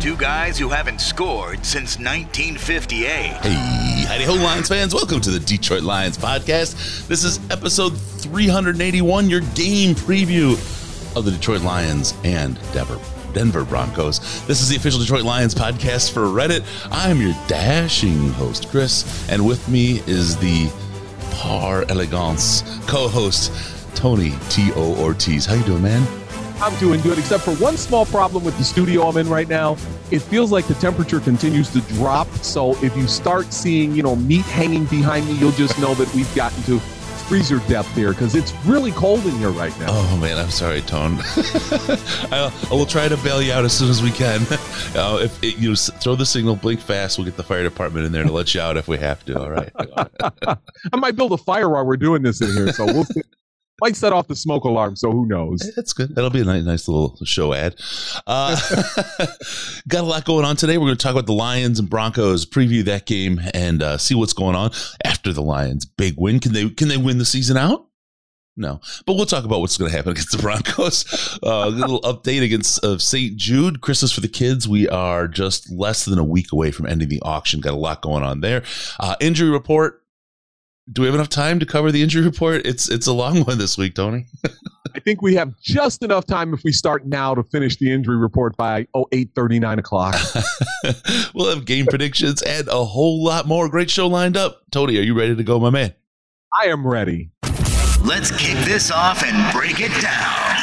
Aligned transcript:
two 0.00 0.16
guys 0.16 0.56
who 0.56 0.68
haven't 0.68 1.00
scored 1.00 1.66
since 1.66 1.98
1958. 1.98 3.06
Hey, 3.08 4.04
howdy 4.06 4.24
ho, 4.24 4.34
Lions 4.34 4.68
fans. 4.68 4.94
Welcome 4.94 5.20
to 5.22 5.30
the 5.30 5.40
Detroit 5.40 5.82
Lions 5.82 6.16
podcast. 6.16 7.08
This 7.08 7.24
is 7.24 7.40
episode 7.50 7.98
381, 7.98 9.28
your 9.28 9.40
game 9.40 9.96
preview 9.96 10.52
of 11.16 11.24
the 11.24 11.32
Detroit 11.32 11.62
Lions 11.62 12.14
and 12.22 12.60
Denver, 12.72 13.00
Denver 13.32 13.64
Broncos. 13.64 14.20
This 14.46 14.60
is 14.60 14.68
the 14.68 14.76
official 14.76 15.00
Detroit 15.00 15.24
Lions 15.24 15.52
podcast 15.52 16.12
for 16.12 16.26
Reddit. 16.26 16.64
I'm 16.92 17.20
your 17.20 17.34
dashing 17.48 18.30
host, 18.30 18.68
Chris, 18.68 19.28
and 19.28 19.44
with 19.44 19.68
me 19.68 20.00
is 20.06 20.36
the 20.36 20.70
par 21.32 21.84
elegance 21.88 22.62
co-host, 22.86 23.52
Tony 23.96 24.34
T.O. 24.48 24.94
Ortiz. 25.02 25.44
How 25.44 25.54
you 25.54 25.64
doing, 25.64 25.82
man? 25.82 26.17
I'm 26.60 26.76
doing 26.78 27.00
good, 27.00 27.18
except 27.18 27.44
for 27.44 27.54
one 27.56 27.76
small 27.76 28.04
problem 28.06 28.44
with 28.44 28.56
the 28.58 28.64
studio 28.64 29.02
I'm 29.02 29.16
in 29.16 29.28
right 29.28 29.48
now. 29.48 29.76
It 30.10 30.20
feels 30.20 30.50
like 30.50 30.66
the 30.66 30.74
temperature 30.74 31.20
continues 31.20 31.70
to 31.72 31.80
drop. 31.94 32.28
So 32.42 32.72
if 32.82 32.96
you 32.96 33.06
start 33.06 33.52
seeing, 33.52 33.94
you 33.94 34.02
know, 34.02 34.16
meat 34.16 34.44
hanging 34.46 34.86
behind 34.86 35.26
me, 35.26 35.34
you'll 35.34 35.52
just 35.52 35.78
know 35.78 35.94
that 35.94 36.12
we've 36.14 36.32
gotten 36.34 36.62
to 36.64 36.80
freezer 37.28 37.58
depth 37.68 37.94
here 37.94 38.12
because 38.12 38.34
it's 38.34 38.54
really 38.64 38.90
cold 38.92 39.24
in 39.26 39.32
here 39.32 39.50
right 39.50 39.78
now. 39.78 39.88
Oh 39.90 40.16
man, 40.16 40.38
I'm 40.38 40.48
sorry, 40.48 40.80
Tone. 40.80 41.18
I, 42.32 42.50
I 42.70 42.74
will 42.74 42.86
try 42.86 43.06
to 43.06 43.18
bail 43.18 43.42
you 43.42 43.52
out 43.52 43.66
as 43.66 43.76
soon 43.76 43.90
as 43.90 44.02
we 44.02 44.10
can. 44.10 44.40
Uh, 44.94 45.18
if 45.20 45.44
it, 45.44 45.58
you 45.58 45.76
throw 45.76 46.16
the 46.16 46.24
signal, 46.24 46.56
blink 46.56 46.80
fast, 46.80 47.18
we'll 47.18 47.24
get 47.24 47.36
the 47.36 47.42
fire 47.42 47.62
department 47.62 48.06
in 48.06 48.10
there 48.10 48.24
to 48.24 48.32
let 48.32 48.52
you 48.54 48.60
out 48.60 48.78
if 48.78 48.88
we 48.88 48.96
have 48.96 49.22
to. 49.26 49.38
All 49.38 49.50
right. 49.50 49.70
I 50.46 50.96
might 50.96 51.14
build 51.14 51.32
a 51.32 51.36
fire 51.36 51.68
while 51.68 51.84
we're 51.84 51.98
doing 51.98 52.22
this 52.22 52.40
in 52.40 52.50
here, 52.54 52.72
so 52.72 52.86
we'll 52.86 53.06
might 53.80 53.96
set 53.96 54.12
off 54.12 54.26
the 54.26 54.36
smoke 54.36 54.64
alarm. 54.64 54.96
So 54.96 55.10
who 55.10 55.26
knows? 55.26 55.70
That's 55.76 55.92
good. 55.92 56.14
That'll 56.14 56.30
be 56.30 56.40
a 56.40 56.44
nice, 56.44 56.64
nice 56.64 56.88
little 56.88 57.18
show 57.24 57.52
ad. 57.52 57.76
Uh, 58.26 58.56
got 59.88 60.00
a 60.00 60.06
lot 60.06 60.24
going 60.24 60.44
on 60.44 60.56
today. 60.56 60.78
We're 60.78 60.86
going 60.86 60.96
to 60.96 61.02
talk 61.02 61.12
about 61.12 61.26
the 61.26 61.32
Lions 61.32 61.78
and 61.78 61.88
Broncos, 61.88 62.44
preview 62.44 62.84
that 62.84 63.06
game, 63.06 63.40
and 63.54 63.82
uh, 63.82 63.98
see 63.98 64.14
what's 64.14 64.32
going 64.32 64.56
on 64.56 64.70
after 65.04 65.32
the 65.32 65.42
Lions' 65.42 65.84
big 65.84 66.14
win. 66.18 66.40
Can 66.40 66.52
they 66.52 66.68
can 66.70 66.88
they 66.88 66.96
win 66.96 67.18
the 67.18 67.24
season 67.24 67.56
out? 67.56 67.86
No, 68.58 68.80
but 69.06 69.14
we'll 69.14 69.24
talk 69.24 69.44
about 69.44 69.60
what's 69.60 69.76
going 69.76 69.88
to 69.88 69.96
happen 69.96 70.12
against 70.14 70.32
the 70.32 70.42
Broncos. 70.42 71.38
Uh, 71.42 71.66
a 71.66 71.70
little 71.70 72.00
update 72.02 72.42
against 72.42 72.84
of 72.84 73.00
St. 73.00 73.36
Jude 73.36 73.80
Christmas 73.80 74.10
for 74.10 74.20
the 74.20 74.28
kids. 74.28 74.68
We 74.68 74.88
are 74.88 75.28
just 75.28 75.70
less 75.70 76.04
than 76.04 76.18
a 76.18 76.24
week 76.24 76.52
away 76.52 76.72
from 76.72 76.86
ending 76.86 77.08
the 77.08 77.22
auction. 77.22 77.60
Got 77.60 77.74
a 77.74 77.76
lot 77.76 78.02
going 78.02 78.24
on 78.24 78.40
there. 78.40 78.64
Uh, 78.98 79.14
injury 79.20 79.50
report. 79.50 80.02
Do 80.90 81.02
we 81.02 81.06
have 81.06 81.14
enough 81.14 81.28
time 81.28 81.60
to 81.60 81.66
cover 81.66 81.92
the 81.92 82.02
injury 82.02 82.24
report? 82.24 82.66
It's 82.66 82.88
it's 82.88 83.06
a 83.06 83.12
long 83.12 83.44
one 83.44 83.58
this 83.58 83.76
week, 83.76 83.94
Tony. 83.94 84.26
I 84.94 85.00
think 85.00 85.20
we 85.20 85.34
have 85.34 85.52
just 85.60 86.02
enough 86.02 86.24
time 86.24 86.54
if 86.54 86.62
we 86.64 86.72
start 86.72 87.06
now 87.06 87.34
to 87.34 87.42
finish 87.42 87.76
the 87.76 87.92
injury 87.92 88.16
report 88.16 88.56
by 88.56 88.86
oh 88.94 89.06
eight 89.12 89.30
thirty 89.34 89.60
nine 89.60 89.78
o'clock. 89.78 90.16
we'll 91.34 91.54
have 91.54 91.66
game 91.66 91.86
predictions 91.86 92.40
and 92.40 92.68
a 92.68 92.84
whole 92.84 93.22
lot 93.22 93.46
more. 93.46 93.68
Great 93.68 93.90
show 93.90 94.06
lined 94.06 94.36
up. 94.36 94.62
Tony, 94.70 94.96
are 94.96 95.02
you 95.02 95.12
ready 95.12 95.36
to 95.36 95.44
go, 95.44 95.60
my 95.60 95.68
man? 95.68 95.94
I 96.62 96.68
am 96.68 96.86
ready. 96.86 97.32
Let's 98.02 98.30
kick 98.30 98.56
this 98.64 98.90
off 98.90 99.22
and 99.22 99.52
break 99.52 99.80
it 99.80 99.92
down. 100.00 100.56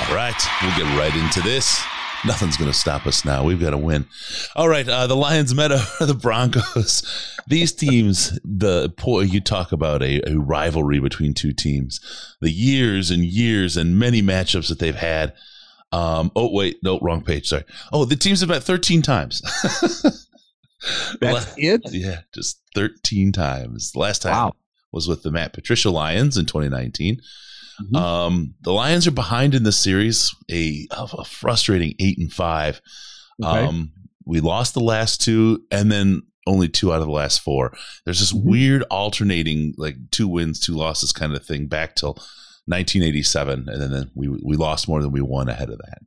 All 0.00 0.14
right, 0.16 0.34
we'll 0.60 0.76
get 0.76 0.98
right 0.98 1.14
into 1.14 1.40
this. 1.40 1.84
Nothing's 2.26 2.56
going 2.56 2.70
to 2.70 2.76
stop 2.78 3.06
us 3.06 3.24
now. 3.24 3.44
We've 3.44 3.60
got 3.60 3.70
to 3.70 3.78
win. 3.78 4.06
All 4.56 4.68
right, 4.68 4.88
uh, 4.88 5.06
the 5.06 5.16
Lions 5.16 5.54
met 5.54 5.68
the 6.00 6.18
Broncos. 6.20 7.02
These 7.46 7.72
teams, 7.72 8.38
the 8.44 8.92
boy, 8.96 9.20
you 9.22 9.40
talk 9.40 9.72
about 9.72 10.02
a, 10.02 10.22
a 10.30 10.38
rivalry 10.38 11.00
between 11.00 11.34
two 11.34 11.52
teams. 11.52 12.00
The 12.40 12.50
years 12.50 13.10
and 13.10 13.24
years 13.24 13.76
and 13.76 13.98
many 13.98 14.22
matchups 14.22 14.68
that 14.68 14.78
they've 14.78 14.94
had. 14.94 15.34
Um, 15.92 16.32
oh 16.34 16.50
wait, 16.52 16.78
no, 16.82 16.98
wrong 17.00 17.22
page. 17.22 17.48
Sorry. 17.48 17.64
Oh, 17.92 18.04
the 18.04 18.16
teams 18.16 18.40
have 18.40 18.48
met 18.48 18.62
13 18.64 19.02
times. 19.02 19.40
That's 21.20 21.54
it. 21.56 21.82
Yeah, 21.92 22.20
just 22.34 22.60
13 22.74 23.32
times. 23.32 23.92
Last 23.94 24.22
time 24.22 24.32
Wow. 24.32 24.52
was 24.92 25.08
with 25.08 25.22
the 25.22 25.30
Matt 25.30 25.52
Patricia 25.52 25.90
Lions 25.90 26.36
in 26.36 26.46
2019. 26.46 27.20
Mhm. 27.82 27.96
Um, 27.96 28.54
the 28.62 28.72
Lions 28.72 29.06
are 29.06 29.10
behind 29.12 29.54
in 29.54 29.62
this 29.64 29.76
series, 29.78 30.34
a, 30.50 30.86
a 30.92 31.24
frustrating 31.24 31.94
eight 31.98 32.18
and 32.18 32.32
five. 32.32 32.80
Okay. 33.42 33.66
Um, 33.66 33.92
we 34.24 34.40
lost 34.40 34.74
the 34.74 34.80
last 34.80 35.20
two, 35.20 35.62
and 35.70 35.90
then 35.90 36.22
only 36.46 36.68
two 36.68 36.92
out 36.92 37.00
of 37.00 37.06
the 37.06 37.12
last 37.12 37.40
four. 37.40 37.76
There's 38.04 38.20
this 38.20 38.32
Mhm. 38.32 38.42
weird 38.44 38.82
alternating, 38.90 39.74
like 39.76 39.96
two 40.10 40.28
wins, 40.28 40.60
two 40.60 40.74
losses 40.74 41.10
kind 41.12 41.34
of 41.34 41.44
thing 41.44 41.66
back 41.66 41.96
till 41.96 42.14
1987, 42.66 43.66
and 43.68 43.92
then 43.92 44.10
we 44.14 44.28
we 44.28 44.56
lost 44.56 44.88
more 44.88 45.02
than 45.02 45.10
we 45.12 45.20
won 45.20 45.48
ahead 45.48 45.70
of 45.70 45.78
that. 45.78 45.98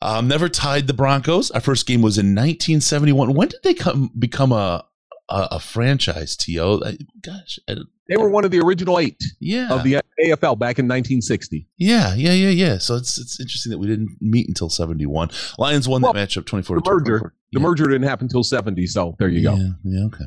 Um, 0.00 0.26
never 0.26 0.48
tied 0.48 0.86
the 0.88 0.94
Broncos. 0.94 1.50
Our 1.52 1.60
first 1.60 1.86
game 1.86 2.02
was 2.02 2.18
in 2.18 2.34
1971. 2.34 3.34
When 3.34 3.48
did 3.48 3.60
they 3.62 3.74
come 3.74 4.10
become 4.18 4.50
a 4.52 4.84
a, 5.28 5.48
a 5.52 5.60
franchise? 5.60 6.36
To 6.36 6.82
I, 6.84 6.98
gosh, 7.20 7.58
I, 7.68 7.74
don't- 7.74 7.88
They 8.08 8.16
were 8.16 8.28
one 8.28 8.44
of 8.44 8.50
the 8.50 8.58
original 8.60 8.98
eight 8.98 9.16
yeah, 9.40 9.72
of 9.72 9.84
the 9.84 10.00
AFL 10.20 10.58
back 10.58 10.78
in 10.78 10.86
1960. 10.86 11.68
yeah, 11.78 12.14
yeah, 12.14 12.32
yeah, 12.32 12.48
yeah. 12.50 12.78
So 12.78 12.96
it's 12.96 13.18
it's 13.18 13.38
interesting 13.40 13.70
that 13.70 13.78
we 13.78 13.86
didn't 13.86 14.16
meet 14.20 14.48
until 14.48 14.68
71. 14.68 15.30
Lions 15.58 15.88
won 15.88 16.02
Well, 16.02 16.12
that 16.12 16.28
matchup 16.28 16.44
24 16.46 16.76
The 16.76 16.82
to 16.82 16.90
merger, 16.90 17.04
24. 17.18 17.34
the 17.52 17.60
Yeah. 17.60 17.62
merger 17.66 17.84
didn't 17.86 18.02
happen 18.08 18.24
until 18.26 18.42
70. 18.42 18.86
So 18.88 19.14
there 19.18 19.28
you 19.28 19.42
go. 19.42 19.54
Yeah, 19.54 19.68
yeah, 19.84 20.04
okay. 20.06 20.24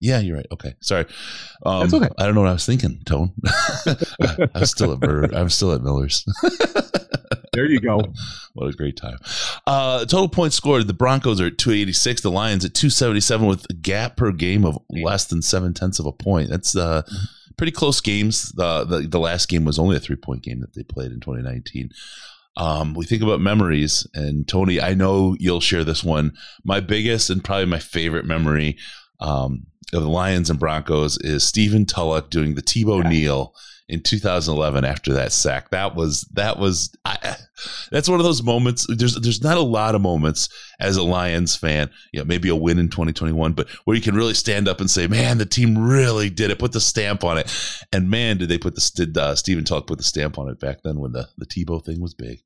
Yeah, 0.00 0.18
you're 0.18 0.36
right. 0.36 0.46
Okay, 0.50 0.74
sorry. 0.80 1.06
Um, 1.64 1.82
That's 1.82 1.94
okay. 1.94 2.08
I 2.18 2.26
don't 2.26 2.34
know 2.34 2.40
what 2.40 2.50
I 2.50 2.54
was 2.54 2.66
thinking, 2.66 3.00
Tone. 3.06 3.32
I'm 4.54 4.66
still 4.66 4.92
at 4.92 4.98
Bur- 4.98 5.30
I'm 5.32 5.48
still 5.48 5.70
at 5.72 5.80
Miller's. 5.82 6.24
There 7.52 7.66
you 7.66 7.80
go. 7.80 8.00
what 8.54 8.68
a 8.68 8.72
great 8.72 8.96
time. 8.96 9.18
Uh, 9.66 10.00
total 10.00 10.28
points 10.28 10.56
scored: 10.56 10.86
the 10.86 10.94
Broncos 10.94 11.40
are 11.40 11.46
at 11.46 11.58
286, 11.58 12.22
the 12.22 12.30
Lions 12.30 12.64
at 12.64 12.74
277, 12.74 13.46
with 13.46 13.66
a 13.68 13.74
gap 13.74 14.16
per 14.16 14.32
game 14.32 14.64
of 14.64 14.78
less 14.88 15.26
than 15.26 15.42
seven 15.42 15.74
tenths 15.74 15.98
of 15.98 16.06
a 16.06 16.12
point. 16.12 16.48
That's 16.48 16.74
uh, 16.74 17.02
pretty 17.56 17.72
close 17.72 18.00
games. 18.00 18.52
The, 18.52 18.84
the 18.84 19.00
the 19.00 19.20
last 19.20 19.48
game 19.48 19.64
was 19.64 19.78
only 19.78 19.96
a 19.96 20.00
three 20.00 20.16
point 20.16 20.42
game 20.42 20.60
that 20.60 20.74
they 20.74 20.82
played 20.82 21.12
in 21.12 21.20
2019. 21.20 21.90
Um, 22.56 22.94
we 22.94 23.06
think 23.06 23.22
about 23.22 23.40
memories, 23.40 24.06
and 24.14 24.46
Tony, 24.46 24.80
I 24.80 24.94
know 24.94 25.36
you'll 25.38 25.60
share 25.60 25.84
this 25.84 26.04
one. 26.04 26.32
My 26.64 26.80
biggest 26.80 27.30
and 27.30 27.42
probably 27.42 27.66
my 27.66 27.78
favorite 27.78 28.26
memory 28.26 28.78
um, 29.20 29.66
of 29.92 30.02
the 30.02 30.08
Lions 30.08 30.50
and 30.50 30.58
Broncos 30.58 31.18
is 31.18 31.44
Stephen 31.44 31.86
Tulloch 31.86 32.30
doing 32.30 32.54
the 32.54 32.62
Tebow 32.62 33.08
kneel 33.08 33.54
in 33.88 34.02
2011 34.02 34.84
after 34.84 35.12
that 35.14 35.32
sack. 35.32 35.70
That 35.70 35.94
was 35.94 36.22
that 36.32 36.58
was 36.58 36.94
I, 37.04 37.36
that's 37.90 38.08
one 38.08 38.20
of 38.20 38.24
those 38.24 38.42
moments. 38.42 38.86
There's 38.88 39.14
there's 39.20 39.42
not 39.42 39.56
a 39.56 39.62
lot 39.62 39.94
of 39.94 40.00
moments 40.00 40.48
as 40.80 40.96
a 40.96 41.02
Lions 41.02 41.56
fan, 41.56 41.90
you 42.12 42.20
know, 42.20 42.24
maybe 42.24 42.48
a 42.48 42.56
win 42.56 42.78
in 42.78 42.88
2021, 42.88 43.52
but 43.52 43.68
where 43.84 43.96
you 43.96 44.02
can 44.02 44.14
really 44.14 44.34
stand 44.34 44.68
up 44.68 44.80
and 44.80 44.90
say, 44.90 45.06
"Man, 45.06 45.38
the 45.38 45.46
team 45.46 45.76
really 45.76 46.30
did 46.30 46.50
it. 46.50 46.58
Put 46.58 46.72
the 46.72 46.80
stamp 46.80 47.24
on 47.24 47.38
it." 47.38 47.52
And 47.92 48.10
man, 48.10 48.38
did 48.38 48.48
they 48.48 48.58
put 48.58 48.74
the 48.74 48.90
did 48.94 49.16
uh, 49.16 49.34
Stephen 49.34 49.64
Tulloch 49.64 49.86
put 49.86 49.98
the 49.98 50.04
stamp 50.04 50.38
on 50.38 50.48
it 50.48 50.60
back 50.60 50.82
then 50.82 50.98
when 50.98 51.12
the 51.12 51.28
the 51.38 51.46
Tebow 51.46 51.84
thing 51.84 52.00
was 52.00 52.14
big. 52.14 52.40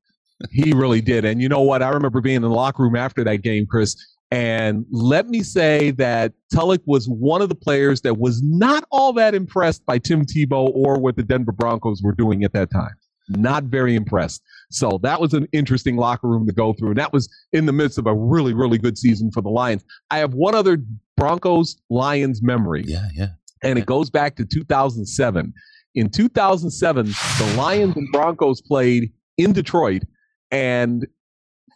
He 0.51 0.71
really 0.73 1.01
did. 1.01 1.25
And 1.25 1.41
you 1.41 1.49
know 1.49 1.61
what? 1.61 1.81
I 1.81 1.89
remember 1.89 2.21
being 2.21 2.37
in 2.37 2.41
the 2.43 2.49
locker 2.49 2.83
room 2.83 2.95
after 2.95 3.23
that 3.23 3.37
game, 3.37 3.65
Chris. 3.65 3.95
And 4.29 4.85
let 4.91 5.29
me 5.29 5.41
say 5.41 5.91
that 5.91 6.33
Tulloch 6.53 6.81
was 6.85 7.07
one 7.07 7.41
of 7.41 7.47
the 7.49 7.55
players 7.55 8.01
that 8.01 8.17
was 8.17 8.41
not 8.43 8.83
all 8.91 9.13
that 9.13 9.33
impressed 9.33 9.85
by 9.85 9.99
Tim 9.99 10.25
Tebow 10.25 10.69
or 10.73 10.99
what 10.99 11.15
the 11.15 11.23
Denver 11.23 11.53
Broncos 11.53 12.01
were 12.03 12.11
doing 12.11 12.43
at 12.43 12.51
that 12.53 12.69
time. 12.69 12.91
Not 13.29 13.65
very 13.65 13.95
impressed. 13.95 14.41
So 14.69 14.99
that 15.03 15.21
was 15.21 15.33
an 15.33 15.47
interesting 15.53 15.95
locker 15.95 16.27
room 16.27 16.45
to 16.45 16.53
go 16.53 16.73
through. 16.73 16.89
And 16.89 16.97
that 16.99 17.13
was 17.13 17.29
in 17.53 17.65
the 17.65 17.73
midst 17.73 17.97
of 17.97 18.05
a 18.05 18.13
really, 18.13 18.53
really 18.53 18.77
good 18.77 18.97
season 18.97 19.31
for 19.31 19.41
the 19.41 19.49
Lions. 19.49 19.85
I 20.11 20.17
have 20.19 20.33
one 20.33 20.55
other 20.55 20.77
Broncos 21.15 21.77
Lions 21.89 22.41
memory 22.43 22.83
Yeah, 22.85 23.07
yeah. 23.13 23.27
and 23.63 23.79
it 23.79 23.85
goes 23.85 24.09
back 24.09 24.35
to 24.37 24.45
2007. 24.45 25.53
In 25.95 26.09
2007, 26.09 27.05
the 27.05 27.55
Lions 27.57 27.95
and 27.95 28.07
Broncos 28.11 28.61
played 28.61 29.11
in 29.37 29.51
Detroit, 29.51 30.03
and 30.51 31.07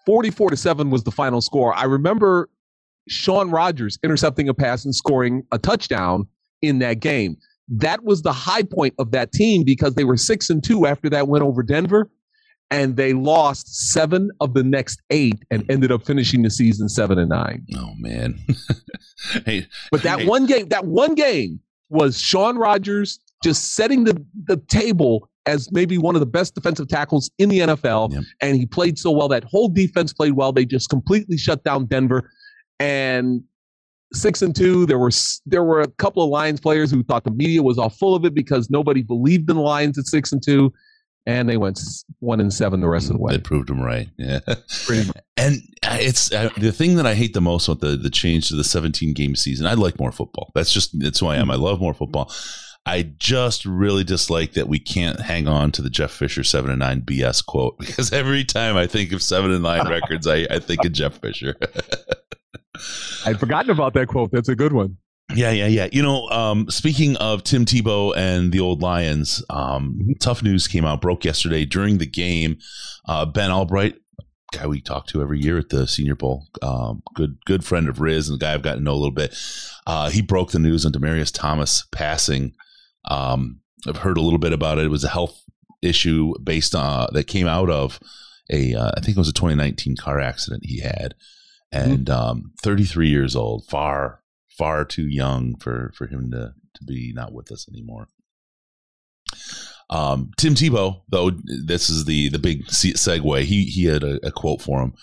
44 0.05 0.51
to 0.51 0.57
7 0.57 0.89
was 0.89 1.03
the 1.03 1.11
final 1.11 1.41
score. 1.41 1.73
I 1.75 1.83
remember 1.85 2.49
Shaun 3.07 3.51
Rogers 3.51 3.97
intercepting 4.03 4.47
a 4.49 4.53
pass 4.53 4.85
and 4.85 4.95
scoring 4.95 5.43
a 5.51 5.57
touchdown 5.57 6.27
in 6.61 6.79
that 6.79 6.99
game. 6.99 7.37
That 7.67 8.03
was 8.03 8.21
the 8.21 8.33
high 8.33 8.63
point 8.63 8.93
of 8.99 9.11
that 9.11 9.31
team 9.31 9.63
because 9.63 9.95
they 9.95 10.03
were 10.03 10.17
6 10.17 10.49
and 10.49 10.63
2 10.63 10.85
after 10.85 11.09
that 11.09 11.27
win 11.27 11.41
over 11.41 11.63
Denver. 11.63 12.09
and 12.71 12.95
they 12.95 13.13
lost 13.13 13.91
seven 13.91 14.31
of 14.39 14.53
the 14.53 14.63
next 14.63 15.01
eight 15.09 15.35
and 15.51 15.69
ended 15.69 15.91
up 15.91 16.03
finishing 16.05 16.41
the 16.41 16.49
season 16.49 16.87
seven 16.87 17.19
and 17.19 17.29
nine. 17.29 17.65
Oh 17.75 17.91
man. 17.97 18.39
hey, 19.45 19.67
but 19.91 20.01
that 20.03 20.21
hey. 20.21 20.25
one 20.25 20.45
game, 20.45 20.69
that 20.69 20.85
one 20.85 21.13
game 21.13 21.59
was 21.89 22.19
Shaun 22.19 22.57
Rogers 22.57 23.19
just 23.43 23.75
setting 23.75 24.05
the, 24.05 24.25
the 24.45 24.57
table 24.57 25.29
as 25.51 25.71
maybe 25.71 25.97
one 25.97 26.15
of 26.15 26.21
the 26.21 26.25
best 26.25 26.55
defensive 26.55 26.87
tackles 26.87 27.29
in 27.37 27.49
the 27.49 27.59
NFL. 27.59 28.13
Yep. 28.13 28.23
And 28.41 28.55
he 28.55 28.65
played 28.65 28.97
so 28.97 29.11
well. 29.11 29.27
That 29.27 29.43
whole 29.43 29.67
defense 29.67 30.13
played 30.13 30.33
well. 30.33 30.51
They 30.53 30.65
just 30.65 30.89
completely 30.89 31.37
shut 31.37 31.63
down 31.63 31.85
Denver. 31.85 32.31
And 32.79 33.43
six 34.13 34.41
and 34.41 34.55
two, 34.55 34.85
there 34.85 34.97
were 34.97 35.11
there 35.45 35.63
were 35.63 35.81
a 35.81 35.87
couple 35.87 36.23
of 36.23 36.29
Lions 36.29 36.61
players 36.61 36.89
who 36.89 37.03
thought 37.03 37.25
the 37.25 37.31
media 37.31 37.61
was 37.61 37.77
all 37.77 37.89
full 37.89 38.15
of 38.15 38.25
it 38.25 38.33
because 38.33 38.69
nobody 38.69 39.01
believed 39.01 39.49
in 39.49 39.57
the 39.57 39.61
Lions 39.61 39.97
at 39.97 40.05
six 40.05 40.31
and 40.31 40.41
two. 40.41 40.73
And 41.27 41.47
they 41.47 41.57
went 41.57 41.79
one 42.17 42.39
and 42.39 42.51
seven 42.51 42.81
the 42.81 42.89
rest 42.89 43.07
of 43.11 43.17
the 43.17 43.21
way. 43.21 43.33
They 43.33 43.39
proved 43.39 43.69
them 43.69 43.81
right. 43.81 44.09
Yeah. 44.17 44.39
And 45.37 45.61
it's 45.83 46.31
uh, 46.31 46.49
the 46.57 46.71
thing 46.71 46.95
that 46.95 47.07
I 47.07 47.15
hate 47.15 47.33
the 47.33 47.41
most 47.41 47.67
with 47.67 47.79
the 47.79 47.97
the 47.97 48.09
change 48.11 48.49
to 48.49 48.55
the 48.55 48.63
17 48.63 49.13
game 49.13 49.35
season. 49.35 49.65
I 49.65 49.73
like 49.73 49.99
more 49.99 50.11
football. 50.11 50.51
That's 50.53 50.71
just 50.71 50.99
that's 50.99 51.19
who 51.19 51.27
I 51.27 51.37
am. 51.37 51.49
I 51.49 51.55
love 51.55 51.79
more 51.79 51.95
football. 51.95 52.31
I 52.85 53.03
just 53.17 53.65
really 53.65 54.03
dislike 54.03 54.53
that 54.53 54.67
we 54.67 54.79
can't 54.79 55.19
hang 55.19 55.47
on 55.47 55.71
to 55.73 55.81
the 55.81 55.89
Jeff 55.89 56.11
Fisher 56.11 56.43
seven 56.43 56.71
and 56.71 56.79
nine 56.79 57.01
BS 57.01 57.45
quote 57.45 57.77
because 57.79 58.11
every 58.11 58.43
time 58.43 58.75
I 58.75 58.87
think 58.87 59.11
of 59.11 59.21
seven 59.21 59.51
and 59.51 59.63
nine 59.63 59.87
records, 59.87 60.27
I, 60.27 60.47
I 60.49 60.59
think 60.59 60.83
of 60.85 60.91
Jeff 60.91 61.19
Fisher. 61.19 61.55
I'd 63.25 63.39
forgotten 63.39 63.69
about 63.69 63.93
that 63.93 64.07
quote. 64.07 64.31
That's 64.31 64.49
a 64.49 64.55
good 64.55 64.73
one. 64.73 64.97
Yeah, 65.35 65.51
yeah, 65.51 65.67
yeah. 65.67 65.87
You 65.91 66.01
know, 66.01 66.27
um, 66.29 66.69
speaking 66.69 67.15
of 67.17 67.43
Tim 67.43 67.65
Tebow 67.65 68.15
and 68.17 68.51
the 68.51 68.59
old 68.59 68.81
Lions, 68.81 69.43
um, 69.49 69.99
tough 70.19 70.43
news 70.43 70.67
came 70.67 70.83
out, 70.83 71.01
broke 71.01 71.23
yesterday 71.23 71.65
during 71.65 71.99
the 71.99 72.05
game. 72.05 72.57
Uh, 73.07 73.25
ben 73.25 73.49
Allbright, 73.49 73.95
guy 74.51 74.67
we 74.67 74.81
talk 74.81 75.07
to 75.07 75.21
every 75.21 75.39
year 75.39 75.57
at 75.57 75.69
the 75.69 75.87
Senior 75.87 76.15
Bowl, 76.15 76.47
um, 76.61 77.01
good 77.15 77.37
good 77.45 77.63
friend 77.63 77.87
of 77.87 78.01
Riz 78.01 78.27
and 78.27 78.39
the 78.39 78.43
guy 78.43 78.53
I've 78.53 78.61
gotten 78.61 78.79
to 78.79 78.83
know 78.85 78.93
a 78.93 78.95
little 78.95 79.11
bit. 79.11 79.35
Uh, 79.87 80.09
he 80.09 80.21
broke 80.21 80.51
the 80.51 80.59
news 80.59 80.85
on 80.85 80.91
Demaryius 80.91 81.31
Thomas 81.33 81.85
passing. 81.91 82.53
Um, 83.05 83.61
I've 83.87 83.97
heard 83.97 84.17
a 84.17 84.21
little 84.21 84.39
bit 84.39 84.53
about 84.53 84.77
it. 84.77 84.85
It 84.85 84.89
was 84.89 85.03
a 85.03 85.09
health 85.09 85.41
issue 85.81 86.33
based 86.43 86.75
on 86.75 87.09
that 87.13 87.27
came 87.27 87.47
out 87.47 87.69
of 87.69 87.99
a, 88.51 88.75
uh, 88.75 88.91
I 88.95 89.01
think 89.01 89.17
it 89.17 89.19
was 89.19 89.29
a 89.29 89.33
2019 89.33 89.95
car 89.97 90.19
accident 90.19 90.65
he 90.65 90.79
had, 90.79 91.15
and 91.71 92.09
um, 92.09 92.51
33 92.61 93.09
years 93.09 93.35
old, 93.35 93.65
far 93.67 94.21
far 94.57 94.85
too 94.85 95.07
young 95.07 95.55
for 95.55 95.91
for 95.95 96.07
him 96.07 96.29
to 96.31 96.53
to 96.73 96.83
be 96.83 97.11
not 97.15 97.33
with 97.33 97.51
us 97.51 97.67
anymore. 97.69 98.07
Um, 99.89 100.31
Tim 100.37 100.55
Tebow, 100.55 101.01
though, 101.09 101.31
this 101.65 101.89
is 101.89 102.05
the 102.05 102.29
the 102.29 102.39
big 102.39 102.65
segue. 102.67 103.43
He 103.43 103.65
he 103.65 103.85
had 103.85 104.03
a, 104.03 104.25
a 104.25 104.31
quote 104.31 104.61
for 104.61 104.81
him. 104.81 104.93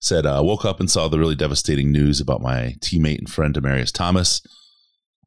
Said, 0.00 0.26
uh, 0.26 0.40
"Woke 0.44 0.64
up 0.64 0.78
and 0.78 0.90
saw 0.90 1.08
the 1.08 1.18
really 1.18 1.34
devastating 1.34 1.90
news 1.90 2.20
about 2.20 2.42
my 2.42 2.76
teammate 2.80 3.18
and 3.18 3.30
friend 3.30 3.54
Demaryius 3.54 3.92
Thomas. 3.92 4.42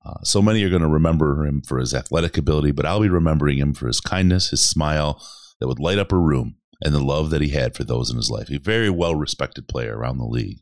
Uh, 0.05 0.23
so 0.23 0.41
many 0.41 0.63
are 0.63 0.69
going 0.69 0.81
to 0.81 0.87
remember 0.87 1.45
him 1.45 1.61
for 1.61 1.77
his 1.77 1.93
athletic 1.93 2.37
ability, 2.37 2.71
but 2.71 2.85
I'll 2.85 3.01
be 3.01 3.09
remembering 3.09 3.57
him 3.57 3.73
for 3.73 3.87
his 3.87 3.99
kindness, 3.99 4.49
his 4.49 4.67
smile 4.67 5.21
that 5.59 5.67
would 5.67 5.79
light 5.79 5.99
up 5.99 6.11
a 6.11 6.17
room, 6.17 6.55
and 6.81 6.93
the 6.93 7.03
love 7.03 7.29
that 7.31 7.41
he 7.41 7.49
had 7.49 7.75
for 7.75 7.83
those 7.83 8.09
in 8.09 8.15
his 8.15 8.29
life. 8.29 8.49
A 8.49 8.57
very 8.57 8.89
well 8.89 9.15
respected 9.15 9.67
player 9.67 9.97
around 9.97 10.17
the 10.17 10.25
league." 10.25 10.59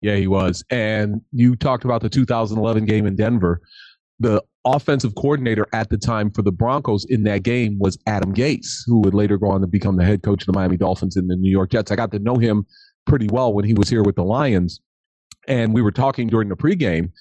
Yeah, 0.00 0.16
he 0.16 0.26
was. 0.26 0.64
And 0.70 1.20
you 1.32 1.56
talked 1.56 1.84
about 1.84 2.00
the 2.00 2.08
2011 2.08 2.86
game 2.86 3.06
in 3.06 3.16
Denver. 3.16 3.60
The 4.18 4.42
offensive 4.64 5.14
coordinator 5.14 5.66
at 5.72 5.90
the 5.90 5.98
time 5.98 6.30
for 6.30 6.42
the 6.42 6.52
Broncos 6.52 7.04
in 7.06 7.24
that 7.24 7.42
game 7.42 7.78
was 7.78 7.98
Adam 8.06 8.34
Gase, 8.34 8.80
who 8.86 9.00
would 9.00 9.14
later 9.14 9.38
go 9.38 9.50
on 9.50 9.60
to 9.62 9.66
become 9.66 9.96
the 9.96 10.04
head 10.04 10.22
coach 10.22 10.42
of 10.42 10.46
the 10.46 10.52
Miami 10.52 10.76
Dolphins 10.76 11.16
and 11.16 11.28
the 11.28 11.36
New 11.36 11.50
York 11.50 11.70
Jets. 11.70 11.90
I 11.90 11.96
got 11.96 12.12
to 12.12 12.18
know 12.18 12.36
him 12.36 12.66
pretty 13.06 13.28
well 13.28 13.52
when 13.52 13.64
he 13.64 13.74
was 13.74 13.88
here 13.88 14.02
with 14.02 14.16
the 14.16 14.24
Lions. 14.24 14.80
And 15.48 15.74
we 15.74 15.82
were 15.82 15.92
talking 15.92 16.28
during 16.28 16.48
the 16.48 16.56
pregame. 16.56 17.12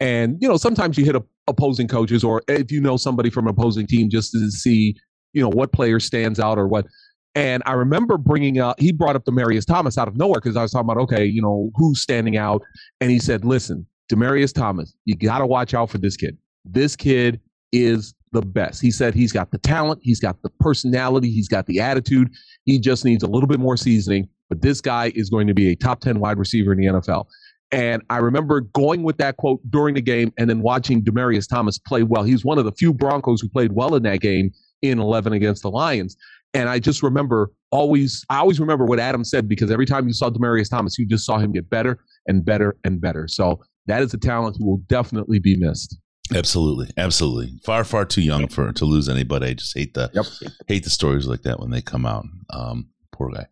And, 0.00 0.36
you 0.40 0.48
know, 0.48 0.56
sometimes 0.56 0.98
you 0.98 1.04
hit 1.04 1.16
opposing 1.46 1.88
coaches, 1.88 2.22
or 2.22 2.42
if 2.48 2.70
you 2.70 2.80
know 2.80 2.96
somebody 2.96 3.30
from 3.30 3.46
opposing 3.46 3.86
team, 3.86 4.10
just 4.10 4.32
to 4.32 4.50
see, 4.50 4.94
you 5.32 5.42
know, 5.42 5.48
what 5.48 5.72
player 5.72 6.00
stands 6.00 6.38
out 6.38 6.58
or 6.58 6.68
what. 6.68 6.86
And 7.34 7.62
I 7.66 7.72
remember 7.72 8.16
bringing 8.16 8.58
up, 8.58 8.80
he 8.80 8.92
brought 8.92 9.16
up 9.16 9.24
Demaryius 9.24 9.66
Thomas 9.66 9.98
out 9.98 10.08
of 10.08 10.16
nowhere 10.16 10.40
because 10.40 10.56
I 10.56 10.62
was 10.62 10.72
talking 10.72 10.90
about, 10.90 11.02
okay, 11.02 11.24
you 11.24 11.42
know, 11.42 11.70
who's 11.74 12.00
standing 12.00 12.36
out. 12.36 12.62
And 13.00 13.10
he 13.10 13.18
said, 13.18 13.44
listen, 13.44 13.86
Demaryius 14.10 14.54
Thomas, 14.54 14.94
you 15.04 15.16
got 15.16 15.38
to 15.38 15.46
watch 15.46 15.74
out 15.74 15.90
for 15.90 15.98
this 15.98 16.16
kid. 16.16 16.38
This 16.64 16.96
kid 16.96 17.40
is 17.72 18.14
the 18.32 18.42
best. 18.42 18.80
He 18.80 18.90
said 18.90 19.14
he's 19.14 19.32
got 19.32 19.50
the 19.50 19.58
talent, 19.58 20.00
he's 20.02 20.20
got 20.20 20.40
the 20.42 20.50
personality, 20.60 21.30
he's 21.30 21.48
got 21.48 21.66
the 21.66 21.80
attitude. 21.80 22.30
He 22.64 22.78
just 22.78 23.04
needs 23.04 23.22
a 23.22 23.26
little 23.26 23.46
bit 23.46 23.60
more 23.60 23.76
seasoning. 23.76 24.28
But 24.48 24.62
this 24.62 24.80
guy 24.80 25.12
is 25.14 25.28
going 25.28 25.46
to 25.48 25.54
be 25.54 25.70
a 25.72 25.76
top 25.76 26.00
10 26.00 26.20
wide 26.20 26.38
receiver 26.38 26.72
in 26.72 26.78
the 26.78 26.86
NFL. 26.86 27.26
And 27.72 28.02
I 28.10 28.18
remember 28.18 28.60
going 28.60 29.02
with 29.02 29.16
that 29.18 29.36
quote 29.38 29.60
during 29.70 29.94
the 29.94 30.00
game 30.00 30.32
and 30.38 30.48
then 30.48 30.60
watching 30.60 31.02
Demaryius 31.02 31.48
Thomas 31.48 31.78
play 31.78 32.02
well. 32.02 32.22
He's 32.22 32.44
one 32.44 32.58
of 32.58 32.64
the 32.64 32.72
few 32.72 32.94
Broncos 32.94 33.40
who 33.40 33.48
played 33.48 33.72
well 33.72 33.94
in 33.94 34.04
that 34.04 34.20
game 34.20 34.52
in 34.82 34.98
11 34.98 35.32
against 35.32 35.62
the 35.62 35.70
Lions. 35.70 36.16
And 36.54 36.68
I 36.68 36.78
just 36.78 37.02
remember 37.02 37.50
always, 37.70 38.24
I 38.30 38.38
always 38.38 38.60
remember 38.60 38.84
what 38.84 39.00
Adam 39.00 39.24
said 39.24 39.48
because 39.48 39.70
every 39.70 39.86
time 39.86 40.06
you 40.06 40.14
saw 40.14 40.30
Demaryius 40.30 40.70
Thomas, 40.70 40.98
you 40.98 41.06
just 41.06 41.26
saw 41.26 41.38
him 41.38 41.52
get 41.52 41.68
better 41.68 41.98
and 42.26 42.44
better 42.44 42.76
and 42.84 43.00
better. 43.00 43.26
So 43.26 43.60
that 43.86 44.02
is 44.02 44.14
a 44.14 44.18
talent 44.18 44.56
who 44.58 44.66
will 44.66 44.82
definitely 44.88 45.38
be 45.38 45.56
missed. 45.56 45.96
Absolutely, 46.34 46.90
absolutely. 46.96 47.58
Far, 47.64 47.84
far 47.84 48.04
too 48.04 48.22
young 48.22 48.48
for 48.48 48.72
to 48.72 48.84
lose 48.84 49.08
anybody. 49.08 49.48
I 49.48 49.54
just 49.54 49.76
hate 49.76 49.94
the 49.94 50.10
yep. 50.12 50.24
hate 50.66 50.84
the 50.84 50.90
stories 50.90 51.26
like 51.26 51.42
that 51.42 51.60
when 51.60 51.70
they 51.70 51.82
come 51.82 52.04
out. 52.04 52.24
Um, 52.50 52.88
poor 53.12 53.30
guy. 53.30 53.46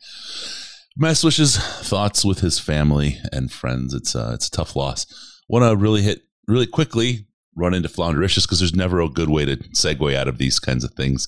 Best 0.96 1.24
wishes, 1.24 1.56
thoughts 1.56 2.24
with 2.24 2.40
his 2.40 2.60
family 2.60 3.18
and 3.32 3.50
friends. 3.50 3.94
It's 3.94 4.14
uh, 4.14 4.30
it's 4.34 4.46
a 4.46 4.50
tough 4.50 4.76
loss. 4.76 5.06
Want 5.48 5.64
to 5.64 5.76
really 5.76 6.02
hit 6.02 6.22
really 6.46 6.66
quickly 6.66 7.26
run 7.56 7.74
into 7.74 7.88
Floundericious 7.88 8.44
because 8.44 8.58
there's 8.60 8.74
never 8.74 9.00
a 9.00 9.08
good 9.08 9.30
way 9.30 9.44
to 9.44 9.56
segue 9.56 10.14
out 10.14 10.28
of 10.28 10.38
these 10.38 10.58
kinds 10.58 10.84
of 10.84 10.92
things. 10.94 11.26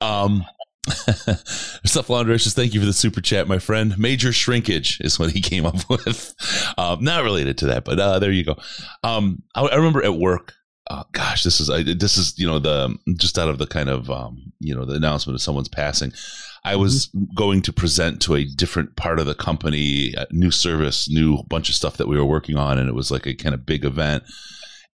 Um, 0.00 0.44
up, 0.88 2.06
Floundericious? 2.06 2.54
Thank 2.54 2.74
you 2.74 2.80
for 2.80 2.86
the 2.86 2.92
super 2.92 3.20
chat, 3.20 3.48
my 3.48 3.58
friend. 3.58 3.98
Major 3.98 4.32
shrinkage 4.32 4.98
is 5.00 5.18
what 5.18 5.30
he 5.32 5.40
came 5.42 5.66
up 5.66 5.88
with. 5.88 6.34
Um, 6.76 7.02
not 7.02 7.24
related 7.24 7.58
to 7.58 7.66
that, 7.66 7.84
but 7.84 7.98
uh, 7.98 8.18
there 8.18 8.32
you 8.32 8.44
go. 8.44 8.56
Um, 9.02 9.42
I, 9.54 9.62
I, 9.62 9.76
remember 9.76 10.04
at 10.04 10.14
work. 10.14 10.54
Uh, 10.88 11.04
gosh, 11.12 11.42
this 11.42 11.60
is 11.60 11.68
I, 11.68 11.82
this 11.82 12.16
is 12.16 12.38
you 12.38 12.46
know 12.46 12.58
the 12.58 12.96
just 13.18 13.38
out 13.38 13.48
of 13.48 13.58
the 13.58 13.66
kind 13.66 13.90
of 13.90 14.10
um, 14.10 14.52
you 14.58 14.74
know 14.74 14.84
the 14.84 14.94
announcement 14.94 15.34
of 15.34 15.42
someone's 15.42 15.68
passing. 15.68 16.12
I 16.64 16.76
was 16.76 17.10
going 17.34 17.62
to 17.62 17.72
present 17.72 18.20
to 18.22 18.34
a 18.34 18.44
different 18.44 18.96
part 18.96 19.18
of 19.18 19.26
the 19.26 19.34
company, 19.34 20.14
new 20.30 20.50
service, 20.50 21.08
new 21.08 21.42
bunch 21.44 21.68
of 21.68 21.74
stuff 21.74 21.96
that 21.96 22.08
we 22.08 22.16
were 22.16 22.24
working 22.24 22.56
on, 22.56 22.78
and 22.78 22.88
it 22.88 22.94
was 22.94 23.10
like 23.10 23.26
a 23.26 23.34
kind 23.34 23.54
of 23.54 23.66
big 23.66 23.84
event. 23.84 24.24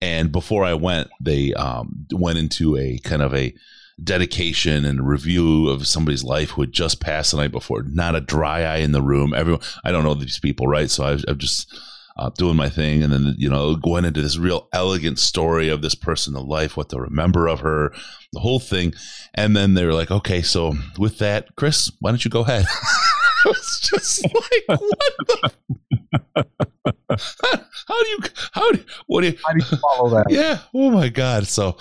And 0.00 0.30
before 0.30 0.64
I 0.64 0.74
went, 0.74 1.08
they 1.20 1.54
um, 1.54 2.06
went 2.12 2.38
into 2.38 2.76
a 2.76 2.98
kind 2.98 3.22
of 3.22 3.34
a 3.34 3.54
dedication 4.02 4.84
and 4.84 5.06
review 5.08 5.68
of 5.68 5.86
somebody's 5.86 6.24
life 6.24 6.50
who 6.50 6.62
had 6.62 6.72
just 6.72 7.00
passed 7.00 7.30
the 7.30 7.38
night 7.38 7.52
before. 7.52 7.82
Not 7.82 8.16
a 8.16 8.20
dry 8.20 8.62
eye 8.62 8.78
in 8.78 8.92
the 8.92 9.02
room. 9.02 9.32
Everyone, 9.32 9.62
I 9.84 9.92
don't 9.92 10.04
know 10.04 10.14
these 10.14 10.40
people, 10.40 10.66
right? 10.66 10.90
So 10.90 11.04
I, 11.04 11.18
I'm 11.28 11.38
just 11.38 11.72
uh, 12.16 12.30
doing 12.36 12.56
my 12.56 12.68
thing, 12.68 13.02
and 13.02 13.12
then 13.12 13.34
you 13.36 13.48
know 13.48 13.74
going 13.76 14.04
into 14.04 14.22
this 14.22 14.38
real 14.38 14.68
elegant 14.72 15.18
story 15.18 15.68
of 15.68 15.82
this 15.82 15.94
person, 15.94 16.34
the 16.34 16.40
life, 16.40 16.76
what 16.76 16.88
to 16.90 17.00
remember 17.00 17.48
of 17.48 17.60
her, 17.60 17.92
the 18.32 18.40
whole 18.40 18.60
thing, 18.60 18.94
and 19.34 19.56
then 19.56 19.74
they 19.74 19.84
were 19.84 19.94
like, 19.94 20.10
"Okay, 20.10 20.42
so 20.42 20.74
with 20.98 21.18
that, 21.18 21.54
Chris, 21.56 21.90
why 22.00 22.10
don't 22.10 22.24
you 22.24 22.30
go 22.30 22.40
ahead?" 22.42 22.66
I 23.44 23.48
was 23.48 23.80
just 23.82 24.24
like, 24.24 24.80
"What 24.80 25.14
the." 25.26 25.52
how 27.86 28.02
do 28.02 28.08
you 28.08 28.18
how 28.52 28.72
do 28.72 28.84
what 29.06 29.20
do 29.20 29.28
you 29.28 29.38
how 29.44 29.52
do 29.52 29.58
you 29.58 29.76
follow 29.78 30.10
that 30.10 30.26
yeah 30.30 30.58
oh 30.74 30.90
my 30.90 31.08
god 31.08 31.46
so 31.46 31.76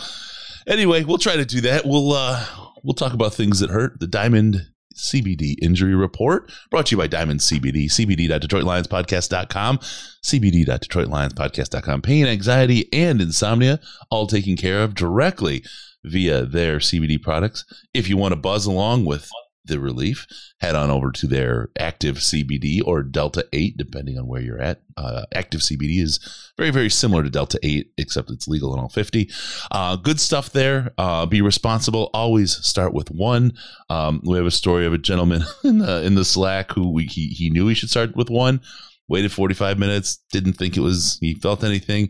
anyway, 0.68 1.04
we'll 1.04 1.18
try 1.18 1.36
to 1.36 1.46
do 1.46 1.62
that. 1.62 1.86
We'll 1.86 2.14
uh, 2.14 2.46
we'll 2.84 2.94
talk 2.94 3.14
about 3.14 3.34
things 3.34 3.60
that 3.60 3.70
hurt. 3.70 4.00
The 4.00 4.08
Diamond 4.08 4.68
CBD 4.94 5.56
injury 5.62 5.96
report 5.96 6.52
brought 6.70 6.88
to 6.88 6.96
you 6.96 6.98
by 6.98 7.08
Diamond 7.08 7.42
CBD, 7.42 7.86
cbd.detroitlionspodcast.com, 7.86 9.78
cbd.detroitlionspodcast.com. 9.78 12.02
Pain, 12.02 12.28
anxiety, 12.28 12.88
and 12.94 13.22
insomnia 13.22 13.80
all 14.10 14.28
taken 14.28 14.56
care 14.56 14.84
of 14.84 14.96
directly 14.96 15.64
via 16.04 16.46
their 16.46 16.78
CBD 16.78 17.22
products. 17.22 17.66
If 17.94 18.10
you 18.10 18.18
want 18.18 18.34
to 18.34 18.40
buzz 18.40 18.66
along 18.66 19.06
with 19.06 19.30
the 19.66 19.80
relief, 19.80 20.28
head 20.60 20.76
on 20.76 20.90
over 20.90 21.12
to 21.12 21.28
their 21.28 21.70
active 21.80 22.18
CBD 22.18 22.82
or 22.86 23.04
Delta 23.04 23.48
8, 23.54 23.78
depending 23.78 24.18
on 24.18 24.28
where 24.28 24.42
you're 24.42 24.62
at. 24.62 24.82
Uh, 24.98 25.24
active 25.34 25.62
CBD 25.62 26.02
is 26.02 26.20
very, 26.58 26.70
very 26.70 26.90
similar 26.90 27.24
to 27.24 27.30
Delta 27.30 27.60
8, 27.64 27.92
except 27.98 28.30
it's 28.30 28.48
legal 28.48 28.74
in 28.74 28.80
all 28.80 28.90
50. 28.90 29.30
Uh, 29.72 29.96
good 29.96 30.20
stuff 30.20 30.52
there. 30.52 30.92
Uh, 30.98 31.26
be 31.26 31.42
responsible. 31.42 32.10
Always 32.14 32.56
start 32.66 32.94
with 32.94 33.10
one. 33.10 33.54
Um, 33.90 34.22
we 34.24 34.38
have 34.38 34.46
a 34.46 34.52
story 34.52 34.86
of 34.86 34.94
a 34.94 34.98
gentleman 34.98 35.44
in 35.64 35.80
the, 35.80 36.04
in 36.04 36.16
the 36.16 36.26
Slack 36.26 36.72
who 36.72 36.92
we, 36.92 37.06
he, 37.06 37.28
he 37.28 37.50
knew 37.50 37.68
he 37.68 37.76
should 37.76 37.90
start 37.90 38.16
with 38.16 38.30
one, 38.30 38.62
waited 39.08 39.32
45 39.32 39.80
minutes, 39.80 40.20
didn't 40.32 40.54
think 40.54 40.78
it 40.78 40.82
was, 40.82 41.18
he 41.22 41.36
felt 41.36 41.64
anything. 41.64 42.10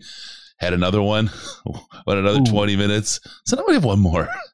Had 0.57 0.73
another 0.73 1.01
one, 1.01 1.29
went 2.07 2.19
another 2.19 2.39
Ooh. 2.39 2.45
20 2.45 2.75
minutes. 2.77 3.19
So 3.45 3.57
now 3.57 3.63
we 3.67 3.73
have 3.73 3.83
one 3.83 3.99
more. 3.99 4.29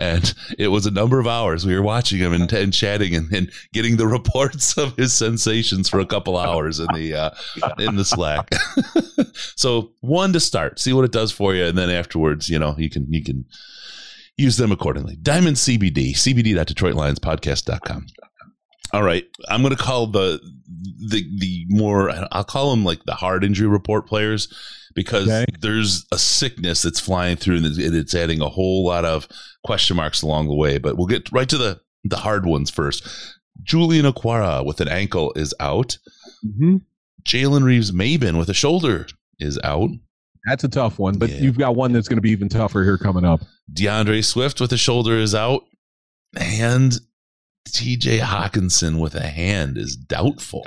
and 0.00 0.34
it 0.58 0.68
was 0.68 0.86
a 0.86 0.90
number 0.90 1.18
of 1.18 1.26
hours. 1.26 1.64
We 1.66 1.74
were 1.74 1.82
watching 1.82 2.18
him 2.18 2.32
and, 2.32 2.52
and 2.52 2.72
chatting 2.72 3.14
and, 3.14 3.32
and, 3.32 3.52
getting 3.72 3.96
the 3.96 4.06
reports 4.18 4.76
of 4.76 4.96
his 4.96 5.12
sensations 5.12 5.88
for 5.88 6.00
a 6.00 6.06
couple 6.06 6.36
hours 6.36 6.78
in 6.80 6.86
the 6.94 7.14
uh, 7.14 7.30
in 7.78 7.96
the 7.96 8.04
Slack. 8.04 8.50
so 9.56 9.92
one 10.00 10.32
to 10.32 10.40
start, 10.40 10.78
see 10.78 10.92
what 10.92 11.04
it 11.04 11.12
does 11.12 11.32
for 11.32 11.54
you, 11.54 11.64
and 11.64 11.76
then 11.78 11.90
afterwards, 11.90 12.48
you 12.48 12.58
know, 12.58 12.74
you 12.78 12.90
can 12.90 13.06
you 13.12 13.22
can 13.22 13.44
use 14.36 14.56
them 14.56 14.72
accordingly. 14.72 15.16
Diamond 15.16 15.56
CBD, 15.56 16.14
cbd.detroitlionspodcast.com. 16.14 18.06
All 18.92 19.02
right, 19.02 19.24
I'm 19.48 19.62
going 19.62 19.74
to 19.74 19.82
call 19.82 20.06
the 20.06 20.40
the 21.08 21.24
the 21.38 21.66
more 21.68 22.12
I'll 22.30 22.44
call 22.44 22.70
them 22.70 22.84
like 22.84 23.04
the 23.04 23.14
hard 23.14 23.44
injury 23.44 23.68
report 23.68 24.06
players 24.06 24.48
because 24.94 25.28
okay. 25.28 25.46
there's 25.60 26.06
a 26.12 26.18
sickness 26.18 26.82
that's 26.82 27.00
flying 27.00 27.36
through 27.36 27.56
and 27.56 27.66
it's 27.66 28.14
adding 28.14 28.40
a 28.40 28.48
whole 28.48 28.84
lot 28.84 29.04
of 29.04 29.26
question 29.64 29.96
marks 29.96 30.22
along 30.22 30.48
the 30.48 30.54
way. 30.54 30.78
But 30.78 30.96
we'll 30.96 31.06
get 31.06 31.32
right 31.32 31.48
to 31.48 31.58
the 31.58 31.80
the 32.04 32.18
hard 32.18 32.44
ones 32.44 32.70
first. 32.70 33.08
Julian 33.62 34.06
Okwara 34.06 34.64
with 34.64 34.80
an 34.80 34.88
ankle 34.88 35.32
is 35.36 35.54
out. 35.60 35.98
Mm-hmm. 36.44 36.78
Jalen 37.24 37.62
Reeves 37.62 37.92
Maybin 37.92 38.38
with 38.38 38.48
a 38.48 38.54
shoulder 38.54 39.06
is 39.38 39.58
out. 39.62 39.90
That's 40.46 40.64
a 40.64 40.68
tough 40.68 40.98
one, 40.98 41.18
but 41.18 41.30
yeah. 41.30 41.38
you've 41.38 41.58
got 41.58 41.76
one 41.76 41.92
that's 41.92 42.08
going 42.08 42.16
to 42.16 42.22
be 42.22 42.30
even 42.30 42.48
tougher 42.48 42.82
here 42.82 42.98
coming 42.98 43.24
up. 43.24 43.42
D'Andre 43.72 44.22
Swift 44.22 44.60
with 44.60 44.72
a 44.72 44.76
shoulder 44.76 45.16
is 45.16 45.36
out, 45.36 45.62
and 46.36 46.98
TJ 47.68 48.20
Hockenson 48.20 49.00
with 49.00 49.14
a 49.14 49.26
hand 49.26 49.78
is 49.78 49.96
doubtful. 49.96 50.64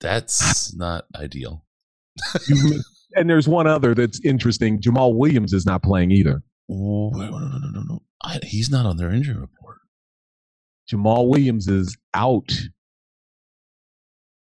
That's 0.00 0.74
not 0.74 1.06
ideal. 1.14 1.64
and 3.14 3.28
there's 3.28 3.48
one 3.48 3.66
other 3.66 3.94
that's 3.94 4.20
interesting. 4.24 4.80
Jamaal 4.80 5.16
Williams 5.16 5.52
is 5.52 5.66
not 5.66 5.82
playing 5.82 6.10
either. 6.10 6.42
Oh, 6.70 7.10
no, 7.14 7.30
no, 7.30 7.38
no, 7.38 7.68
no, 7.72 7.82
no. 7.82 8.02
I, 8.22 8.40
he's 8.42 8.70
not 8.70 8.86
on 8.86 8.96
their 8.96 9.10
injury 9.10 9.36
report. 9.36 9.78
Jamaal 10.90 11.28
Williams 11.28 11.68
is 11.68 11.96
out. 12.14 12.52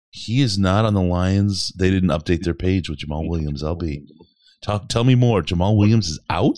He 0.10 0.42
is 0.42 0.58
not 0.58 0.86
on 0.86 0.94
the 0.94 1.02
Lions. 1.02 1.74
They 1.78 1.90
didn't 1.90 2.10
update 2.10 2.44
their 2.44 2.54
page 2.54 2.90
with 2.90 3.00
Jamaal 3.00 3.28
Williams. 3.28 3.64
LB, 3.64 4.08
talk. 4.62 4.88
Tell 4.88 5.04
me 5.04 5.16
more. 5.16 5.42
Jamaal 5.42 5.78
Williams 5.78 6.10
is 6.10 6.20
out. 6.30 6.58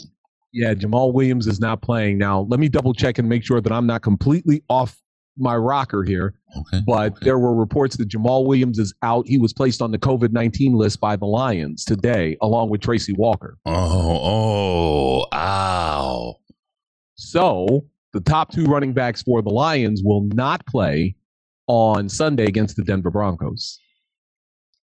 Yeah, 0.57 0.73
Jamaal 0.73 1.13
Williams 1.13 1.45
is 1.45 1.59
not 1.59 1.83
playing 1.83 2.17
now. 2.17 2.47
Let 2.49 2.59
me 2.59 2.67
double 2.67 2.95
check 2.95 3.19
and 3.19 3.29
make 3.29 3.43
sure 3.43 3.61
that 3.61 3.71
I'm 3.71 3.85
not 3.85 4.01
completely 4.01 4.63
off 4.69 4.97
my 5.37 5.55
rocker 5.55 6.03
here. 6.03 6.33
Okay. 6.57 6.81
But 6.83 7.11
okay. 7.11 7.25
there 7.25 7.37
were 7.37 7.53
reports 7.53 7.95
that 7.97 8.09
Jamaal 8.09 8.47
Williams 8.47 8.79
is 8.79 8.91
out. 9.03 9.27
He 9.27 9.37
was 9.37 9.53
placed 9.53 9.83
on 9.83 9.91
the 9.91 9.99
COVID 9.99 10.31
19 10.31 10.73
list 10.73 10.99
by 10.99 11.15
the 11.15 11.27
Lions 11.27 11.85
today, 11.85 12.37
along 12.41 12.71
with 12.71 12.81
Tracy 12.81 13.13
Walker. 13.13 13.59
Oh, 13.67 15.25
oh, 15.31 15.37
ow. 15.37 16.37
So 17.13 17.85
the 18.13 18.21
top 18.21 18.51
two 18.51 18.65
running 18.65 18.93
backs 18.93 19.21
for 19.21 19.43
the 19.43 19.51
Lions 19.51 20.01
will 20.03 20.27
not 20.33 20.65
play 20.65 21.15
on 21.67 22.09
Sunday 22.09 22.45
against 22.45 22.77
the 22.77 22.83
Denver 22.83 23.11
Broncos. 23.11 23.79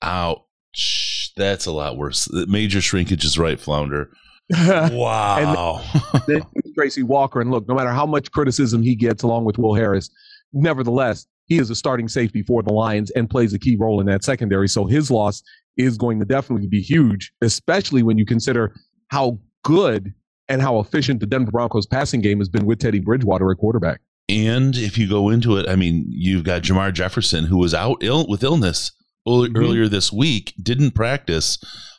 Ouch. 0.02 1.32
That's 1.38 1.66
a 1.66 1.72
lot 1.72 1.96
worse. 1.96 2.30
Major 2.48 2.82
shrinkage 2.82 3.24
is 3.24 3.40
right, 3.40 3.58
Flounder. 3.58 4.12
Wow. 4.52 5.82
and 6.14 6.22
then, 6.28 6.44
then 6.64 6.74
Tracy 6.76 7.04
Walker. 7.04 7.42
And 7.42 7.52
look, 7.52 7.68
no 7.68 7.76
matter 7.76 7.92
how 7.92 8.06
much 8.06 8.32
criticism 8.32 8.82
he 8.82 8.96
gets 8.96 9.24
along 9.24 9.46
with 9.46 9.58
Will 9.58 9.76
Harris, 9.76 10.10
nevertheless, 10.54 11.28
he 11.46 11.58
is 11.58 11.70
a 11.70 11.76
starting 11.76 12.08
safety 12.08 12.44
for 12.44 12.64
the 12.64 12.72
Lions 12.72 13.12
and 13.12 13.30
plays 13.30 13.54
a 13.54 13.60
key 13.60 13.76
role 13.76 14.00
in 14.00 14.06
that 14.08 14.24
secondary. 14.24 14.68
So 14.68 14.86
his 14.86 15.12
loss 15.12 15.44
is 15.78 15.98
going 15.98 16.20
to 16.20 16.26
definitely 16.26 16.68
be 16.68 16.82
huge, 16.82 17.32
especially 17.42 18.04
when 18.04 18.18
you 18.18 18.26
consider 18.26 18.74
how 19.10 19.40
good 19.64 20.14
and 20.48 20.62
how 20.62 20.80
efficient 20.80 21.20
the 21.20 21.26
Denver 21.26 21.52
Broncos 21.52 21.86
passing 21.86 22.22
game 22.22 22.40
has 22.40 22.50
been 22.50 22.66
with 22.66 22.80
Teddy 22.80 23.00
Bridgewater 23.00 23.52
at 23.52 23.58
quarterback. 23.58 24.02
And 24.30 24.76
if 24.78 24.98
you 24.98 25.10
go 25.10 25.30
into 25.30 25.58
it, 25.58 25.68
I 25.68 25.76
mean, 25.76 26.06
you've 26.08 26.44
got 26.44 26.62
Jermar 26.62 26.94
Jefferson, 26.94 27.46
who 27.46 27.58
was 27.58 27.74
out 27.74 27.98
ill 28.02 28.26
with 28.28 28.44
illness 28.44 28.92
mm-hmm. 29.28 29.56
earlier 29.56 29.88
this 29.88 30.12
week, 30.12 30.54
didn't 30.62 30.92
practice, 30.92 31.58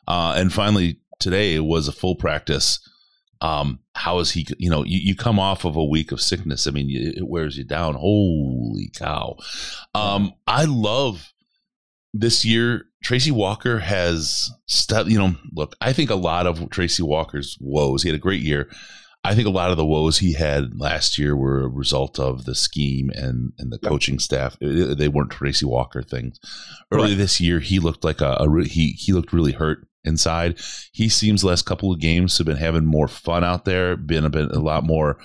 uh, 0.09 0.35
and 0.37 0.53
finally 0.53 1.02
today 1.23 1.59
was 1.61 1.89
a 1.89 1.93
full 1.93 2.17
practice 2.17 2.79
um, 3.43 3.81
how 3.97 4.21
is 4.21 4.31
he? 4.31 4.47
You 4.57 4.71
know, 4.71 4.85
you, 4.85 5.01
you 5.03 5.17
come 5.17 5.39
off 5.41 5.65
of 5.65 5.75
a 5.75 5.85
week 5.85 6.13
of 6.13 6.21
sickness. 6.21 6.67
I 6.67 6.71
mean, 6.71 6.89
it 6.89 7.27
wears 7.27 7.59
you 7.59 7.65
down. 7.65 7.95
Holy 7.95 8.89
cow! 8.95 9.37
Um, 9.95 10.33
I 10.47 10.65
love 10.65 11.33
this 12.15 12.45
year. 12.45 12.87
Tracy 13.03 13.33
Walker 13.33 13.81
has 13.81 14.49
stepped. 14.69 15.11
You 15.11 15.19
know, 15.19 15.35
look, 15.53 15.75
I 15.81 15.93
think 15.93 16.09
a 16.09 16.15
lot 16.15 16.47
of 16.47 16.71
Tracy 16.71 17.03
Walker's 17.03 17.59
woes. 17.61 18.05
He 18.05 18.09
had 18.09 18.17
a 18.17 18.21
great 18.21 18.43
year. 18.43 18.71
I 19.25 19.35
think 19.35 19.47
a 19.47 19.51
lot 19.53 19.71
of 19.73 19.77
the 19.77 19.87
woes 19.87 20.19
he 20.19 20.35
had 20.35 20.81
last 20.81 21.19
year 21.19 21.37
were 21.37 21.63
a 21.63 21.69
result 21.69 22.19
of 22.19 22.45
the 22.45 22.57
scheme 22.57 23.09
and, 23.15 23.53
and 23.57 23.73
the 23.73 23.79
coaching 23.79 24.19
staff. 24.19 24.57
They 24.61 25.07
weren't 25.07 25.31
Tracy 25.31 25.65
Walker 25.65 26.03
things. 26.03 26.41
Early 26.91 27.11
right. 27.11 27.19
this 27.19 27.41
year, 27.41 27.61
he 27.61 27.79
looked 27.79 28.03
like 28.03 28.21
a, 28.21 28.37
a, 28.41 28.65
he 28.65 28.93
he 28.93 29.13
looked 29.13 29.33
really 29.33 29.53
hurt 29.53 29.87
inside. 30.05 30.61
He 30.93 31.09
seems 31.09 31.45
last 31.45 31.67
couple 31.67 31.93
of 31.93 32.01
games 32.01 32.39
have 32.39 32.47
been 32.47 32.57
having 32.57 32.85
more 32.85 33.09
fun 33.09 33.45
out 33.45 33.65
there, 33.65 33.97
been 33.97 34.25
a 34.25 34.31
bit 34.31 34.51
a 34.51 34.61
lot 34.61 34.85
more 34.85 35.19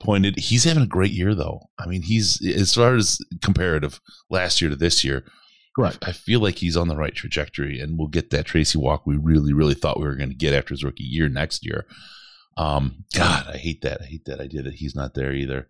pointed. 0.00 0.38
He's 0.38 0.64
having 0.64 0.82
a 0.82 0.86
great 0.86 1.12
year 1.12 1.34
though. 1.34 1.62
I 1.78 1.86
mean, 1.86 2.02
he's 2.02 2.44
as 2.46 2.74
far 2.74 2.94
as 2.94 3.18
comparative 3.42 4.00
last 4.30 4.60
year 4.60 4.70
to 4.70 4.76
this 4.76 5.04
year. 5.04 5.24
Right. 5.76 5.98
I 6.02 6.12
feel 6.12 6.40
like 6.40 6.56
he's 6.56 6.76
on 6.76 6.86
the 6.86 6.96
right 6.96 7.14
trajectory, 7.14 7.80
and 7.80 7.98
we'll 7.98 8.08
get 8.08 8.30
that 8.30 8.46
Tracy 8.46 8.78
walk 8.78 9.06
we 9.06 9.16
really, 9.16 9.52
really 9.52 9.74
thought 9.74 9.98
we 9.98 10.06
were 10.06 10.14
going 10.14 10.28
to 10.28 10.36
get 10.36 10.54
after 10.54 10.72
his 10.72 10.84
rookie 10.84 11.02
year 11.02 11.28
next 11.28 11.66
year. 11.66 11.86
Um, 12.56 13.04
God, 13.14 13.46
I 13.52 13.56
hate 13.56 13.82
that. 13.82 14.00
I 14.00 14.04
hate 14.04 14.24
that 14.26 14.40
idea 14.40 14.62
that 14.62 14.74
he's 14.74 14.94
not 14.94 15.14
there 15.14 15.32
either. 15.32 15.68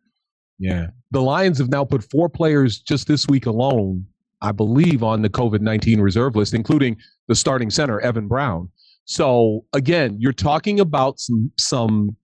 Yeah. 0.59 0.89
The 1.11 1.23
Lions 1.23 1.59
have 1.59 1.71
now 1.71 1.85
put 1.85 2.09
four 2.11 2.29
players 2.29 2.79
just 2.79 3.09
this 3.09 3.27
week 3.29 3.47
alone, 3.47 4.07
I 4.43 4.53
believe, 4.53 5.03
on 5.03 5.23
the 5.23 5.31
COVID 5.31 5.61
19 5.61 6.01
reserve 6.01 6.37
list, 6.37 6.53
including 6.53 6.99
the 7.29 7.35
starting 7.35 7.71
center, 7.71 8.01
Evan 8.01 8.29
Brown. 8.29 8.69
So 9.05 9.65
again, 9.73 10.17
you're 10.19 10.33
talking 10.33 10.81
about 10.81 11.21
some 11.21 11.53
some 11.59 12.17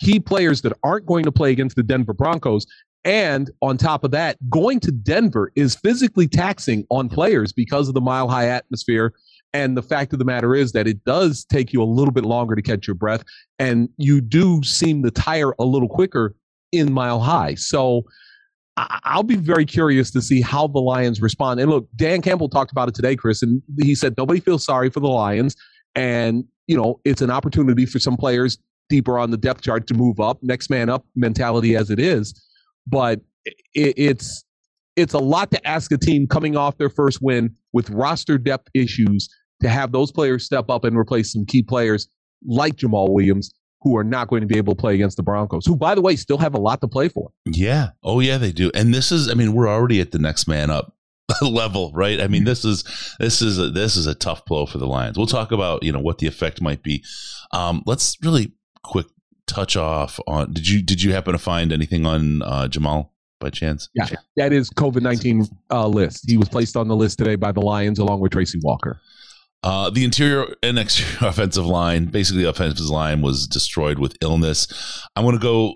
key 0.00 0.20
players 0.20 0.62
that 0.62 0.72
aren't 0.82 1.06
going 1.06 1.24
to 1.24 1.32
play 1.32 1.50
against 1.50 1.76
the 1.76 1.82
Denver 1.82 2.12
Broncos. 2.12 2.66
And 3.04 3.50
on 3.62 3.78
top 3.78 4.04
of 4.04 4.10
that, 4.12 4.36
going 4.50 4.80
to 4.80 4.92
Denver 4.92 5.50
is 5.56 5.74
physically 5.74 6.28
taxing 6.28 6.84
on 6.90 7.08
players 7.08 7.52
because 7.52 7.88
of 7.88 7.94
the 7.94 8.00
mile 8.00 8.28
high 8.28 8.46
atmosphere. 8.48 9.12
And 9.54 9.76
the 9.76 9.82
fact 9.82 10.12
of 10.12 10.18
the 10.18 10.24
matter 10.24 10.54
is 10.54 10.72
that 10.72 10.86
it 10.86 11.04
does 11.04 11.44
take 11.44 11.72
you 11.72 11.82
a 11.82 11.84
little 11.84 12.12
bit 12.12 12.24
longer 12.24 12.54
to 12.54 12.62
catch 12.62 12.86
your 12.86 12.94
breath. 12.94 13.24
And 13.58 13.88
you 13.96 14.20
do 14.20 14.62
seem 14.62 15.02
to 15.04 15.10
tire 15.10 15.54
a 15.58 15.64
little 15.64 15.88
quicker 15.88 16.34
in 16.70 16.92
mile 16.92 17.20
high. 17.20 17.54
So 17.54 18.04
I'll 19.04 19.22
be 19.22 19.36
very 19.36 19.64
curious 19.64 20.10
to 20.12 20.22
see 20.22 20.40
how 20.40 20.66
the 20.66 20.78
Lions 20.78 21.20
respond. 21.20 21.58
And 21.60 21.70
look, 21.70 21.88
Dan 21.96 22.22
Campbell 22.22 22.48
talked 22.48 22.70
about 22.70 22.88
it 22.88 22.94
today, 22.94 23.16
Chris, 23.16 23.42
and 23.42 23.62
he 23.80 23.94
said 23.94 24.14
nobody 24.16 24.40
feels 24.40 24.64
sorry 24.64 24.90
for 24.90 25.00
the 25.00 25.08
Lions. 25.08 25.56
And, 25.94 26.44
you 26.66 26.76
know, 26.76 27.00
it's 27.04 27.20
an 27.20 27.30
opportunity 27.30 27.86
for 27.86 27.98
some 27.98 28.16
players 28.16 28.58
deeper 28.88 29.18
on 29.18 29.30
the 29.30 29.36
depth 29.36 29.62
chart 29.62 29.86
to 29.88 29.94
move 29.94 30.20
up, 30.20 30.38
next 30.42 30.70
man 30.70 30.88
up 30.88 31.04
mentality 31.16 31.76
as 31.76 31.90
it 31.90 31.98
is. 31.98 32.40
But 32.86 33.20
it, 33.74 33.94
it's 33.96 34.44
it's 34.96 35.14
a 35.14 35.18
lot 35.18 35.50
to 35.52 35.66
ask 35.66 35.92
a 35.92 35.98
team 35.98 36.26
coming 36.26 36.56
off 36.56 36.78
their 36.78 36.90
first 36.90 37.20
win 37.22 37.54
with 37.72 37.88
roster 37.90 38.36
depth 38.38 38.68
issues 38.74 39.28
to 39.60 39.68
have 39.68 39.92
those 39.92 40.10
players 40.10 40.44
step 40.44 40.70
up 40.70 40.84
and 40.84 40.96
replace 40.96 41.32
some 41.32 41.46
key 41.46 41.62
players 41.62 42.08
like 42.46 42.76
Jamaal 42.76 43.10
Williams 43.10 43.52
who 43.80 43.96
are 43.96 44.04
not 44.04 44.28
going 44.28 44.40
to 44.40 44.46
be 44.46 44.56
able 44.56 44.74
to 44.74 44.80
play 44.80 44.94
against 44.94 45.16
the 45.16 45.22
Broncos, 45.22 45.64
who, 45.64 45.76
by 45.76 45.94
the 45.94 46.00
way, 46.00 46.16
still 46.16 46.38
have 46.38 46.54
a 46.54 46.58
lot 46.58 46.80
to 46.80 46.88
play 46.88 47.08
for. 47.08 47.30
Yeah. 47.46 47.90
Oh, 48.02 48.20
yeah, 48.20 48.38
they 48.38 48.52
do. 48.52 48.70
And 48.74 48.92
this 48.92 49.12
is, 49.12 49.30
I 49.30 49.34
mean, 49.34 49.54
we're 49.54 49.68
already 49.68 50.00
at 50.00 50.10
the 50.10 50.18
next 50.18 50.48
man 50.48 50.70
up 50.70 50.94
level, 51.42 51.92
right? 51.94 52.20
I 52.20 52.26
mean, 52.26 52.44
this 52.44 52.64
is 52.64 52.84
this 53.20 53.42
is 53.42 53.58
a, 53.58 53.70
this 53.70 53.96
is 53.96 54.06
a 54.06 54.14
tough 54.14 54.44
blow 54.44 54.66
for 54.66 54.78
the 54.78 54.86
Lions. 54.86 55.16
We'll 55.16 55.26
talk 55.26 55.52
about 55.52 55.82
you 55.82 55.92
know 55.92 56.00
what 56.00 56.18
the 56.18 56.26
effect 56.26 56.60
might 56.60 56.82
be. 56.82 57.04
Um, 57.52 57.82
let's 57.86 58.16
really 58.22 58.52
quick 58.82 59.06
touch 59.46 59.76
off 59.76 60.18
on. 60.26 60.52
Did 60.52 60.68
you 60.68 60.82
did 60.82 61.02
you 61.02 61.12
happen 61.12 61.32
to 61.32 61.38
find 61.38 61.72
anything 61.72 62.06
on 62.06 62.42
uh, 62.42 62.68
Jamaal? 62.68 63.10
by 63.40 63.50
chance? 63.50 63.88
Yeah, 63.94 64.08
that 64.36 64.52
is 64.52 64.70
COVID 64.70 65.02
nineteen 65.02 65.46
uh, 65.70 65.86
list. 65.86 66.28
He 66.28 66.36
was 66.36 66.48
placed 66.48 66.76
on 66.76 66.88
the 66.88 66.96
list 66.96 67.18
today 67.18 67.36
by 67.36 67.52
the 67.52 67.60
Lions 67.60 67.98
along 67.98 68.20
with 68.20 68.32
Tracy 68.32 68.58
Walker. 68.62 69.00
Uh, 69.62 69.90
the 69.90 70.04
interior 70.04 70.54
and 70.62 70.78
exterior 70.78 71.16
offensive 71.28 71.66
line, 71.66 72.06
basically, 72.06 72.42
the 72.42 72.48
offensive 72.48 72.86
line 72.86 73.20
was 73.22 73.46
destroyed 73.46 73.98
with 73.98 74.16
illness. 74.20 74.68
I'm 75.16 75.24
going 75.24 75.36
to 75.36 75.42
go 75.42 75.74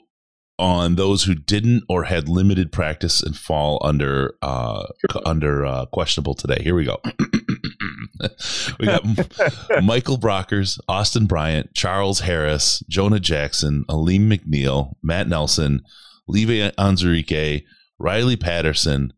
on 0.59 0.95
those 0.95 1.25
who 1.25 1.35
didn't 1.35 1.83
or 1.89 2.05
had 2.05 2.29
limited 2.29 2.71
practice 2.71 3.21
and 3.21 3.37
fall 3.37 3.81
under 3.83 4.35
uh, 4.43 4.87
under 5.27 5.67
uh, 5.67 5.87
questionable 5.87 6.35
today. 6.35 6.63
Here 6.63 6.75
we 6.75 6.85
go. 6.85 6.99
we 8.79 8.87
got 8.87 9.05
Michael 9.83 10.19
Brockers, 10.19 10.79
Austin 10.89 11.27
Bryant, 11.27 11.75
Charles 11.75 12.21
Harris, 12.21 12.85
Jonah 12.89 13.19
Jackson, 13.19 13.85
Alim 13.89 14.31
McNeill, 14.31 14.93
Matt 15.03 15.27
Nelson, 15.27 15.83
Levi 16.29 16.71
Onwuzurike, 16.79 17.65
Riley 17.99 18.37
Patterson, 18.37 19.13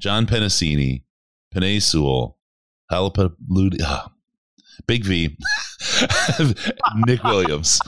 John 0.00 0.26
Penisini, 0.26 1.04
Penei 1.54 1.80
Sewell, 1.80 2.38
Halapaludi, 2.92 3.80
uh, 3.82 4.08
Big 4.86 5.04
V, 5.04 5.36
Nick 7.06 7.24
Williams. 7.24 7.80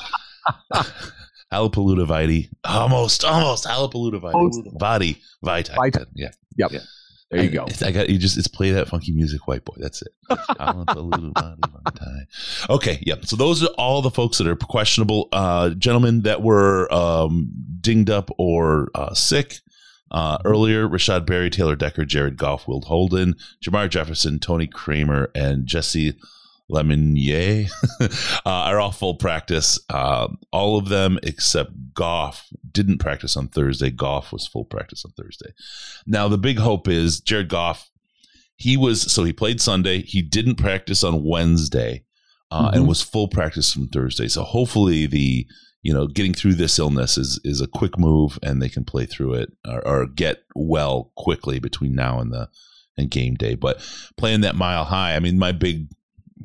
Halapalooza 1.53 2.07
Vitae. 2.07 2.49
Almost, 2.65 3.25
almost. 3.25 3.67
Halapalooza 3.67 4.21
Vitae. 4.21 4.73
Vadi. 4.79 5.23
Vitae. 5.43 5.75
Vitae. 5.77 6.07
Yeah. 6.15 6.31
Yep. 6.57 6.73
Yeah. 6.73 6.81
There 7.31 7.43
you 7.43 7.51
go. 7.51 7.65
I, 7.65 7.87
I, 7.89 7.91
got 7.93 8.09
you. 8.09 8.19
Just 8.19 8.39
it's 8.39 8.49
play 8.49 8.71
that 8.73 8.89
funky 8.89 9.13
music, 9.13 9.47
white 9.49 9.65
boy. 9.65 9.75
That's 9.79 10.03
it. 10.03 10.13
okay, 12.71 13.03
yeah. 13.03 13.15
So 13.23 13.37
those 13.37 13.63
are 13.63 13.71
all 13.79 14.03
the 14.03 14.11
folks 14.11 14.39
that 14.39 14.47
are 14.47 14.57
questionable. 14.57 15.29
Uh, 15.33 15.71
gentlemen 15.71 16.23
that 16.23 16.43
were 16.43 16.93
um, 16.93 17.51
dinged 17.81 18.11
up 18.11 18.31
or 18.39 18.91
uh, 18.95 19.15
sick. 19.15 19.59
Uh, 20.11 20.39
earlier, 20.45 20.87
Rashod 20.87 21.27
Berry, 21.27 21.51
Taylor 21.51 21.77
Decker, 21.77 22.05
Jared 22.05 22.37
Goff, 22.37 22.69
Will 22.69 22.83
Holden, 22.83 23.35
Jermar 23.65 23.89
Jefferson, 23.89 24.39
Tony 24.39 24.67
Kraemer, 24.67 25.29
and 25.35 25.67
Jessie 25.67 26.15
Lemonier 26.71 27.69
uh, 28.01 28.09
are 28.45 28.81
all 28.81 28.93
full 28.93 29.17
practice. 29.17 29.79
Uh, 29.91 30.29
all 30.53 30.79
of 30.79 30.89
them 30.89 31.19
except 31.23 31.73
Goff 31.95 32.49
didn't 32.71 32.99
practice 32.99 33.37
on 33.37 33.49
Thursday. 33.49 33.91
Goff 33.91 34.33
was 34.33 34.47
full 34.47 34.65
practice 34.65 35.05
on 35.05 35.13
Thursday. 35.13 35.53
Now, 36.07 36.29
the 36.29 36.39
big 36.39 36.59
hope 36.59 36.89
is 36.89 37.21
Jared 37.21 37.49
Goff. 37.49 37.91
He 38.57 38.77
was 38.77 39.03
so 39.13 39.25
he 39.25 39.33
played 39.33 39.61
Sunday. 39.61 40.03
He 40.03 40.23
didn't 40.23 40.57
practice 40.57 41.03
on 41.03 41.25
Wednesday 41.25 42.05
uh, 42.51 42.69
mm-hmm. 42.69 42.77
and 42.77 42.89
was 42.89 43.03
full 43.03 43.29
practice 43.29 43.73
from 43.73 43.89
Thursday. 43.89 44.29
So 44.29 44.43
hopefully 44.43 45.07
the 45.07 45.47
you 45.85 45.95
know 45.95 46.09
getting 46.09 46.35
through 46.35 46.55
this 46.55 46.79
illness 46.79 47.17
is 47.17 47.38
is 47.45 47.61
a 47.61 47.69
quick 47.69 47.97
move 47.97 48.38
and 48.43 48.61
they 48.61 48.69
can 48.69 48.85
play 48.85 49.07
through 49.07 49.35
it 49.35 49.53
or, 49.64 49.87
or 49.87 50.07
get 50.07 50.43
well 50.57 51.12
quickly 51.17 51.61
between 51.61 51.95
now 51.95 52.19
and 52.19 52.33
the 52.33 52.49
and 52.97 53.11
game 53.11 53.35
day. 53.35 53.55
But 53.55 53.81
playing 54.17 54.41
that 54.41 54.57
mile 54.57 54.85
high, 54.85 55.14
I 55.14 55.21
mean, 55.21 55.38
my 55.38 55.53
big 55.53 55.88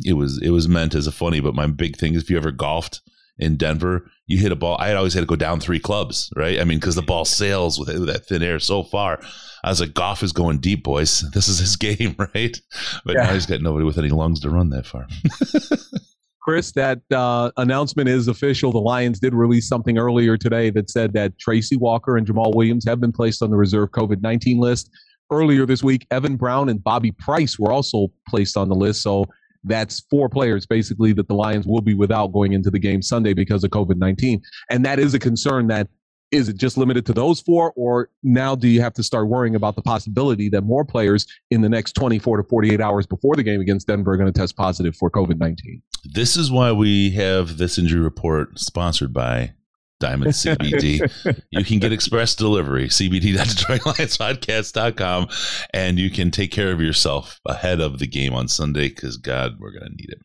it 0.06 0.14
was 0.14 0.40
it 0.42 0.50
was 0.50 0.68
meant 0.68 0.96
as 0.96 1.08
a 1.08 1.12
funny, 1.12 1.40
but 1.40 1.56
my 1.56 1.68
big 1.68 1.98
thing 1.98 2.14
is 2.14 2.24
if 2.24 2.30
you 2.30 2.38
ever 2.38 2.52
golfed 2.52 3.02
in 3.38 3.56
Denver, 3.56 4.10
you 4.28 4.38
hit 4.38 4.52
a 4.52 4.56
ball. 4.56 4.78
I 4.80 4.88
had 4.90 4.98
always 4.98 5.14
had 5.14 5.22
to 5.22 5.26
go 5.26 5.36
down 5.36 5.60
three 5.60 5.80
clubs, 5.80 6.32
right? 6.36 6.60
I 6.60 6.66
mean, 6.66 6.78
because 6.78 6.96
the 6.96 7.02
ball 7.02 7.24
sails 7.24 7.80
with, 7.80 7.88
with, 7.88 8.08
that 8.08 8.26
thin 8.26 8.44
air 8.44 8.60
so 8.60 8.84
far. 8.84 9.20
I 9.64 9.70
was 9.70 9.80
like, 9.80 9.94
golf 9.94 10.24
is 10.24 10.34
going 10.34 10.60
deep, 10.60 10.84
boys. 10.84 11.24
This 11.34 11.48
is 11.48 11.60
his 11.60 11.76
game, 11.78 12.16
right? 12.18 12.62
But 13.06 13.16
yeah. 13.16 13.24
now 13.24 13.34
he's 13.34 13.46
got 13.46 13.62
nobody 13.62 13.86
with 13.86 13.98
any 13.98 14.10
lungs 14.10 14.42
to 14.42 14.50
run 14.50 14.70
that 14.72 14.86
far. 14.86 15.08
Chris, 16.42 16.72
that 16.72 17.00
uh, 17.12 17.52
announcement 17.58 18.08
is 18.08 18.28
official. 18.28 18.72
The 18.72 18.80
Lions 18.80 19.20
did 19.20 19.34
release 19.34 19.68
something 19.68 19.98
earlier 19.98 20.38
today 20.38 20.70
that 20.72 20.90
said 20.90 21.14
that 21.14 21.38
Tracy 21.38 21.76
Walker 21.76 22.18
and 22.18 22.26
Jamaal 22.26 22.56
Williams 22.56 22.86
have 22.88 23.02
been 23.02 23.12
placed 23.12 23.44
on 23.44 23.52
the 23.52 23.58
reserve 23.58 23.90
COVID 23.92 24.22
19 24.22 24.60
list. 24.60 24.90
Earlier 25.32 25.66
this 25.66 25.84
week, 25.84 26.08
Evan 26.12 26.38
Brown 26.38 26.70
and 26.70 26.84
Bobby 26.84 27.12
Price 27.12 27.60
were 27.60 27.72
also 27.72 28.08
placed 28.28 28.58
on 28.58 28.70
the 28.70 28.76
list. 28.76 29.04
So 29.04 29.26
that's 29.64 30.00
four 30.10 30.30
players 30.30 30.66
basically 30.66 31.14
that 31.14 31.28
the 31.28 31.36
Lions 31.36 31.68
will 31.68 31.82
be 31.82 31.94
without 31.94 32.32
going 32.32 32.54
into 32.54 32.72
the 32.72 32.80
game 32.80 33.02
Sunday 33.02 33.34
because 33.34 33.64
of 33.64 33.72
COVID 33.72 33.98
19. 33.98 34.42
And 34.70 34.86
that 34.86 35.00
is 35.00 35.14
a 35.14 35.20
concern 35.20 35.68
that 35.68 35.88
is 36.32 36.50
it 36.50 36.58
just 36.58 36.78
limited 36.78 37.06
to 37.08 37.14
those 37.14 37.42
four, 37.42 37.74
or 37.76 38.10
now 38.24 38.56
do 38.56 38.68
you 38.68 38.82
have 38.82 38.94
to 38.94 39.04
start 39.04 39.28
worrying 39.28 39.56
about 39.56 39.76
the 39.76 39.82
possibility 39.82 40.50
that 40.50 40.62
more 40.62 40.86
players 40.86 41.26
in 41.50 41.62
the 41.62 41.70
next 41.70 41.94
24 41.94 42.38
to 42.38 42.44
48 42.44 42.82
hours 42.82 43.06
before 43.06 43.36
the 43.36 43.44
game 43.44 43.62
against 43.62 43.88
Denver 43.88 44.14
are 44.14 44.18
going 44.18 44.32
to 44.32 44.38
test 44.38 44.56
positive 44.56 44.96
for 44.96 45.10
COVID 45.10 45.40
19? 45.40 45.82
This 46.06 46.38
is 46.38 46.52
why 46.52 46.72
we 46.72 47.12
have 47.12 47.58
this 47.58 47.78
injury 47.78 48.00
report 48.00 48.60
sponsored 48.60 49.14
by 49.14 49.54
Diamond 50.00 50.32
CBD. 50.32 51.44
you 51.52 51.64
can 51.64 51.78
get 51.80 51.92
express 51.92 52.36
delivery, 52.36 52.88
cbd.detroitlions.podcast.com, 52.88 55.28
and 55.74 56.00
you 56.00 56.10
can 56.10 56.32
take 56.32 56.52
care 56.52 56.72
of 56.72 56.82
yourself 56.82 57.40
ahead 57.46 57.82
of 57.82 58.00
the 58.00 58.08
game 58.08 58.34
on 58.34 58.48
Sunday 58.48 58.88
because, 58.90 59.18
God, 59.18 59.58
we're 59.60 59.72
going 59.72 59.84
to 59.84 59.96
need 59.96 60.10
it. 60.10 60.22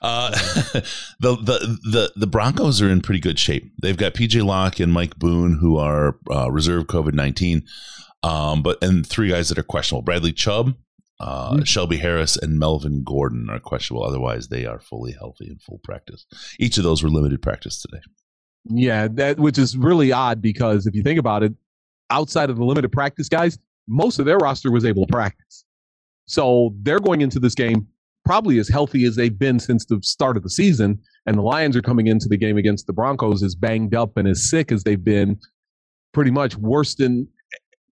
Uh, 0.00 0.30
the, 1.20 1.36
the, 1.36 1.78
the, 1.90 2.12
the 2.16 2.26
Broncos 2.26 2.82
are 2.82 2.90
in 2.90 3.00
pretty 3.00 3.20
good 3.20 3.38
shape. 3.38 3.72
They've 3.80 3.96
got 3.96 4.14
PJ 4.14 4.44
Locke 4.44 4.80
and 4.80 4.92
Mike 4.92 5.14
Boone, 5.16 5.58
who 5.58 5.76
are 5.76 6.18
uh, 6.30 6.50
reserve 6.50 6.86
COVID 6.86 7.14
19, 7.14 7.62
um, 8.22 8.62
but 8.62 8.82
and 8.82 9.06
three 9.06 9.28
guys 9.28 9.48
that 9.48 9.58
are 9.58 9.62
questionable 9.62 10.02
Bradley 10.02 10.32
Chubb. 10.32 10.74
Uh, 11.20 11.52
mm-hmm. 11.52 11.62
Shelby 11.62 11.98
Harris 11.98 12.36
and 12.36 12.58
Melvin 12.58 13.04
Gordon 13.04 13.48
are 13.48 13.60
questionable. 13.60 14.04
Otherwise, 14.04 14.48
they 14.48 14.66
are 14.66 14.80
fully 14.80 15.12
healthy 15.12 15.46
and 15.46 15.62
full 15.62 15.78
practice. 15.84 16.26
Each 16.58 16.76
of 16.78 16.82
those 16.82 17.00
were 17.00 17.10
limited 17.10 17.40
practice 17.40 17.80
today. 17.80 18.02
Yeah, 18.64 19.08
that 19.12 19.38
which 19.38 19.58
is 19.58 19.76
really 19.76 20.12
odd 20.12 20.40
because 20.40 20.86
if 20.86 20.94
you 20.94 21.02
think 21.02 21.18
about 21.18 21.42
it, 21.42 21.52
outside 22.10 22.50
of 22.50 22.56
the 22.56 22.64
limited 22.64 22.92
practice 22.92 23.28
guys, 23.28 23.58
most 23.88 24.18
of 24.18 24.26
their 24.26 24.38
roster 24.38 24.70
was 24.70 24.84
able 24.84 25.06
to 25.06 25.12
practice. 25.12 25.64
So 26.26 26.74
they're 26.82 27.00
going 27.00 27.20
into 27.20 27.40
this 27.40 27.54
game 27.54 27.88
probably 28.24 28.58
as 28.58 28.68
healthy 28.68 29.04
as 29.04 29.16
they've 29.16 29.36
been 29.36 29.58
since 29.58 29.84
the 29.86 29.98
start 30.02 30.36
of 30.36 30.44
the 30.44 30.50
season. 30.50 31.00
And 31.26 31.36
the 31.36 31.42
Lions 31.42 31.76
are 31.76 31.82
coming 31.82 32.06
into 32.06 32.28
the 32.28 32.36
game 32.36 32.56
against 32.56 32.86
the 32.86 32.92
Broncos 32.92 33.42
as 33.42 33.54
banged 33.54 33.94
up 33.94 34.16
and 34.16 34.28
as 34.28 34.48
sick 34.48 34.70
as 34.70 34.84
they've 34.84 35.02
been, 35.02 35.38
pretty 36.12 36.30
much 36.30 36.56
worse 36.56 36.94
than 36.94 37.26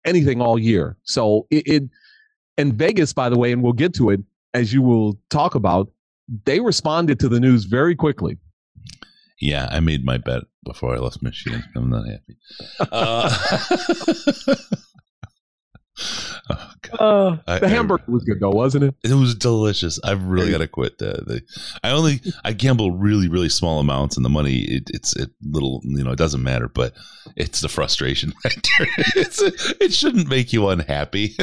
anything 0.05 0.41
all 0.41 0.59
year. 0.59 0.97
So 1.03 1.47
it, 1.51 1.67
it 1.67 1.83
and 2.57 2.75
Vegas, 2.75 3.13
by 3.13 3.29
the 3.29 3.37
way, 3.37 3.53
and 3.53 3.63
we'll 3.63 3.73
get 3.73 3.95
to 3.95 4.11
it 4.11 4.21
as 4.55 4.73
you 4.73 4.81
will 4.81 5.19
talk 5.29 5.55
about, 5.55 5.91
they 6.45 6.61
responded 6.61 7.19
to 7.21 7.29
the 7.29 7.41
news 7.41 7.65
very 7.65 7.95
quickly. 7.95 8.39
Yeah, 9.45 9.69
I 9.71 9.81
made 9.81 10.07
my 10.07 10.17
bet 10.17 10.45
before 10.65 10.95
I 10.95 10.99
left 10.99 11.23
Michigan. 11.23 11.63
I'm 11.77 11.91
not 11.91 12.07
happy. 12.09 12.39
Uh, 16.51 16.57
oh, 16.99 17.39
uh, 17.47 17.59
the 17.59 17.67
I, 17.67 17.69
hamburger 17.69 18.05
I, 18.09 18.11
was 18.11 18.25
good 18.25 18.41
though, 18.41 18.51
wasn't 18.51 18.85
it? 18.85 18.95
It 19.05 19.15
was 19.15 19.35
delicious. 19.35 20.01
I've 20.03 20.25
really 20.25 20.51
got 20.51 20.59
to 20.59 20.67
quit 20.67 20.99
the, 20.99 21.23
the. 21.27 21.43
I 21.85 21.91
only 21.91 22.21
I 22.43 22.53
gamble 22.53 22.93
really 22.93 23.29
really 23.29 23.49
small 23.51 23.81
amounts, 23.81 24.17
and 24.17 24.25
the 24.25 24.31
money 24.31 24.63
it, 24.63 24.91
it's 24.93 25.15
it 25.15 25.31
little 25.43 25.83
you 25.85 26.03
know 26.03 26.13
it 26.13 26.19
doesn't 26.19 26.43
matter, 26.43 26.69
but 26.69 26.95
it's 27.37 27.61
the 27.61 27.69
frustration 27.69 28.33
factor. 28.43 28.87
it's 29.15 29.41
it 29.81 29.93
shouldn't 29.93 30.29
make 30.29 30.53
you 30.53 30.69
unhappy. 30.69 31.37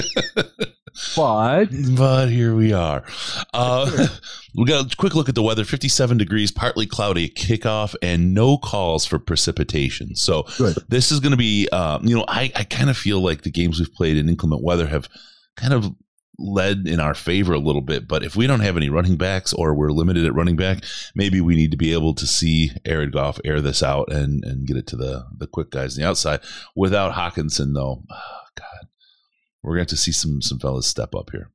but 1.16 1.68
but 1.96 2.30
here 2.30 2.56
we 2.56 2.74
are. 2.74 3.06
Uh, 3.54 4.08
we 4.56 4.66
got 4.66 4.94
a 4.94 4.96
quick 4.96 5.16
look 5.16 5.30
at 5.30 5.36
the 5.36 5.44
weather: 5.44 5.66
fifty-seven 5.66 6.18
degrees, 6.18 6.52
partly 6.52 6.86
cloudy, 6.86 7.30
kickoff, 7.30 7.96
and 8.02 8.34
no 8.34 8.58
calls 8.58 9.06
for 9.06 9.20
precipitation. 9.20 10.16
So 10.16 10.44
Good. 10.58 10.78
this 10.90 11.12
is 11.12 11.20
going 11.20 11.32
to 11.32 11.38
be, 11.38 11.68
um, 11.70 12.06
you 12.06 12.16
know, 12.16 12.26
I 12.28 12.52
I 12.56 12.64
kind 12.64 12.90
of 12.90 12.98
feel 12.98 13.22
like 13.22 13.42
the 13.42 13.52
games 13.52 13.80
we've 13.80 13.94
played 13.94 14.18
in 14.18 14.30
inclement 14.30 14.64
weather 14.64 14.88
have 14.88 15.10
kind 15.56 15.74
of 15.74 15.94
led 16.40 16.88
in 16.88 17.00
our 17.00 17.14
favor 17.14 17.54
a 17.54 17.60
little 17.60 17.82
bit. 17.82 18.08
But 18.08 18.24
if 18.24 18.36
we 18.36 18.48
don't 18.48 18.62
have 18.62 18.78
any 18.78 18.90
running 18.90 19.18
backs 19.18 19.54
or 19.54 19.76
we're 19.76 19.92
limited 19.92 20.26
at 20.26 20.34
running 20.34 20.56
back, 20.56 20.84
maybe 21.14 21.40
we 21.40 21.56
need 21.56 21.72
to 21.72 21.78
be 21.78 21.94
able 21.94 22.16
to 22.16 22.26
see 22.26 22.72
Jared 22.86 23.12
Goff 23.12 23.40
air 23.46 23.62
this 23.62 23.84
out 23.84 24.12
and 24.12 24.44
and 24.44 24.66
get 24.66 24.78
it 24.78 24.88
to 24.88 24.96
the 24.96 25.26
the 25.38 25.48
quick 25.48 25.70
guys 25.72 25.98
on 25.98 26.02
the 26.02 26.10
outside 26.10 26.42
without 26.76 27.14
Hockenson, 27.14 27.74
though. 27.74 28.04
Oh, 28.10 28.40
God 28.58 28.88
we're 29.64 29.76
going 29.76 29.86
to 29.86 29.92
have 29.92 29.98
to 30.00 30.04
see 30.04 30.12
some 30.12 30.42
some 30.42 30.60
fellas 30.60 30.88
step 30.88 31.16
up 31.16 31.32
here. 31.32 31.52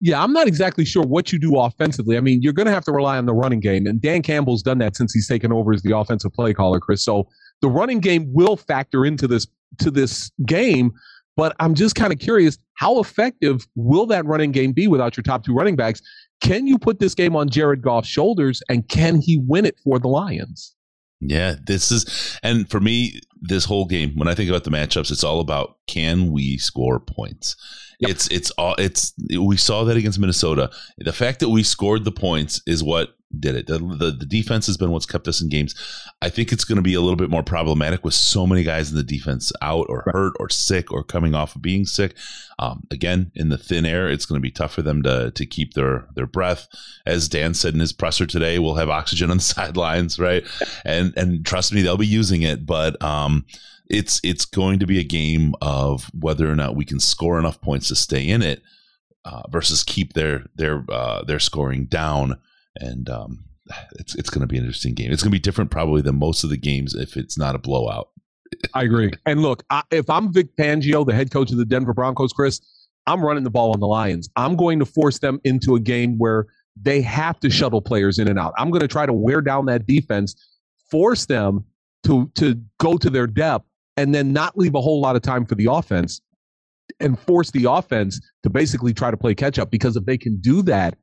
Yeah, 0.00 0.22
I'm 0.22 0.32
not 0.32 0.46
exactly 0.46 0.84
sure 0.84 1.02
what 1.02 1.32
you 1.32 1.38
do 1.38 1.58
offensively. 1.58 2.16
I 2.16 2.20
mean, 2.20 2.40
you're 2.40 2.52
going 2.52 2.66
to 2.66 2.72
have 2.72 2.84
to 2.84 2.92
rely 2.92 3.18
on 3.18 3.26
the 3.26 3.34
running 3.34 3.60
game, 3.60 3.86
and 3.86 4.00
Dan 4.00 4.22
Campbell's 4.22 4.62
done 4.62 4.78
that 4.78 4.96
since 4.96 5.12
he's 5.12 5.26
taken 5.26 5.52
over 5.52 5.72
as 5.72 5.82
the 5.82 5.96
offensive 5.96 6.32
play 6.32 6.54
caller, 6.54 6.78
Chris. 6.78 7.04
So 7.04 7.28
the 7.60 7.68
running 7.68 7.98
game 8.00 8.32
will 8.32 8.56
factor 8.56 9.04
into 9.04 9.26
this 9.26 9.46
to 9.78 9.90
this 9.90 10.30
game. 10.46 10.92
But 11.36 11.54
I'm 11.60 11.74
just 11.74 11.94
kind 11.94 12.12
of 12.12 12.18
curious, 12.18 12.58
how 12.74 12.98
effective 12.98 13.66
will 13.76 14.06
that 14.06 14.24
running 14.24 14.50
game 14.50 14.72
be 14.72 14.88
without 14.88 15.16
your 15.16 15.22
top 15.22 15.44
two 15.44 15.54
running 15.54 15.76
backs? 15.76 16.00
Can 16.40 16.66
you 16.66 16.78
put 16.78 16.98
this 16.98 17.14
game 17.14 17.36
on 17.36 17.48
Jared 17.48 17.80
Goff's 17.80 18.08
shoulders, 18.08 18.60
and 18.68 18.88
can 18.88 19.20
he 19.20 19.38
win 19.46 19.64
it 19.64 19.76
for 19.84 20.00
the 20.00 20.08
Lions? 20.08 20.74
Yeah, 21.20 21.54
this 21.64 21.90
is, 21.90 22.38
and 22.42 22.68
for 22.70 22.80
me, 22.80 23.20
this 23.40 23.64
whole 23.64 23.86
game, 23.86 24.12
when 24.16 24.28
I 24.28 24.34
think 24.34 24.48
about 24.48 24.64
the 24.64 24.70
matchups, 24.70 25.10
it's 25.10 25.24
all 25.24 25.40
about 25.40 25.76
can 25.86 26.32
we 26.32 26.58
score 26.58 27.00
points. 27.00 27.56
Yep. 28.00 28.10
It's 28.10 28.28
it's 28.28 28.50
all 28.52 28.74
it's 28.78 29.12
we 29.36 29.56
saw 29.56 29.84
that 29.84 29.96
against 29.96 30.18
Minnesota. 30.18 30.70
The 30.98 31.12
fact 31.12 31.40
that 31.40 31.48
we 31.48 31.62
scored 31.62 32.04
the 32.04 32.12
points 32.12 32.62
is 32.66 32.82
what 32.82 33.17
did 33.38 33.54
it. 33.54 33.66
The, 33.66 33.78
the, 33.78 34.10
the 34.10 34.26
defense 34.26 34.66
has 34.66 34.76
been 34.76 34.90
what's 34.90 35.06
kept 35.06 35.28
us 35.28 35.40
in 35.40 35.48
games. 35.48 35.74
I 36.22 36.30
think 36.30 36.50
it's 36.50 36.64
going 36.64 36.76
to 36.76 36.82
be 36.82 36.94
a 36.94 37.00
little 37.00 37.16
bit 37.16 37.30
more 37.30 37.42
problematic 37.42 38.04
with 38.04 38.14
so 38.14 38.46
many 38.46 38.62
guys 38.62 38.90
in 38.90 38.96
the 38.96 39.02
defense 39.02 39.52
out 39.60 39.86
or 39.88 40.02
right. 40.06 40.14
hurt 40.14 40.34
or 40.40 40.48
sick 40.48 40.90
or 40.90 41.04
coming 41.04 41.34
off 41.34 41.54
of 41.54 41.62
being 41.62 41.84
sick. 41.84 42.16
Um, 42.58 42.86
again, 42.90 43.30
in 43.34 43.50
the 43.50 43.58
thin 43.58 43.84
air, 43.84 44.08
it's 44.08 44.24
going 44.24 44.40
to 44.40 44.46
be 44.46 44.50
tough 44.50 44.72
for 44.72 44.82
them 44.82 45.02
to 45.02 45.30
to 45.32 45.46
keep 45.46 45.74
their 45.74 46.08
their 46.14 46.26
breath. 46.26 46.68
As 47.06 47.28
Dan 47.28 47.54
said 47.54 47.74
in 47.74 47.80
his 47.80 47.92
presser 47.92 48.26
today, 48.26 48.58
we'll 48.58 48.76
have 48.76 48.88
oxygen 48.88 49.30
on 49.30 49.36
the 49.36 49.42
sidelines, 49.42 50.18
right? 50.18 50.44
And 50.84 51.12
and 51.16 51.44
trust 51.44 51.72
me, 51.72 51.82
they'll 51.82 51.96
be 51.96 52.06
using 52.06 52.42
it. 52.42 52.66
But 52.66 53.00
um, 53.02 53.44
it's 53.88 54.20
it's 54.24 54.44
going 54.44 54.78
to 54.78 54.86
be 54.86 54.98
a 54.98 55.04
game 55.04 55.54
of 55.60 56.10
whether 56.18 56.50
or 56.50 56.56
not 56.56 56.76
we 56.76 56.84
can 56.84 57.00
score 57.00 57.38
enough 57.38 57.60
points 57.60 57.88
to 57.88 57.94
stay 57.94 58.26
in 58.26 58.42
it 58.42 58.62
uh, 59.24 59.42
versus 59.50 59.84
keep 59.84 60.14
their 60.14 60.46
their 60.56 60.84
uh, 60.90 61.22
their 61.24 61.38
scoring 61.38 61.84
down 61.84 62.38
and 62.78 63.08
um, 63.08 63.44
it's 63.92 64.14
it's 64.14 64.30
going 64.30 64.40
to 64.40 64.46
be 64.46 64.56
an 64.56 64.64
interesting 64.64 64.94
game. 64.94 65.12
It's 65.12 65.22
going 65.22 65.30
to 65.30 65.36
be 65.36 65.40
different 65.40 65.70
probably 65.70 66.02
than 66.02 66.18
most 66.18 66.44
of 66.44 66.50
the 66.50 66.56
games 66.56 66.94
if 66.94 67.16
it's 67.16 67.38
not 67.38 67.54
a 67.54 67.58
blowout. 67.58 68.08
I 68.74 68.84
agree. 68.84 69.12
And 69.26 69.42
look, 69.42 69.62
I, 69.70 69.82
if 69.90 70.08
I'm 70.08 70.32
Vic 70.32 70.56
Fangio, 70.56 71.06
the 71.06 71.14
head 71.14 71.30
coach 71.30 71.50
of 71.50 71.58
the 71.58 71.66
Denver 71.66 71.92
Broncos, 71.92 72.32
Chris, 72.32 72.60
I'm 73.06 73.22
running 73.22 73.44
the 73.44 73.50
ball 73.50 73.72
on 73.72 73.80
the 73.80 73.86
Lions. 73.86 74.28
I'm 74.36 74.56
going 74.56 74.78
to 74.78 74.86
force 74.86 75.18
them 75.18 75.38
into 75.44 75.74
a 75.74 75.80
game 75.80 76.16
where 76.16 76.46
they 76.80 77.02
have 77.02 77.38
to 77.40 77.50
shuttle 77.50 77.82
players 77.82 78.18
in 78.18 78.28
and 78.28 78.38
out. 78.38 78.54
I'm 78.56 78.70
going 78.70 78.80
to 78.80 78.88
try 78.88 79.04
to 79.04 79.12
wear 79.12 79.42
down 79.42 79.66
that 79.66 79.86
defense 79.86 80.34
force 80.90 81.26
them 81.26 81.64
to 82.04 82.30
to 82.34 82.60
go 82.78 82.96
to 82.96 83.10
their 83.10 83.26
depth 83.26 83.66
and 83.96 84.14
then 84.14 84.32
not 84.32 84.56
leave 84.56 84.74
a 84.74 84.80
whole 84.80 85.00
lot 85.00 85.16
of 85.16 85.22
time 85.22 85.44
for 85.44 85.54
the 85.54 85.66
offense 85.70 86.20
and 87.00 87.18
force 87.18 87.50
the 87.50 87.64
offense 87.64 88.20
to 88.42 88.50
basically 88.50 88.94
try 88.94 89.10
to 89.10 89.16
play 89.16 89.34
catch 89.34 89.58
up 89.58 89.70
because 89.70 89.96
if 89.96 90.04
they 90.06 90.16
can 90.16 90.40
do 90.40 90.62
that 90.62 90.96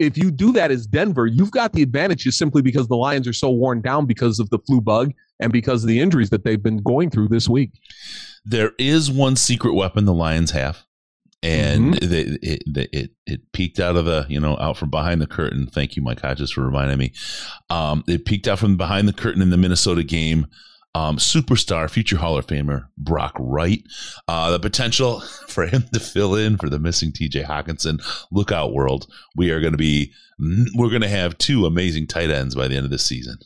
if 0.00 0.16
you 0.16 0.30
do 0.30 0.50
that 0.52 0.70
as 0.70 0.86
Denver, 0.86 1.26
you've 1.26 1.50
got 1.50 1.74
the 1.74 1.82
advantage 1.82 2.24
just 2.24 2.38
simply 2.38 2.62
because 2.62 2.88
the 2.88 2.96
Lions 2.96 3.28
are 3.28 3.34
so 3.34 3.50
worn 3.50 3.82
down 3.82 4.06
because 4.06 4.40
of 4.40 4.48
the 4.48 4.58
flu 4.58 4.80
bug 4.80 5.12
and 5.38 5.52
because 5.52 5.84
of 5.84 5.88
the 5.88 6.00
injuries 6.00 6.30
that 6.30 6.42
they've 6.42 6.62
been 6.62 6.78
going 6.78 7.10
through 7.10 7.28
this 7.28 7.48
week. 7.48 7.70
There 8.44 8.72
is 8.78 9.10
one 9.10 9.36
secret 9.36 9.74
weapon 9.74 10.06
the 10.06 10.14
Lions 10.14 10.52
have, 10.52 10.84
and 11.42 11.94
mm-hmm. 11.94 12.10
they, 12.10 12.20
it, 12.20 12.62
it, 12.66 12.88
it 12.92 13.10
it 13.26 13.52
peeked 13.52 13.78
out 13.78 13.96
of 13.96 14.06
the 14.06 14.24
you 14.30 14.40
know 14.40 14.56
out 14.58 14.78
from 14.78 14.88
behind 14.88 15.20
the 15.20 15.26
curtain. 15.26 15.66
Thank 15.66 15.94
you, 15.96 16.02
Mike 16.02 16.20
Hodges, 16.20 16.50
for 16.50 16.64
reminding 16.64 16.96
me. 16.96 17.12
Um, 17.68 18.02
it 18.08 18.24
peeked 18.24 18.48
out 18.48 18.58
from 18.58 18.78
behind 18.78 19.06
the 19.06 19.12
curtain 19.12 19.42
in 19.42 19.50
the 19.50 19.58
Minnesota 19.58 20.02
game 20.02 20.46
um, 20.94 21.18
superstar, 21.18 21.88
future 21.88 22.16
Hall 22.16 22.36
of 22.36 22.46
Famer 22.46 22.86
Brock 22.98 23.36
Wright. 23.38 23.82
Uh, 24.26 24.50
the 24.50 24.60
potential 24.60 25.20
for 25.48 25.66
him 25.66 25.84
to 25.92 26.00
fill 26.00 26.34
in 26.34 26.56
for 26.56 26.68
the 26.68 26.78
missing 26.78 27.12
TJ 27.12 27.44
Hockenson. 27.44 28.02
Look 28.32 28.52
out, 28.52 28.72
world. 28.72 29.06
We 29.36 29.50
are 29.50 29.60
going 29.60 29.72
to 29.72 29.78
be, 29.78 30.12
we're 30.74 30.88
going 30.88 31.02
to 31.02 31.08
have 31.08 31.38
two 31.38 31.66
amazing 31.66 32.06
tight 32.06 32.30
ends 32.30 32.54
by 32.54 32.68
the 32.68 32.76
end 32.76 32.84
of 32.84 32.90
this 32.90 33.06
season. 33.06 33.38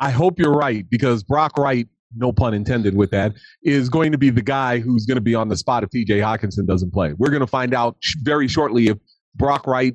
I 0.00 0.10
hope 0.10 0.38
you're 0.38 0.54
right 0.54 0.88
because 0.90 1.22
Brock 1.22 1.56
Wright, 1.56 1.86
no 2.16 2.32
pun 2.32 2.52
intended 2.52 2.96
with 2.96 3.10
that, 3.10 3.32
is 3.62 3.88
going 3.88 4.12
to 4.12 4.18
be 4.18 4.30
the 4.30 4.42
guy 4.42 4.80
who's 4.80 5.06
going 5.06 5.16
to 5.16 5.22
be 5.22 5.34
on 5.34 5.48
the 5.48 5.56
spot 5.56 5.84
if 5.84 5.90
TJ 5.90 6.20
Hockenson 6.20 6.66
doesn't 6.66 6.92
play. 6.92 7.12
We're 7.16 7.30
going 7.30 7.40
to 7.40 7.46
find 7.46 7.74
out 7.74 7.96
very 8.22 8.48
shortly 8.48 8.88
if 8.88 8.98
Brock 9.36 9.66
Wright 9.66 9.94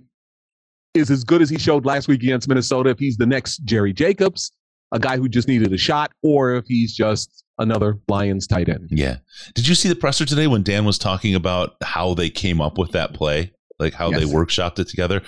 is 0.93 1.11
as 1.11 1.23
good 1.23 1.41
as 1.41 1.49
he 1.49 1.57
showed 1.57 1.85
last 1.85 2.07
week 2.07 2.23
against 2.23 2.47
Minnesota, 2.47 2.89
if 2.89 2.99
he's 2.99 3.17
the 3.17 3.25
next 3.25 3.59
Jerry 3.65 3.93
Jacobs, 3.93 4.51
a 4.91 4.99
guy 4.99 5.17
who 5.17 5.29
just 5.29 5.47
needed 5.47 5.71
a 5.73 5.77
shot 5.77 6.11
or 6.23 6.55
if 6.55 6.65
he's 6.67 6.93
just 6.93 7.43
another 7.57 7.99
Lions 8.07 8.47
tight 8.47 8.69
end. 8.69 8.87
Yeah. 8.91 9.17
Did 9.53 9.67
you 9.67 9.75
see 9.75 9.89
the 9.89 9.95
presser 9.95 10.25
today 10.25 10.47
when 10.47 10.63
Dan 10.63 10.85
was 10.85 10.97
talking 10.97 11.35
about 11.35 11.75
how 11.83 12.13
they 12.13 12.29
came 12.29 12.61
up 12.61 12.77
with 12.77 12.91
that 12.91 13.13
play, 13.13 13.51
like 13.77 13.93
how 13.93 14.11
yes. 14.11 14.19
they 14.19 14.25
workshopped 14.25 14.79
it 14.79 14.87
together? 14.87 15.21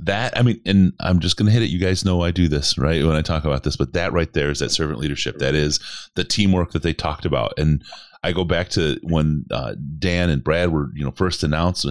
That, 0.00 0.36
I 0.36 0.42
mean, 0.42 0.60
and 0.66 0.92
I'm 1.00 1.20
just 1.20 1.36
going 1.36 1.46
to 1.46 1.52
hit 1.52 1.62
it. 1.62 1.70
You 1.70 1.78
guys 1.78 2.04
know 2.04 2.22
I 2.22 2.30
do 2.30 2.48
this, 2.48 2.76
right? 2.76 3.04
When 3.04 3.16
I 3.16 3.22
talk 3.22 3.44
about 3.44 3.62
this, 3.62 3.76
but 3.76 3.94
that 3.94 4.12
right 4.12 4.32
there 4.32 4.50
is 4.50 4.58
that 4.58 4.70
servant 4.70 4.98
leadership. 4.98 5.38
That 5.38 5.54
is 5.54 5.80
the 6.14 6.24
teamwork 6.24 6.72
that 6.72 6.82
they 6.82 6.92
talked 6.92 7.24
about. 7.24 7.54
And 7.58 7.82
I 8.22 8.32
go 8.32 8.44
back 8.44 8.68
to 8.70 8.98
when 9.02 9.46
uh, 9.50 9.74
Dan 9.98 10.30
and 10.30 10.42
Brad 10.42 10.72
were, 10.72 10.90
you 10.94 11.04
know, 11.04 11.12
first 11.12 11.42
announced, 11.44 11.86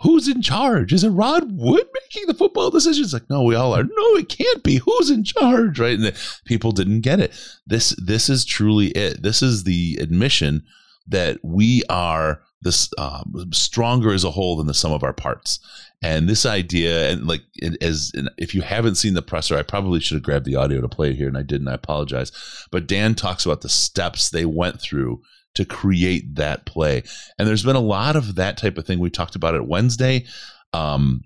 who's 0.00 0.28
in 0.28 0.40
charge? 0.40 0.92
Is 0.92 1.04
it 1.04 1.10
Rod 1.10 1.50
Wood 1.50 1.86
making 2.02 2.28
the 2.28 2.34
football 2.34 2.70
decisions? 2.70 3.12
Like, 3.12 3.28
no, 3.28 3.42
we 3.42 3.56
all 3.56 3.74
are. 3.74 3.82
No, 3.82 4.16
it 4.16 4.28
can't 4.28 4.62
be. 4.62 4.76
Who's 4.76 5.10
in 5.10 5.24
charge? 5.24 5.80
Right? 5.80 5.98
And 5.98 6.14
people 6.44 6.72
didn't 6.72 7.00
get 7.00 7.20
it. 7.20 7.32
This 7.66 7.90
this 7.98 8.30
is 8.30 8.44
truly 8.44 8.88
it. 8.88 9.22
This 9.22 9.42
is 9.42 9.64
the 9.64 9.98
admission 10.00 10.62
that 11.08 11.38
we 11.42 11.82
are 11.88 12.40
this 12.62 12.90
um, 12.98 13.48
stronger 13.52 14.12
as 14.12 14.24
a 14.24 14.30
whole 14.30 14.56
than 14.56 14.66
the 14.66 14.74
sum 14.74 14.92
of 14.92 15.02
our 15.02 15.12
parts. 15.12 15.58
And 16.02 16.28
this 16.28 16.46
idea, 16.46 17.10
and 17.10 17.26
like 17.26 17.42
as 17.80 18.12
if 18.38 18.54
you 18.54 18.62
haven't 18.62 18.94
seen 18.94 19.14
the 19.14 19.22
presser, 19.22 19.56
I 19.56 19.62
probably 19.62 20.00
should 20.00 20.16
have 20.16 20.22
grabbed 20.22 20.46
the 20.46 20.56
audio 20.56 20.80
to 20.80 20.88
play 20.88 21.10
it 21.10 21.16
here, 21.16 21.28
and 21.28 21.36
I 21.36 21.42
didn't. 21.42 21.68
I 21.68 21.74
apologize. 21.74 22.32
But 22.70 22.86
Dan 22.86 23.14
talks 23.14 23.44
about 23.44 23.60
the 23.60 23.68
steps 23.68 24.30
they 24.30 24.46
went 24.46 24.80
through 24.80 25.22
to 25.54 25.64
create 25.64 26.36
that 26.36 26.64
play. 26.64 27.02
And 27.38 27.46
there's 27.46 27.64
been 27.64 27.76
a 27.76 27.80
lot 27.80 28.16
of 28.16 28.36
that 28.36 28.56
type 28.56 28.78
of 28.78 28.86
thing. 28.86 28.98
We 28.98 29.10
talked 29.10 29.34
about 29.34 29.54
it 29.54 29.66
Wednesday. 29.66 30.24
Um, 30.72 31.22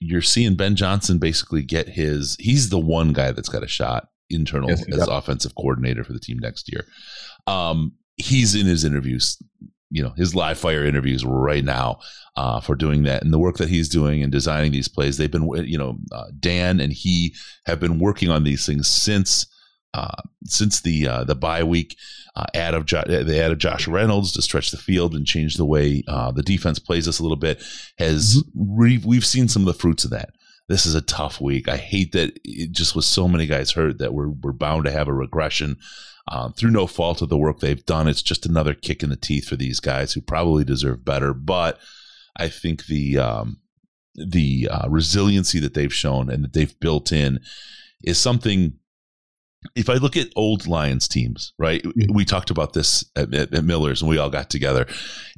you're 0.00 0.22
seeing 0.22 0.56
Ben 0.56 0.76
Johnson 0.76 1.18
basically 1.18 1.62
get 1.62 1.88
his, 1.88 2.36
he's 2.40 2.70
the 2.70 2.80
one 2.80 3.12
guy 3.12 3.32
that's 3.32 3.48
got 3.48 3.62
a 3.62 3.68
shot 3.68 4.08
internal 4.28 4.70
yes, 4.70 4.84
as 4.92 5.08
offensive 5.08 5.54
coordinator 5.54 6.04
for 6.04 6.12
the 6.12 6.20
team 6.20 6.38
next 6.38 6.72
year. 6.72 6.86
Um, 7.46 7.92
he's 8.16 8.54
in 8.54 8.66
his 8.66 8.84
interviews, 8.84 9.40
you 9.90 10.02
know, 10.02 10.12
his 10.16 10.34
live 10.34 10.58
fire 10.58 10.84
interviews 10.84 11.24
right 11.24 11.64
now 11.64 11.98
uh, 12.36 12.60
for 12.60 12.74
doing 12.74 13.02
that 13.02 13.22
and 13.22 13.32
the 13.32 13.38
work 13.38 13.56
that 13.56 13.68
he's 13.68 13.88
doing 13.88 14.22
and 14.22 14.30
designing 14.30 14.72
these 14.72 14.88
plays. 14.88 15.16
They've 15.16 15.30
been, 15.30 15.48
you 15.66 15.78
know, 15.78 15.98
uh, 16.12 16.26
Dan 16.38 16.80
and 16.80 16.92
he 16.92 17.34
have 17.66 17.80
been 17.80 17.98
working 17.98 18.30
on 18.30 18.44
these 18.44 18.64
things 18.64 18.88
since 18.88 19.46
uh, 19.92 20.22
since 20.44 20.82
the 20.82 21.08
uh, 21.08 21.24
the 21.24 21.34
bye 21.34 21.64
week. 21.64 21.96
Uh, 22.36 22.46
add 22.54 22.74
of 22.74 22.86
jo- 22.86 23.02
they 23.06 23.40
added 23.40 23.58
Josh 23.58 23.88
Reynolds 23.88 24.32
to 24.32 24.42
stretch 24.42 24.70
the 24.70 24.76
field 24.76 25.16
and 25.16 25.26
change 25.26 25.56
the 25.56 25.64
way 25.64 26.04
uh, 26.06 26.30
the 26.30 26.44
defense 26.44 26.78
plays 26.78 27.08
us 27.08 27.18
a 27.18 27.22
little 27.22 27.36
bit. 27.36 27.60
Has 27.98 28.36
mm-hmm. 28.36 28.80
re- 28.80 29.02
we've 29.04 29.26
seen 29.26 29.48
some 29.48 29.62
of 29.62 29.66
the 29.66 29.78
fruits 29.78 30.04
of 30.04 30.12
that. 30.12 30.30
This 30.68 30.86
is 30.86 30.94
a 30.94 31.00
tough 31.00 31.40
week. 31.40 31.68
I 31.68 31.76
hate 31.76 32.12
that 32.12 32.38
it 32.44 32.70
just 32.70 32.94
was 32.94 33.04
so 33.04 33.26
many 33.26 33.48
guys 33.48 33.72
hurt 33.72 33.98
that 33.98 34.14
we're 34.14 34.28
we're 34.28 34.52
bound 34.52 34.84
to 34.84 34.92
have 34.92 35.08
a 35.08 35.12
regression. 35.12 35.76
Um, 36.30 36.52
through 36.52 36.70
no 36.70 36.86
fault 36.86 37.22
of 37.22 37.28
the 37.28 37.36
work 37.36 37.58
they've 37.58 37.84
done, 37.84 38.06
it's 38.06 38.22
just 38.22 38.46
another 38.46 38.72
kick 38.72 39.02
in 39.02 39.10
the 39.10 39.16
teeth 39.16 39.48
for 39.48 39.56
these 39.56 39.80
guys 39.80 40.12
who 40.12 40.20
probably 40.20 40.62
deserve 40.62 41.04
better. 41.04 41.34
But 41.34 41.78
I 42.36 42.48
think 42.48 42.86
the 42.86 43.18
um, 43.18 43.58
the 44.14 44.68
uh, 44.70 44.88
resiliency 44.88 45.58
that 45.60 45.74
they've 45.74 45.92
shown 45.92 46.30
and 46.30 46.44
that 46.44 46.52
they've 46.52 46.78
built 46.78 47.10
in 47.10 47.40
is 48.02 48.18
something 48.18 48.74
if 49.74 49.90
I 49.90 49.94
look 49.94 50.16
at 50.16 50.28
old 50.36 50.66
Lions 50.66 51.06
teams, 51.06 51.52
right? 51.58 51.82
Mm-hmm. 51.82 52.14
We 52.14 52.24
talked 52.24 52.50
about 52.50 52.72
this 52.72 53.04
at, 53.14 53.34
at, 53.34 53.52
at, 53.52 53.64
Miller's, 53.64 54.00
and 54.00 54.08
we 54.08 54.18
all 54.18 54.30
got 54.30 54.50
together 54.50 54.86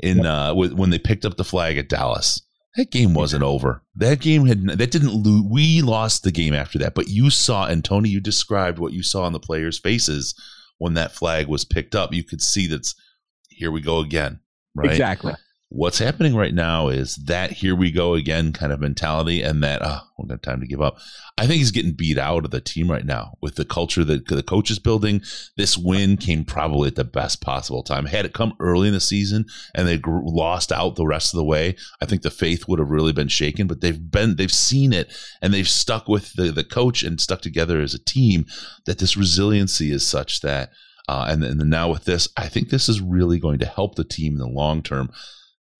in 0.00 0.24
uh, 0.24 0.54
when 0.54 0.90
they 0.90 0.98
picked 0.98 1.24
up 1.24 1.36
the 1.36 1.44
flag 1.44 1.78
at 1.78 1.88
Dallas. 1.88 2.40
That 2.76 2.90
game 2.90 3.12
wasn't 3.12 3.42
over. 3.42 3.82
That 3.96 4.20
game 4.20 4.46
had 4.46 4.62
that 4.64 4.90
didn't 4.90 5.12
lose. 5.12 5.44
We 5.50 5.82
lost 5.82 6.22
the 6.22 6.32
game 6.32 6.54
after 6.54 6.78
that, 6.78 6.94
but 6.94 7.08
you 7.08 7.30
saw 7.30 7.66
and 7.66 7.84
Tony, 7.84 8.08
you 8.08 8.20
described 8.20 8.78
what 8.78 8.92
you 8.92 9.02
saw 9.02 9.24
on 9.24 9.32
the 9.32 9.40
players' 9.40 9.78
faces 9.78 10.34
when 10.82 10.94
that 10.94 11.12
flag 11.12 11.46
was 11.46 11.64
picked 11.64 11.94
up. 11.94 12.12
You 12.12 12.24
could 12.24 12.42
see 12.42 12.66
that's 12.66 12.96
here 13.48 13.70
we 13.70 13.80
go 13.80 14.00
again, 14.00 14.40
right? 14.74 14.90
Exactly 14.90 15.34
what's 15.74 15.98
happening 15.98 16.36
right 16.36 16.52
now 16.52 16.88
is 16.88 17.16
that 17.16 17.50
here 17.50 17.74
we 17.74 17.90
go 17.90 18.12
again 18.12 18.52
kind 18.52 18.72
of 18.72 18.80
mentality 18.80 19.40
and 19.40 19.62
that 19.62 19.80
oh, 19.82 20.00
we 20.18 20.24
don't 20.24 20.32
have 20.32 20.42
time 20.42 20.60
to 20.60 20.66
give 20.66 20.82
up. 20.82 20.98
I 21.38 21.46
think 21.46 21.58
he's 21.58 21.70
getting 21.70 21.94
beat 21.94 22.18
out 22.18 22.44
of 22.44 22.50
the 22.50 22.60
team 22.60 22.90
right 22.90 23.06
now 23.06 23.38
with 23.40 23.54
the 23.54 23.64
culture 23.64 24.04
that 24.04 24.28
the 24.28 24.42
coach 24.42 24.70
is 24.70 24.78
building. 24.78 25.22
This 25.56 25.78
win 25.78 26.18
came 26.18 26.44
probably 26.44 26.88
at 26.88 26.96
the 26.96 27.04
best 27.04 27.40
possible 27.40 27.82
time. 27.82 28.04
Had 28.04 28.26
it 28.26 28.34
come 28.34 28.54
early 28.60 28.88
in 28.88 28.94
the 28.94 29.00
season 29.00 29.46
and 29.74 29.88
they 29.88 29.98
lost 30.04 30.72
out 30.72 30.96
the 30.96 31.06
rest 31.06 31.32
of 31.32 31.38
the 31.38 31.44
way, 31.44 31.76
I 32.02 32.06
think 32.06 32.20
the 32.20 32.30
faith 32.30 32.68
would 32.68 32.78
have 32.78 32.90
really 32.90 33.14
been 33.14 33.28
shaken. 33.28 33.66
But 33.66 33.80
they've 33.80 34.10
been 34.10 34.36
they've 34.36 34.52
seen 34.52 34.92
it 34.92 35.10
and 35.40 35.54
they've 35.54 35.68
stuck 35.68 36.06
with 36.06 36.34
the 36.34 36.52
the 36.52 36.64
coach 36.64 37.02
and 37.02 37.18
stuck 37.18 37.40
together 37.40 37.80
as 37.80 37.94
a 37.94 37.98
team. 37.98 38.44
That 38.84 38.98
this 38.98 39.16
resiliency 39.16 39.90
is 39.90 40.06
such 40.06 40.42
that. 40.42 40.70
Uh, 41.08 41.26
and, 41.28 41.42
and 41.42 41.58
now 41.68 41.90
with 41.90 42.04
this, 42.04 42.28
I 42.36 42.46
think 42.46 42.68
this 42.68 42.88
is 42.88 43.00
really 43.00 43.40
going 43.40 43.58
to 43.58 43.66
help 43.66 43.96
the 43.96 44.04
team 44.04 44.34
in 44.34 44.38
the 44.38 44.46
long 44.46 44.82
term 44.82 45.10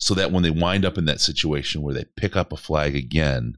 so 0.03 0.15
that 0.15 0.33
when 0.33 0.43
they 0.43 0.51
wind 0.51 0.85
up 0.85 0.99
in 0.99 1.05
that 1.05 1.21
situation 1.21 1.81
where 1.81 1.95
they 1.95 2.05
pick 2.17 2.35
up 2.35 2.53
a 2.53 2.57
flag 2.57 2.97
again, 2.97 3.57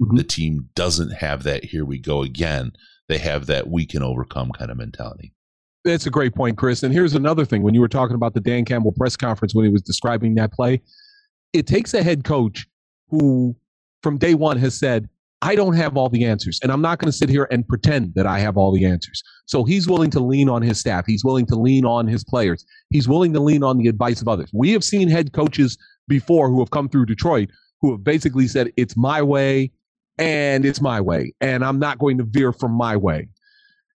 mm-hmm. 0.00 0.16
the 0.16 0.22
team 0.22 0.68
doesn't 0.76 1.10
have 1.10 1.42
that 1.42 1.64
here 1.64 1.84
we 1.84 1.98
go 1.98 2.22
again. 2.22 2.70
They 3.08 3.18
have 3.18 3.46
that 3.46 3.68
we 3.68 3.86
can 3.86 4.00
overcome 4.00 4.52
kind 4.52 4.70
of 4.70 4.76
mentality. 4.76 5.34
That's 5.84 6.06
a 6.06 6.10
great 6.10 6.32
point, 6.32 6.56
Chris. 6.56 6.84
And 6.84 6.94
here's 6.94 7.14
another 7.14 7.44
thing 7.44 7.64
when 7.64 7.74
you 7.74 7.80
were 7.80 7.88
talking 7.88 8.14
about 8.14 8.34
the 8.34 8.40
Dan 8.40 8.64
Campbell 8.64 8.92
press 8.92 9.16
conference 9.16 9.52
when 9.52 9.64
he 9.64 9.72
was 9.72 9.82
describing 9.82 10.36
that 10.36 10.52
play, 10.52 10.80
it 11.52 11.66
takes 11.66 11.92
a 11.92 12.04
head 12.04 12.22
coach 12.22 12.68
who 13.08 13.56
from 14.00 14.16
day 14.16 14.34
one 14.34 14.58
has 14.58 14.78
said, 14.78 15.08
I 15.42 15.54
don't 15.54 15.74
have 15.74 15.96
all 15.96 16.10
the 16.10 16.24
answers, 16.24 16.60
and 16.62 16.70
I'm 16.70 16.82
not 16.82 16.98
going 16.98 17.10
to 17.10 17.16
sit 17.16 17.30
here 17.30 17.48
and 17.50 17.66
pretend 17.66 18.14
that 18.14 18.26
I 18.26 18.40
have 18.40 18.58
all 18.58 18.72
the 18.72 18.84
answers. 18.84 19.22
So 19.46 19.64
he's 19.64 19.88
willing 19.88 20.10
to 20.10 20.20
lean 20.20 20.50
on 20.50 20.60
his 20.60 20.78
staff. 20.78 21.06
He's 21.06 21.24
willing 21.24 21.46
to 21.46 21.56
lean 21.56 21.86
on 21.86 22.06
his 22.06 22.22
players. 22.24 22.64
He's 22.90 23.08
willing 23.08 23.32
to 23.32 23.40
lean 23.40 23.62
on 23.62 23.78
the 23.78 23.88
advice 23.88 24.20
of 24.20 24.28
others. 24.28 24.50
We 24.52 24.72
have 24.72 24.84
seen 24.84 25.08
head 25.08 25.32
coaches 25.32 25.78
before 26.08 26.50
who 26.50 26.58
have 26.60 26.70
come 26.70 26.88
through 26.88 27.06
Detroit 27.06 27.48
who 27.80 27.92
have 27.92 28.04
basically 28.04 28.46
said, 28.46 28.70
it's 28.76 28.96
my 28.96 29.22
way 29.22 29.72
and 30.18 30.66
it's 30.66 30.82
my 30.82 31.00
way, 31.00 31.32
and 31.40 31.64
I'm 31.64 31.78
not 31.78 31.98
going 31.98 32.18
to 32.18 32.24
veer 32.24 32.52
from 32.52 32.72
my 32.72 32.94
way. 32.94 33.28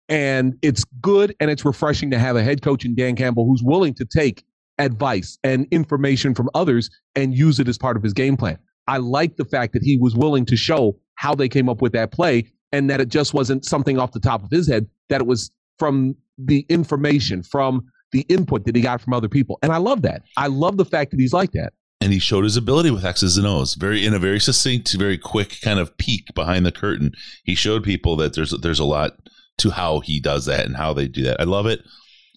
And 0.08 0.54
it's 0.62 0.84
good 1.00 1.34
and 1.40 1.50
it's 1.50 1.64
refreshing 1.64 2.10
to 2.12 2.18
have 2.18 2.36
a 2.36 2.44
head 2.44 2.62
coach 2.62 2.84
in 2.84 2.94
Dan 2.94 3.16
Campbell 3.16 3.46
who's 3.46 3.62
willing 3.62 3.94
to 3.94 4.04
take 4.04 4.44
advice 4.78 5.38
and 5.42 5.66
information 5.70 6.34
from 6.34 6.48
others 6.54 6.90
and 7.16 7.34
use 7.34 7.58
it 7.58 7.66
as 7.66 7.78
part 7.78 7.96
of 7.96 8.02
his 8.02 8.12
game 8.12 8.36
plan. 8.36 8.58
I 8.86 8.98
like 8.98 9.36
the 9.36 9.44
fact 9.44 9.72
that 9.72 9.82
he 9.82 9.96
was 9.98 10.14
willing 10.14 10.44
to 10.46 10.56
show 10.56 10.96
how 11.16 11.34
they 11.34 11.48
came 11.48 11.68
up 11.68 11.82
with 11.82 11.92
that 11.92 12.12
play 12.12 12.50
and 12.72 12.88
that 12.90 13.00
it 13.00 13.08
just 13.08 13.34
wasn't 13.34 13.64
something 13.64 13.98
off 13.98 14.12
the 14.12 14.20
top 14.20 14.42
of 14.42 14.50
his 14.50 14.66
head, 14.66 14.86
that 15.08 15.20
it 15.20 15.26
was 15.26 15.50
from 15.78 16.16
the 16.38 16.64
information, 16.68 17.42
from 17.42 17.84
the 18.12 18.22
input 18.28 18.64
that 18.64 18.74
he 18.76 18.82
got 18.82 19.00
from 19.00 19.12
other 19.14 19.28
people. 19.28 19.58
And 19.62 19.72
I 19.72 19.78
love 19.78 20.02
that. 20.02 20.22
I 20.36 20.46
love 20.46 20.76
the 20.76 20.84
fact 20.84 21.10
that 21.10 21.20
he's 21.20 21.32
like 21.32 21.52
that. 21.52 21.72
And 22.00 22.12
he 22.12 22.18
showed 22.18 22.44
his 22.44 22.56
ability 22.56 22.90
with 22.90 23.04
X's 23.04 23.36
and 23.36 23.46
O's, 23.46 23.74
very 23.74 24.04
in 24.04 24.12
a 24.12 24.18
very 24.18 24.40
succinct, 24.40 24.92
very 24.94 25.16
quick 25.16 25.60
kind 25.62 25.78
of 25.78 25.96
peek 25.98 26.34
behind 26.34 26.66
the 26.66 26.72
curtain. 26.72 27.12
He 27.44 27.54
showed 27.54 27.84
people 27.84 28.16
that 28.16 28.34
there's 28.34 28.50
there's 28.60 28.80
a 28.80 28.84
lot 28.84 29.12
to 29.58 29.70
how 29.70 30.00
he 30.00 30.18
does 30.18 30.46
that 30.46 30.66
and 30.66 30.76
how 30.76 30.92
they 30.92 31.06
do 31.06 31.22
that. 31.22 31.40
I 31.40 31.44
love 31.44 31.66
it. 31.66 31.80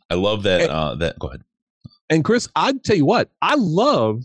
I 0.09 0.15
love 0.15 0.43
that. 0.43 0.61
And, 0.61 0.69
uh, 0.69 0.95
that 0.95 1.17
go 1.17 1.29
ahead. 1.29 1.41
And 2.09 2.23
Chris, 2.23 2.47
I'd 2.55 2.83
tell 2.83 2.95
you 2.95 3.05
what, 3.05 3.29
I 3.41 3.55
love, 3.55 4.21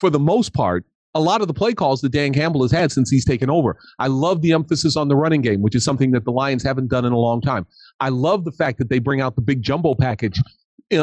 for 0.00 0.10
the 0.10 0.18
most 0.18 0.52
part, 0.52 0.84
a 1.18 1.20
lot 1.20 1.40
of 1.40 1.48
the 1.48 1.54
play 1.54 1.74
calls 1.74 2.00
that 2.02 2.10
Dan 2.10 2.32
Campbell 2.32 2.62
has 2.62 2.70
had 2.70 2.92
since 2.92 3.10
he's 3.10 3.24
taken 3.24 3.50
over. 3.50 3.76
I 3.98 4.06
love 4.06 4.40
the 4.40 4.52
emphasis 4.52 4.96
on 4.96 5.08
the 5.08 5.16
running 5.16 5.40
game, 5.40 5.62
which 5.62 5.74
is 5.74 5.82
something 5.82 6.12
that 6.12 6.24
the 6.24 6.30
Lions 6.30 6.62
haven't 6.62 6.88
done 6.88 7.04
in 7.04 7.12
a 7.12 7.18
long 7.18 7.40
time. 7.40 7.66
I 7.98 8.10
love 8.10 8.44
the 8.44 8.52
fact 8.52 8.78
that 8.78 8.88
they 8.88 9.00
bring 9.00 9.20
out 9.20 9.34
the 9.34 9.42
big 9.42 9.60
jumbo 9.60 9.96
package 9.96 10.40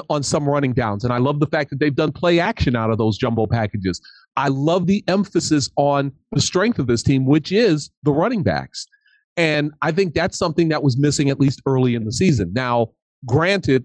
on 0.10 0.24
some 0.24 0.48
running 0.48 0.72
downs. 0.72 1.04
And 1.04 1.12
I 1.12 1.18
love 1.18 1.42
the 1.42 1.48
fact 1.48 1.70
that 1.70 1.82
they've 1.82 1.94
done 1.94 2.14
play 2.14 2.40
action 2.40 2.78
out 2.78 2.92
of 2.92 2.98
those 2.98 3.18
jumbo 3.18 3.46
packages. 3.46 4.02
I 4.38 4.48
love 4.48 4.88
the 4.88 5.04
emphasis 5.10 5.70
on 5.76 6.14
the 6.32 6.42
strength 6.42 6.80
of 6.80 6.88
this 6.88 7.04
team, 7.04 7.26
which 7.26 7.52
is 7.52 7.92
the 8.04 8.14
running 8.14 8.42
backs. 8.42 8.88
And 9.36 9.74
I 9.82 9.92
think 9.92 10.14
that's 10.14 10.38
something 10.38 10.70
that 10.70 10.82
was 10.82 10.98
missing 10.98 11.30
at 11.30 11.42
least 11.42 11.62
early 11.66 11.94
in 11.94 12.06
the 12.06 12.14
season. 12.14 12.54
Now, 12.54 12.92
granted, 13.26 13.84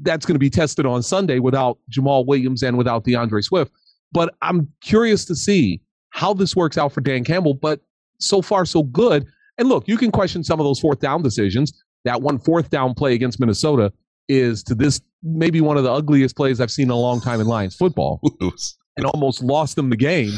that's 0.00 0.26
going 0.26 0.34
to 0.34 0.40
be 0.40 0.50
tested 0.50 0.86
on 0.86 1.04
Sunday 1.04 1.38
without 1.38 1.78
Jamaal 1.88 2.26
Williams 2.26 2.64
and 2.64 2.76
without 2.76 3.04
D'Andre 3.04 3.42
Swift. 3.42 3.70
But 4.12 4.34
I'm 4.42 4.68
curious 4.80 5.24
to 5.26 5.34
see 5.34 5.80
how 6.10 6.34
this 6.34 6.54
works 6.54 6.76
out 6.78 6.92
for 6.92 7.00
Dan 7.00 7.24
Campbell. 7.24 7.54
But 7.54 7.80
so 8.18 8.42
far, 8.42 8.64
so 8.64 8.84
good. 8.84 9.26
And 9.58 9.68
look, 9.68 9.88
you 9.88 9.96
can 9.96 10.10
question 10.10 10.44
some 10.44 10.60
of 10.60 10.64
those 10.64 10.80
fourth 10.80 11.00
down 11.00 11.22
decisions. 11.22 11.72
That 12.04 12.22
one 12.22 12.38
fourth 12.38 12.70
down 12.70 12.94
play 12.94 13.14
against 13.14 13.40
Minnesota 13.40 13.92
is 14.28 14.62
to 14.64 14.74
this 14.74 15.00
maybe 15.22 15.60
one 15.60 15.76
of 15.76 15.84
the 15.84 15.92
ugliest 15.92 16.36
plays 16.36 16.60
I've 16.60 16.70
seen 16.70 16.84
in 16.84 16.90
a 16.90 16.96
long 16.96 17.20
time 17.20 17.40
in 17.40 17.46
Lions 17.46 17.76
football 17.76 18.20
and 18.96 19.06
almost 19.06 19.42
lost 19.42 19.76
them 19.76 19.90
the 19.90 19.96
game. 19.96 20.32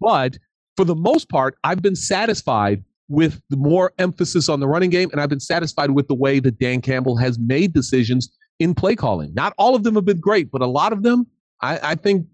But 0.00 0.38
for 0.76 0.84
the 0.84 0.94
most 0.94 1.28
part, 1.28 1.56
I've 1.64 1.82
been 1.82 1.96
satisfied 1.96 2.82
with 3.08 3.42
the 3.50 3.56
more 3.56 3.92
emphasis 3.98 4.48
on 4.48 4.60
the 4.60 4.68
running 4.68 4.88
game, 4.88 5.10
and 5.12 5.20
I've 5.20 5.28
been 5.28 5.40
satisfied 5.40 5.90
with 5.90 6.08
the 6.08 6.14
way 6.14 6.40
that 6.40 6.58
Dan 6.58 6.80
Campbell 6.80 7.16
has 7.18 7.38
made 7.38 7.74
decisions 7.74 8.32
in 8.58 8.74
play 8.74 8.96
calling. 8.96 9.34
Not 9.34 9.52
all 9.58 9.74
of 9.74 9.82
them 9.82 9.96
have 9.96 10.06
been 10.06 10.20
great, 10.20 10.50
but 10.50 10.62
a 10.62 10.66
lot 10.66 10.92
of 10.92 11.02
them 11.02 11.26
I, 11.62 11.78
I 11.82 11.94
think 11.94 12.26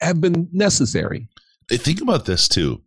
have 0.00 0.20
been 0.20 0.48
necessary. 0.52 1.28
Think 1.70 2.00
about 2.00 2.24
this 2.24 2.48
too. 2.48 2.82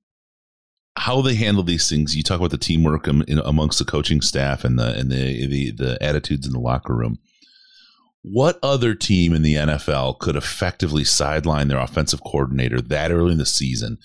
How 0.95 1.21
they 1.21 1.36
handle 1.36 1.63
these 1.63 1.89
things. 1.89 2.15
You 2.15 2.23
talk 2.23 2.39
about 2.39 2.52
the 2.52 2.58
teamwork 2.58 3.08
amongst 3.08 3.80
the 3.80 3.86
coaching 3.86 4.21
staff 4.21 4.63
and 4.63 4.78
the 4.78 4.93
and 4.93 5.12
the, 5.12 5.47
the 5.47 5.71
the 5.71 6.04
attitudes 6.04 6.45
in 6.45 6.54
the 6.54 6.60
locker 6.60 6.95
room. 6.95 7.17
What 8.21 8.58
other 8.63 8.95
team 8.95 9.34
in 9.34 9.41
the 9.41 9.56
NFL 9.56 10.19
could 10.19 10.36
effectively 10.36 11.04
sideline 11.04 11.67
their 11.67 11.80
offensive 11.80 12.23
coordinator 12.23 12.80
that 12.80 13.12
early 13.12 13.34
in 13.34 13.38
the 13.38 13.45
season 13.45 13.97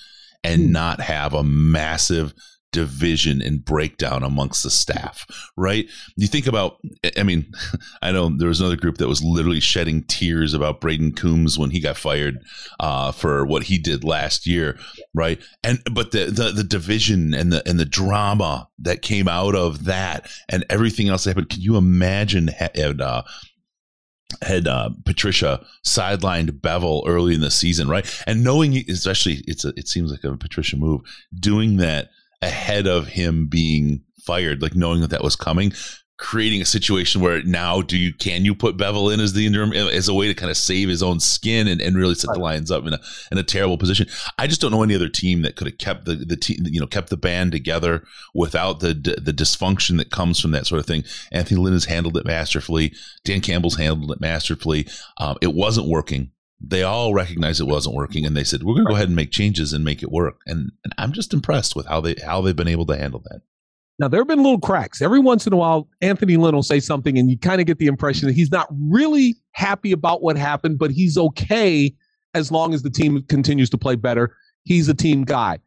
and 0.43 0.67
hmm. 0.67 0.73
not 0.73 1.01
have 1.01 1.35
a 1.35 1.45
massive 1.45 2.35
division 2.73 3.41
and 3.41 3.65
breakdown 3.65 4.23
amongst 4.23 4.63
the 4.63 4.71
staff, 4.71 5.27
right? 5.57 5.89
You 6.17 6.27
think 6.27 6.47
about, 6.47 6.79
I 7.17 7.23
mean, 7.23 7.51
I 8.03 8.13
know 8.13 8.29
there 8.29 8.49
was 8.49 8.61
another 8.61 8.77
group 8.77 8.99
that 8.99 9.09
was 9.09 9.23
literally 9.23 9.61
shedding 9.61 10.03
tears 10.05 10.55
about 10.55 10.81
Brayden 10.81 11.17
Coombs 11.17 11.59
when 11.59 11.71
he 11.71 11.81
got 11.81 11.97
fired 11.97 12.39
uh, 12.81 13.13
for 13.13 13.47
what 13.47 13.65
he 13.65 13.79
did 13.79 14.05
last 14.05 14.47
year, 14.47 14.79
right? 15.15 15.41
And 15.65 15.81
but 15.93 16.13
the, 16.13 16.27
the 16.27 16.51
the 16.51 16.65
division 16.65 17.35
and 17.35 17.53
the 17.53 17.67
and 17.69 17.79
the 17.79 17.85
drama 17.85 18.69
that 18.79 19.03
came 19.03 19.29
out 19.29 19.55
of 19.55 19.85
that 19.85 20.31
and 20.49 20.65
everything 20.69 21.09
else 21.09 21.25
that 21.25 21.31
happened. 21.31 21.51
Can 21.51 21.61
you 21.61 21.77
imagine? 21.77 22.49
Had, 22.49 23.01
uh, 23.01 23.23
had 24.43 24.69
uh, 24.69 24.91
Patricia 25.05 25.65
sidelined 25.87 26.61
Bevell 26.61 27.03
early 27.07 27.35
in 27.35 27.41
the 27.41 27.51
season, 27.51 27.89
right? 27.89 28.07
And 28.27 28.45
knowing, 28.45 28.77
especially, 28.91 29.43
it's 29.47 29.65
a, 29.65 29.69
it 29.77 29.89
seems 29.89 30.11
like 30.11 30.25
a 30.25 30.37
Patricia 30.37 30.77
move, 30.77 31.01
doing 31.39 31.79
that 31.79 32.11
ahead 32.43 32.87
of 32.87 33.09
him 33.09 33.47
being 33.47 34.03
fired, 34.25 34.63
like 34.63 34.75
knowing 34.75 35.01
that 35.01 35.11
that 35.11 35.25
was 35.25 35.37
coming, 35.37 35.73
creating 36.19 36.61
a 36.61 36.67
situation 36.67 37.21
where 37.21 37.43
now 37.45 37.81
do 37.81 37.97
you 37.97 38.13
can 38.13 38.45
you 38.45 38.53
put 38.53 38.77
Bevell 38.77 39.15
in 39.15 39.21
as 39.21 39.35
the 39.35 39.47
interim 39.47 39.73
as 39.73 40.09
a 40.09 40.15
way 40.15 40.27
to 40.27 40.35
kind 40.35 40.51
of 40.51 40.57
save 40.57 40.89
his 40.89 41.03
own 41.03 41.21
skin 41.21 41.69
and, 41.69 41.81
and 41.81 41.97
really 41.97 42.17
set 42.17 42.35
the 42.35 42.41
Lions 42.41 42.73
up 42.73 42.85
in 42.87 42.93
a 42.93 43.01
in 43.31 43.39
a 43.39 43.45
terrible 43.45 43.79
position. 43.79 44.09
I 44.37 44.49
just 44.49 44.61
don't 44.61 44.73
know 44.73 44.83
any 44.83 44.97
other 44.97 45.09
team 45.09 45.43
that 45.43 45.55
could 45.55 45.69
have 45.69 45.79
kept 45.79 46.05
the 46.05 46.17
the 46.17 46.37
team 46.37 46.59
you 46.65 46.81
know 46.81 46.87
kept 46.87 47.11
the 47.11 47.17
band 47.17 47.53
together 47.53 48.05
without 48.35 48.81
the 48.81 48.95
the 48.95 49.33
dysfunction 49.33 49.97
that 49.99 50.11
comes 50.11 50.41
from 50.41 50.51
that 50.51 50.67
sort 50.67 50.81
of 50.81 50.87
thing. 50.87 51.05
Anthony 51.33 51.61
Lynn 51.61 51.73
has 51.73 51.85
handled 51.85 52.17
it 52.17 52.27
masterfully. 52.27 52.93
Dan 53.25 53.41
Campbell's 53.41 53.77
handled 53.77 54.11
it 54.11 54.21
masterfully. 54.21 54.89
Um, 55.19 55.39
it 55.41 55.55
wasn't 55.55 55.89
working 55.89 56.33
they 56.61 56.83
all 56.83 57.15
recognized 57.15 57.61
it 57.61 57.65
wasn't 57.65 57.95
working 57.95 58.27
and 58.27 58.37
they 58.37 58.45
said 58.45 58.63
we're 58.63 58.75
going 58.75 58.85
to 58.85 58.91
go 58.91 58.97
ahead 58.97 59.09
and 59.09 59.17
make 59.17 59.31
changes 59.31 59.73
and 59.73 59.85
make 59.85 60.03
it 60.03 60.11
work. 60.11 60.41
And, 60.47 60.73
and 60.85 60.93
i'm 60.99 61.13
just 61.13 61.33
impressed 61.33 61.77
with 61.77 61.87
how 61.87 62.01
they 62.01 62.17
how 62.25 62.41
they've 62.41 62.57
been 62.57 62.69
able 62.69 62.87
to 62.87 62.97
handle 62.97 63.23
that. 63.31 63.43
Now 63.99 64.09
there 64.09 64.21
have 64.21 64.29
been 64.29 64.43
little 64.43 64.61
cracks. 64.61 65.03
Every 65.03 65.19
once 65.19 65.47
in 65.47 65.53
a 65.53 65.57
while 65.57 65.89
anthony 66.01 66.37
lynn 66.37 66.55
will 66.55 66.63
say 66.63 66.81
something 66.81 67.19
and 67.19 67.31
you 67.31 67.39
kind 67.39 67.61
of 67.61 67.67
get 67.67 67.79
the 67.79 67.87
impression 67.87 68.27
that 68.27 68.35
he's 68.35 68.51
not 68.51 68.69
really 68.71 69.37
happy 69.53 69.93
about 69.93 70.23
what 70.23 70.37
happened 70.37 70.79
but 70.79 70.91
he's 70.91 71.17
okay 71.17 71.95
as 72.35 72.51
long 72.53 72.75
as 72.75 72.83
the 72.83 72.91
team 72.91 73.23
continues 73.29 73.71
to 73.71 73.79
play 73.79 73.97
better. 73.97 74.35
He's 74.65 74.89
a 74.89 74.95
team 74.95 75.25
guy. 75.25 75.59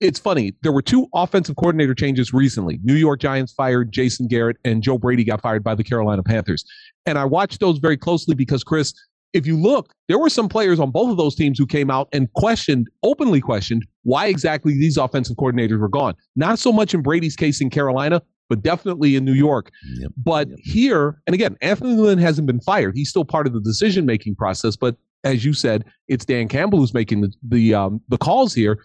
It's 0.00 0.18
funny 0.18 0.54
there 0.62 0.72
were 0.72 0.82
two 0.82 1.06
offensive 1.14 1.56
coordinator 1.56 1.94
changes 1.94 2.32
recently. 2.32 2.80
New 2.82 2.94
york 2.94 3.20
giants 3.20 3.52
fired 3.52 3.92
jason 3.92 4.26
garrett 4.26 4.56
and 4.64 4.82
joe 4.82 4.98
brady 4.98 5.22
got 5.22 5.40
fired 5.40 5.62
by 5.62 5.76
the 5.76 5.84
carolina 5.84 6.24
panthers. 6.24 6.64
And 7.06 7.16
i 7.16 7.24
watched 7.24 7.60
those 7.60 7.78
very 7.78 7.96
closely 7.96 8.34
because 8.34 8.64
chris 8.64 8.92
if 9.32 9.46
you 9.46 9.58
look, 9.58 9.92
there 10.08 10.18
were 10.18 10.30
some 10.30 10.48
players 10.48 10.80
on 10.80 10.90
both 10.90 11.10
of 11.10 11.16
those 11.16 11.34
teams 11.34 11.58
who 11.58 11.66
came 11.66 11.90
out 11.90 12.08
and 12.12 12.32
questioned, 12.34 12.88
openly 13.02 13.40
questioned, 13.40 13.86
why 14.02 14.26
exactly 14.26 14.72
these 14.72 14.96
offensive 14.96 15.36
coordinators 15.36 15.78
were 15.78 15.88
gone. 15.88 16.14
Not 16.36 16.58
so 16.58 16.72
much 16.72 16.94
in 16.94 17.02
Brady's 17.02 17.36
case 17.36 17.60
in 17.60 17.70
Carolina, 17.70 18.22
but 18.48 18.62
definitely 18.62 19.16
in 19.16 19.24
New 19.24 19.34
York. 19.34 19.70
Yep. 19.98 20.12
But 20.16 20.48
yep. 20.48 20.58
here, 20.62 21.20
and 21.26 21.34
again, 21.34 21.56
Anthony 21.60 21.94
Lynn 21.94 22.18
hasn't 22.18 22.46
been 22.46 22.60
fired. 22.60 22.94
He's 22.94 23.10
still 23.10 23.24
part 23.24 23.46
of 23.46 23.52
the 23.52 23.60
decision 23.60 24.06
making 24.06 24.36
process. 24.36 24.76
But 24.76 24.96
as 25.24 25.44
you 25.44 25.52
said, 25.52 25.84
it's 26.08 26.24
Dan 26.24 26.48
Campbell 26.48 26.78
who's 26.78 26.94
making 26.94 27.22
the 27.22 27.32
the, 27.46 27.74
um, 27.74 28.00
the 28.08 28.18
calls 28.18 28.54
here. 28.54 28.78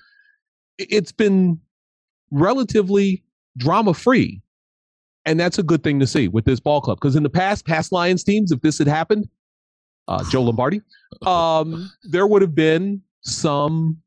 It's 0.77 1.11
been 1.11 1.59
relatively 2.31 3.23
drama 3.57 3.93
free. 3.93 4.41
And 5.23 5.39
that's 5.39 5.59
a 5.59 5.63
good 5.63 5.83
thing 5.83 5.99
to 5.99 6.07
see 6.07 6.27
with 6.27 6.45
this 6.45 6.59
ball 6.59 6.81
club. 6.81 6.97
Because 6.99 7.15
in 7.15 7.21
the 7.21 7.29
past, 7.29 7.67
past 7.67 7.91
Lions 7.91 8.23
teams, 8.23 8.51
if 8.51 8.61
this 8.61 8.79
had 8.79 8.87
happened, 8.87 9.27
uh, 10.07 10.23
Joe 10.29 10.43
Lombardi, 10.43 10.81
um, 11.25 11.91
there 12.03 12.27
would 12.27 12.41
have 12.41 12.55
been 12.55 13.01
some 13.21 14.01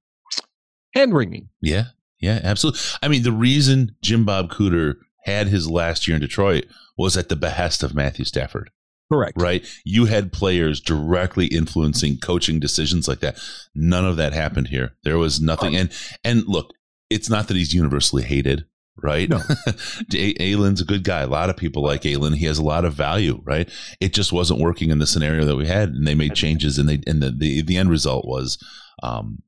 hand 0.94 1.14
wringing. 1.14 1.48
Yeah, 1.60 1.84
yeah, 2.20 2.40
absolutely. 2.42 2.80
I 3.02 3.08
mean, 3.08 3.22
the 3.22 3.32
reason 3.32 3.96
Jim 4.02 4.24
Bob 4.24 4.50
Cooter 4.50 4.96
had 5.24 5.48
his 5.48 5.68
last 5.68 6.06
year 6.06 6.16
in 6.16 6.20
Detroit 6.20 6.64
was 6.96 7.16
at 7.16 7.28
the 7.28 7.36
behest 7.36 7.82
of 7.82 7.94
Matthew 7.94 8.24
Stafford. 8.24 8.70
Correct. 9.12 9.40
Right? 9.40 9.66
You 9.84 10.06
had 10.06 10.32
players 10.32 10.80
directly 10.80 11.46
influencing 11.46 12.18
coaching 12.18 12.58
decisions 12.58 13.06
like 13.06 13.20
that. 13.20 13.38
None 13.74 14.04
of 14.04 14.16
that 14.16 14.32
happened 14.32 14.68
here. 14.68 14.94
There 15.04 15.18
was 15.18 15.40
nothing. 15.40 15.76
And 15.76 15.92
and 16.24 16.44
look, 16.46 16.72
it's 17.10 17.28
not 17.28 17.48
that 17.48 17.56
he's 17.56 17.74
universally 17.74 18.22
hated 18.22 18.64
right? 19.02 19.28
No. 19.28 19.38
Alen's 20.40 20.80
a 20.80 20.84
good 20.84 21.04
guy. 21.04 21.22
A 21.22 21.26
lot 21.26 21.50
of 21.50 21.56
people 21.56 21.82
like 21.82 22.02
Alen. 22.02 22.36
He 22.36 22.46
has 22.46 22.58
a 22.58 22.64
lot 22.64 22.84
of 22.84 22.94
value, 22.94 23.40
right? 23.44 23.68
It 24.00 24.14
just 24.14 24.32
wasn't 24.32 24.60
working 24.60 24.90
in 24.90 24.98
the 24.98 25.06
scenario 25.06 25.44
that 25.44 25.56
we 25.56 25.66
had, 25.66 25.90
and 25.90 26.06
they 26.06 26.14
made 26.14 26.34
changes, 26.34 26.78
and 26.78 26.88
they 26.88 27.00
and 27.06 27.22
the 27.22 27.30
the, 27.30 27.62
the 27.62 27.76
end 27.76 27.90
result 27.90 28.26
was 28.26 28.58
um, 29.02 29.42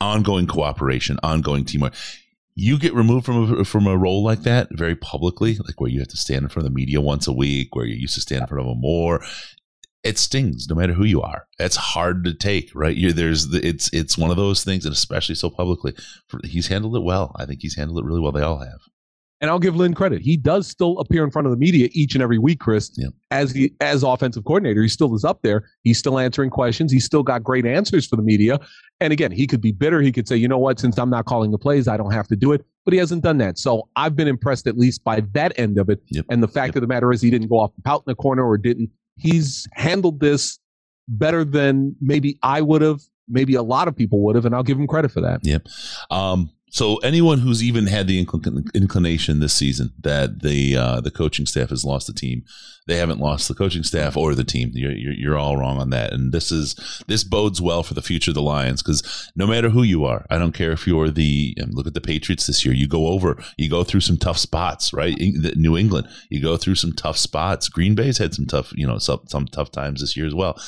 ongoing 0.00 0.46
cooperation, 0.46 1.18
ongoing 1.22 1.64
teamwork. 1.64 1.94
You 2.54 2.78
get 2.78 2.92
removed 2.92 3.24
from 3.24 3.60
a, 3.60 3.64
from 3.64 3.86
a 3.86 3.96
role 3.96 4.22
like 4.22 4.42
that 4.42 4.68
very 4.72 4.94
publicly, 4.94 5.56
like 5.56 5.80
where 5.80 5.88
you 5.88 6.00
have 6.00 6.08
to 6.08 6.18
stand 6.18 6.42
in 6.42 6.48
front 6.50 6.66
of 6.66 6.72
the 6.72 6.78
media 6.78 7.00
once 7.00 7.26
a 7.26 7.32
week, 7.32 7.74
where 7.74 7.86
you 7.86 7.94
used 7.94 8.14
to 8.14 8.20
stand 8.20 8.42
in 8.42 8.46
front 8.46 8.60
of 8.60 8.66
them 8.66 8.80
more 8.80 9.24
it 10.04 10.18
stings 10.18 10.66
no 10.68 10.74
matter 10.74 10.92
who 10.92 11.04
you 11.04 11.22
are. 11.22 11.46
It's 11.58 11.76
hard 11.76 12.24
to 12.24 12.34
take, 12.34 12.70
right? 12.74 12.96
You're, 12.96 13.12
there's 13.12 13.48
the, 13.48 13.66
it's 13.66 13.92
it's 13.92 14.18
one 14.18 14.30
of 14.30 14.36
those 14.36 14.64
things, 14.64 14.84
and 14.84 14.92
especially 14.92 15.34
so 15.34 15.50
publicly. 15.50 15.94
He's 16.44 16.68
handled 16.68 16.96
it 16.96 17.02
well. 17.02 17.34
I 17.36 17.46
think 17.46 17.60
he's 17.60 17.76
handled 17.76 17.98
it 17.98 18.04
really 18.04 18.20
well. 18.20 18.32
They 18.32 18.42
all 18.42 18.58
have. 18.58 18.80
And 19.40 19.50
I'll 19.50 19.58
give 19.58 19.74
Lynn 19.74 19.92
credit. 19.92 20.22
He 20.22 20.36
does 20.36 20.68
still 20.68 21.00
appear 21.00 21.24
in 21.24 21.32
front 21.32 21.46
of 21.46 21.50
the 21.50 21.56
media 21.56 21.88
each 21.90 22.14
and 22.14 22.22
every 22.22 22.38
week, 22.38 22.60
Chris. 22.60 22.92
Yeah. 22.96 23.08
As 23.32 23.50
he 23.50 23.74
as 23.80 24.04
offensive 24.04 24.44
coordinator, 24.44 24.82
he 24.82 24.88
still 24.88 25.12
is 25.16 25.24
up 25.24 25.42
there. 25.42 25.64
He's 25.82 25.98
still 25.98 26.20
answering 26.20 26.48
questions. 26.48 26.92
He's 26.92 27.04
still 27.04 27.24
got 27.24 27.42
great 27.42 27.66
answers 27.66 28.06
for 28.06 28.14
the 28.14 28.22
media. 28.22 28.60
And 29.00 29.12
again, 29.12 29.32
he 29.32 29.48
could 29.48 29.60
be 29.60 29.72
bitter. 29.72 30.00
He 30.00 30.12
could 30.12 30.28
say, 30.28 30.36
you 30.36 30.46
know 30.46 30.58
what, 30.58 30.78
since 30.78 30.96
I'm 30.96 31.10
not 31.10 31.24
calling 31.24 31.50
the 31.50 31.58
plays, 31.58 31.88
I 31.88 31.96
don't 31.96 32.12
have 32.12 32.28
to 32.28 32.36
do 32.36 32.52
it. 32.52 32.64
But 32.84 32.94
he 32.94 33.00
hasn't 33.00 33.24
done 33.24 33.38
that. 33.38 33.58
So 33.58 33.88
I've 33.96 34.14
been 34.14 34.28
impressed 34.28 34.68
at 34.68 34.78
least 34.78 35.02
by 35.02 35.22
that 35.32 35.58
end 35.58 35.76
of 35.76 35.88
it. 35.88 36.00
Yep. 36.10 36.26
And 36.30 36.40
the 36.40 36.48
fact 36.48 36.68
yep. 36.68 36.76
of 36.76 36.82
the 36.82 36.86
matter 36.86 37.12
is 37.12 37.20
he 37.20 37.30
didn't 37.30 37.48
go 37.48 37.58
off 37.58 37.72
and 37.74 37.84
pout 37.84 38.04
in 38.06 38.10
the 38.12 38.14
corner 38.14 38.46
or 38.46 38.56
didn't 38.56 38.90
he's 39.16 39.66
handled 39.72 40.20
this 40.20 40.58
better 41.08 41.44
than 41.44 41.96
maybe 42.00 42.38
I 42.42 42.60
would 42.60 42.82
have, 42.82 43.00
maybe 43.28 43.54
a 43.54 43.62
lot 43.62 43.88
of 43.88 43.96
people 43.96 44.20
would 44.24 44.36
have, 44.36 44.44
and 44.46 44.54
I'll 44.54 44.62
give 44.62 44.78
him 44.78 44.86
credit 44.86 45.10
for 45.10 45.20
that. 45.20 45.40
Yep. 45.42 45.66
Um, 46.10 46.50
so 46.72 46.96
anyone 46.96 47.40
who's 47.40 47.62
even 47.62 47.86
had 47.86 48.06
the 48.06 48.18
inclination 48.18 49.40
this 49.40 49.52
season 49.52 49.92
that 50.00 50.40
the 50.40 50.74
uh, 50.74 51.00
the 51.02 51.10
coaching 51.10 51.44
staff 51.44 51.68
has 51.68 51.84
lost 51.84 52.06
the 52.06 52.14
team, 52.14 52.44
they 52.86 52.96
haven't 52.96 53.20
lost 53.20 53.46
the 53.46 53.54
coaching 53.54 53.82
staff 53.82 54.16
or 54.16 54.34
the 54.34 54.42
team. 54.42 54.70
You're, 54.72 54.92
you're, 54.92 55.12
you're 55.12 55.38
all 55.38 55.58
wrong 55.58 55.76
on 55.76 55.90
that, 55.90 56.14
and 56.14 56.32
this 56.32 56.50
is 56.50 57.02
this 57.08 57.24
bodes 57.24 57.60
well 57.60 57.82
for 57.82 57.92
the 57.92 58.00
future 58.00 58.30
of 58.30 58.36
the 58.36 58.42
Lions 58.42 58.82
because 58.82 59.30
no 59.36 59.46
matter 59.46 59.68
who 59.68 59.82
you 59.82 60.06
are, 60.06 60.24
I 60.30 60.38
don't 60.38 60.54
care 60.54 60.72
if 60.72 60.86
you're 60.86 61.10
the 61.10 61.54
look 61.68 61.86
at 61.86 61.92
the 61.92 62.00
Patriots 62.00 62.46
this 62.46 62.64
year. 62.64 62.74
You 62.74 62.88
go 62.88 63.08
over, 63.08 63.36
you 63.58 63.68
go 63.68 63.84
through 63.84 64.00
some 64.00 64.16
tough 64.16 64.38
spots, 64.38 64.94
right? 64.94 65.14
New 65.18 65.76
England, 65.76 66.08
you 66.30 66.40
go 66.40 66.56
through 66.56 66.76
some 66.76 66.94
tough 66.94 67.18
spots. 67.18 67.68
Green 67.68 67.94
Bay's 67.94 68.16
had 68.16 68.32
some 68.32 68.46
tough, 68.46 68.72
you 68.74 68.86
know, 68.86 68.96
some, 68.96 69.20
some 69.26 69.44
tough 69.46 69.70
times 69.72 70.00
this 70.00 70.16
year 70.16 70.26
as 70.26 70.34
well. 70.34 70.58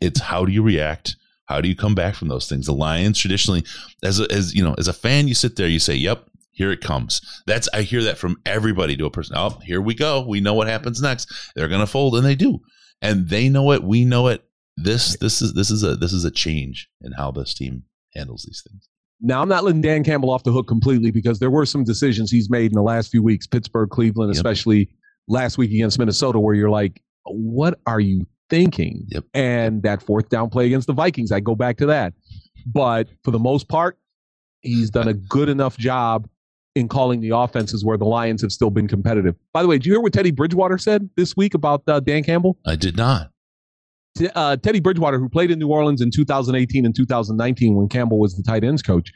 It's 0.00 0.20
how 0.20 0.46
do 0.46 0.52
you 0.52 0.62
react 0.62 1.16
How 1.46 1.60
do 1.60 1.68
you 1.68 1.76
come 1.76 1.94
back 1.94 2.14
from 2.14 2.28
those 2.28 2.48
things? 2.48 2.66
The 2.66 2.72
Lions 2.72 3.18
traditionally, 3.18 3.64
as 4.02 4.20
a, 4.20 4.30
as 4.32 4.54
you 4.54 4.64
know, 4.64 4.74
as 4.78 4.88
a 4.88 4.92
fan, 4.92 5.28
you 5.28 5.34
sit 5.34 5.56
there, 5.56 5.68
you 5.68 5.78
say, 5.78 5.94
"Yep, 5.94 6.28
here 6.52 6.70
it 6.72 6.80
comes." 6.80 7.20
That's 7.46 7.68
I 7.74 7.82
hear 7.82 8.02
that 8.04 8.18
from 8.18 8.40
everybody 8.46 8.96
to 8.96 9.06
a 9.06 9.10
person. 9.10 9.36
Oh, 9.36 9.58
here 9.62 9.80
we 9.80 9.94
go. 9.94 10.26
We 10.26 10.40
know 10.40 10.54
what 10.54 10.68
happens 10.68 11.02
next. 11.02 11.32
They're 11.54 11.68
going 11.68 11.80
to 11.80 11.86
fold, 11.86 12.16
and 12.16 12.24
they 12.24 12.34
do, 12.34 12.60
and 13.02 13.28
they 13.28 13.48
know 13.48 13.72
it. 13.72 13.82
We 13.82 14.04
know 14.04 14.28
it. 14.28 14.44
This 14.76 15.16
this 15.18 15.42
is 15.42 15.52
this 15.54 15.70
is 15.70 15.82
a 15.82 15.96
this 15.96 16.12
is 16.12 16.24
a 16.24 16.30
change 16.30 16.88
in 17.02 17.12
how 17.12 17.30
this 17.30 17.54
team 17.54 17.84
handles 18.14 18.44
these 18.46 18.62
things. 18.66 18.88
Now, 19.20 19.40
I'm 19.40 19.48
not 19.48 19.64
letting 19.64 19.80
Dan 19.80 20.04
Campbell 20.04 20.30
off 20.30 20.42
the 20.42 20.52
hook 20.52 20.66
completely 20.66 21.10
because 21.10 21.38
there 21.38 21.50
were 21.50 21.64
some 21.64 21.84
decisions 21.84 22.30
he's 22.30 22.50
made 22.50 22.66
in 22.66 22.74
the 22.74 22.82
last 22.82 23.10
few 23.10 23.22
weeks, 23.22 23.46
Pittsburgh, 23.46 23.88
Cleveland, 23.88 24.30
yep. 24.34 24.36
especially 24.36 24.90
last 25.28 25.56
week 25.56 25.70
against 25.70 25.98
Minnesota, 25.98 26.38
where 26.38 26.54
you're 26.54 26.70
like, 26.70 27.00
what 27.24 27.78
are 27.86 28.00
you 28.00 28.26
thinking? 28.54 29.04
Yep. 29.08 29.24
And 29.34 29.82
that 29.82 30.00
fourth 30.00 30.28
down 30.28 30.48
play 30.48 30.66
against 30.66 30.86
the 30.86 30.92
Vikings, 30.92 31.32
I 31.32 31.40
go 31.40 31.56
back 31.56 31.76
to 31.78 31.86
that. 31.86 32.14
But 32.66 33.08
for 33.24 33.32
the 33.32 33.38
most 33.38 33.68
part, 33.68 33.98
he's 34.60 34.90
done 34.90 35.08
a 35.08 35.14
good 35.14 35.48
enough 35.48 35.76
job 35.76 36.28
in 36.76 36.88
calling 36.88 37.20
the 37.20 37.30
offenses 37.30 37.84
where 37.84 37.98
the 37.98 38.04
Lions 38.04 38.42
have 38.42 38.52
still 38.52 38.70
been 38.70 38.86
competitive. 38.86 39.34
By 39.52 39.62
the 39.62 39.68
way, 39.68 39.78
did 39.78 39.86
you 39.86 39.92
hear 39.92 40.00
what 40.00 40.12
Teddy 40.12 40.30
Bridgewater 40.30 40.78
said 40.78 41.10
this 41.16 41.36
week 41.36 41.54
about 41.54 41.82
uh, 41.88 41.98
Dan 41.98 42.22
Campbell? 42.22 42.56
I 42.64 42.76
did 42.76 42.96
not. 42.96 43.30
Uh, 44.36 44.56
Teddy 44.56 44.78
Bridgewater, 44.78 45.18
who 45.18 45.28
played 45.28 45.50
in 45.50 45.58
New 45.58 45.68
Orleans 45.68 46.00
in 46.00 46.12
2018 46.12 46.86
and 46.86 46.94
2019 46.94 47.74
when 47.74 47.88
Campbell 47.88 48.20
was 48.20 48.36
the 48.36 48.44
tight 48.44 48.62
ends 48.62 48.82
coach, 48.82 49.10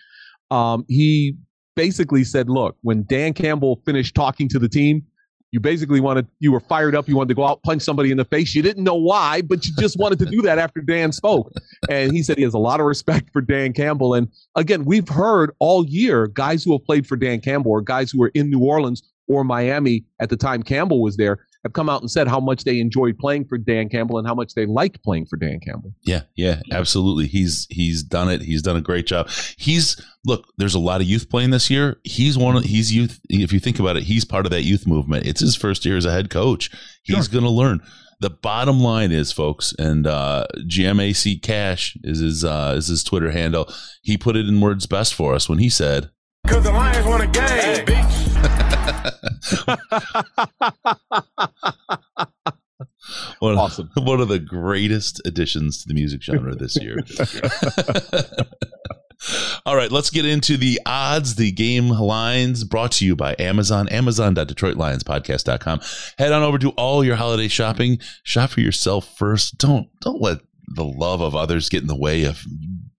um, 0.50 0.84
he 0.88 1.36
basically 1.76 2.24
said, 2.24 2.48
"Look, 2.48 2.76
when 2.82 3.04
Dan 3.08 3.32
Campbell 3.34 3.80
finished 3.86 4.16
talking 4.16 4.48
to 4.48 4.58
the 4.58 4.68
team, 4.68 5.04
you 5.50 5.60
basically 5.60 6.00
wanted, 6.00 6.26
you 6.40 6.52
were 6.52 6.60
fired 6.60 6.94
up. 6.94 7.08
You 7.08 7.16
wanted 7.16 7.28
to 7.28 7.34
go 7.34 7.46
out, 7.46 7.62
punch 7.62 7.82
somebody 7.82 8.10
in 8.10 8.16
the 8.16 8.24
face. 8.24 8.54
You 8.54 8.62
didn't 8.62 8.84
know 8.84 8.94
why, 8.94 9.42
but 9.42 9.66
you 9.66 9.72
just 9.78 9.98
wanted 9.98 10.18
to 10.20 10.26
do 10.26 10.42
that 10.42 10.58
after 10.58 10.80
Dan 10.80 11.12
spoke. 11.12 11.52
And 11.88 12.12
he 12.12 12.22
said 12.22 12.36
he 12.36 12.44
has 12.44 12.54
a 12.54 12.58
lot 12.58 12.80
of 12.80 12.86
respect 12.86 13.30
for 13.32 13.40
Dan 13.40 13.72
Campbell. 13.72 14.14
And 14.14 14.28
again, 14.56 14.84
we've 14.84 15.08
heard 15.08 15.52
all 15.58 15.86
year 15.86 16.26
guys 16.26 16.64
who 16.64 16.72
have 16.72 16.84
played 16.84 17.06
for 17.06 17.16
Dan 17.16 17.40
Campbell 17.40 17.70
or 17.70 17.80
guys 17.80 18.10
who 18.10 18.18
were 18.18 18.30
in 18.34 18.50
New 18.50 18.60
Orleans 18.60 19.02
or 19.26 19.44
Miami 19.44 20.04
at 20.20 20.30
the 20.30 20.36
time 20.36 20.62
Campbell 20.62 21.02
was 21.02 21.16
there 21.16 21.38
have 21.68 21.74
come 21.74 21.88
out 21.88 22.00
and 22.00 22.10
said 22.10 22.26
how 22.26 22.40
much 22.40 22.64
they 22.64 22.80
enjoyed 22.80 23.18
playing 23.18 23.44
for 23.44 23.58
Dan 23.58 23.88
Campbell 23.88 24.18
and 24.18 24.26
how 24.26 24.34
much 24.34 24.54
they 24.54 24.66
liked 24.66 25.02
playing 25.02 25.26
for 25.26 25.36
Dan 25.36 25.60
Campbell. 25.60 25.92
Yeah, 26.02 26.22
yeah, 26.36 26.60
absolutely. 26.72 27.26
He's 27.26 27.66
he's 27.70 28.02
done 28.02 28.30
it. 28.30 28.42
He's 28.42 28.62
done 28.62 28.76
a 28.76 28.80
great 28.80 29.06
job. 29.06 29.28
He's 29.56 30.00
look. 30.24 30.46
There's 30.56 30.74
a 30.74 30.80
lot 30.80 31.00
of 31.00 31.06
youth 31.06 31.28
playing 31.30 31.50
this 31.50 31.70
year. 31.70 31.98
He's 32.04 32.36
one 32.36 32.56
of 32.56 32.64
he's 32.64 32.92
youth. 32.92 33.20
If 33.28 33.52
you 33.52 33.60
think 33.60 33.78
about 33.78 33.96
it, 33.96 34.04
he's 34.04 34.24
part 34.24 34.46
of 34.46 34.50
that 34.50 34.62
youth 34.62 34.86
movement. 34.86 35.26
It's 35.26 35.40
his 35.40 35.56
first 35.56 35.84
year 35.84 35.96
as 35.96 36.04
a 36.04 36.12
head 36.12 36.30
coach. 36.30 36.70
He's 37.02 37.26
sure. 37.26 37.32
going 37.32 37.44
to 37.44 37.50
learn. 37.50 37.82
The 38.20 38.30
bottom 38.30 38.80
line 38.80 39.12
is, 39.12 39.30
folks, 39.30 39.72
and 39.78 40.04
uh, 40.04 40.46
GMAC 40.62 41.40
Cash 41.40 41.96
is 42.02 42.18
his 42.18 42.44
uh, 42.44 42.74
is 42.76 42.88
his 42.88 43.04
Twitter 43.04 43.30
handle. 43.30 43.72
He 44.02 44.16
put 44.16 44.36
it 44.36 44.48
in 44.48 44.60
words 44.60 44.86
best 44.86 45.14
for 45.14 45.34
us 45.34 45.48
when 45.48 45.58
he 45.58 45.68
said, 45.68 46.10
"Because 46.42 46.64
the 46.64 46.72
Lions 46.72 47.06
want 47.06 47.22
a 47.22 47.26
game, 47.26 47.86
bitch." 47.86 48.17
one, 53.38 53.58
awesome. 53.58 53.90
Of, 53.96 54.04
one 54.04 54.20
of 54.20 54.28
the 54.28 54.38
greatest 54.38 55.20
additions 55.26 55.82
to 55.82 55.88
the 55.88 55.94
music 55.94 56.22
genre 56.22 56.54
this 56.54 56.80
year. 56.80 56.98
All 59.66 59.76
right, 59.76 59.90
let's 59.90 60.10
get 60.10 60.24
into 60.24 60.56
the 60.56 60.80
odds, 60.86 61.34
the 61.34 61.50
game 61.50 61.88
lines 61.88 62.64
brought 62.64 62.92
to 62.92 63.04
you 63.04 63.16
by 63.16 63.34
Amazon, 63.38 63.88
amazon.detroitlionspodcast.com. 63.88 65.80
Head 66.18 66.32
on 66.32 66.42
over 66.42 66.58
to 66.58 66.70
all 66.70 67.04
your 67.04 67.16
holiday 67.16 67.48
shopping. 67.48 67.98
Shop 68.22 68.50
for 68.50 68.60
yourself 68.60 69.16
first. 69.16 69.58
Don't 69.58 69.88
don't 70.00 70.22
let 70.22 70.38
the 70.68 70.84
love 70.84 71.20
of 71.20 71.34
others 71.34 71.68
get 71.68 71.82
in 71.82 71.88
the 71.88 71.96
way 71.96 72.24
of 72.24 72.44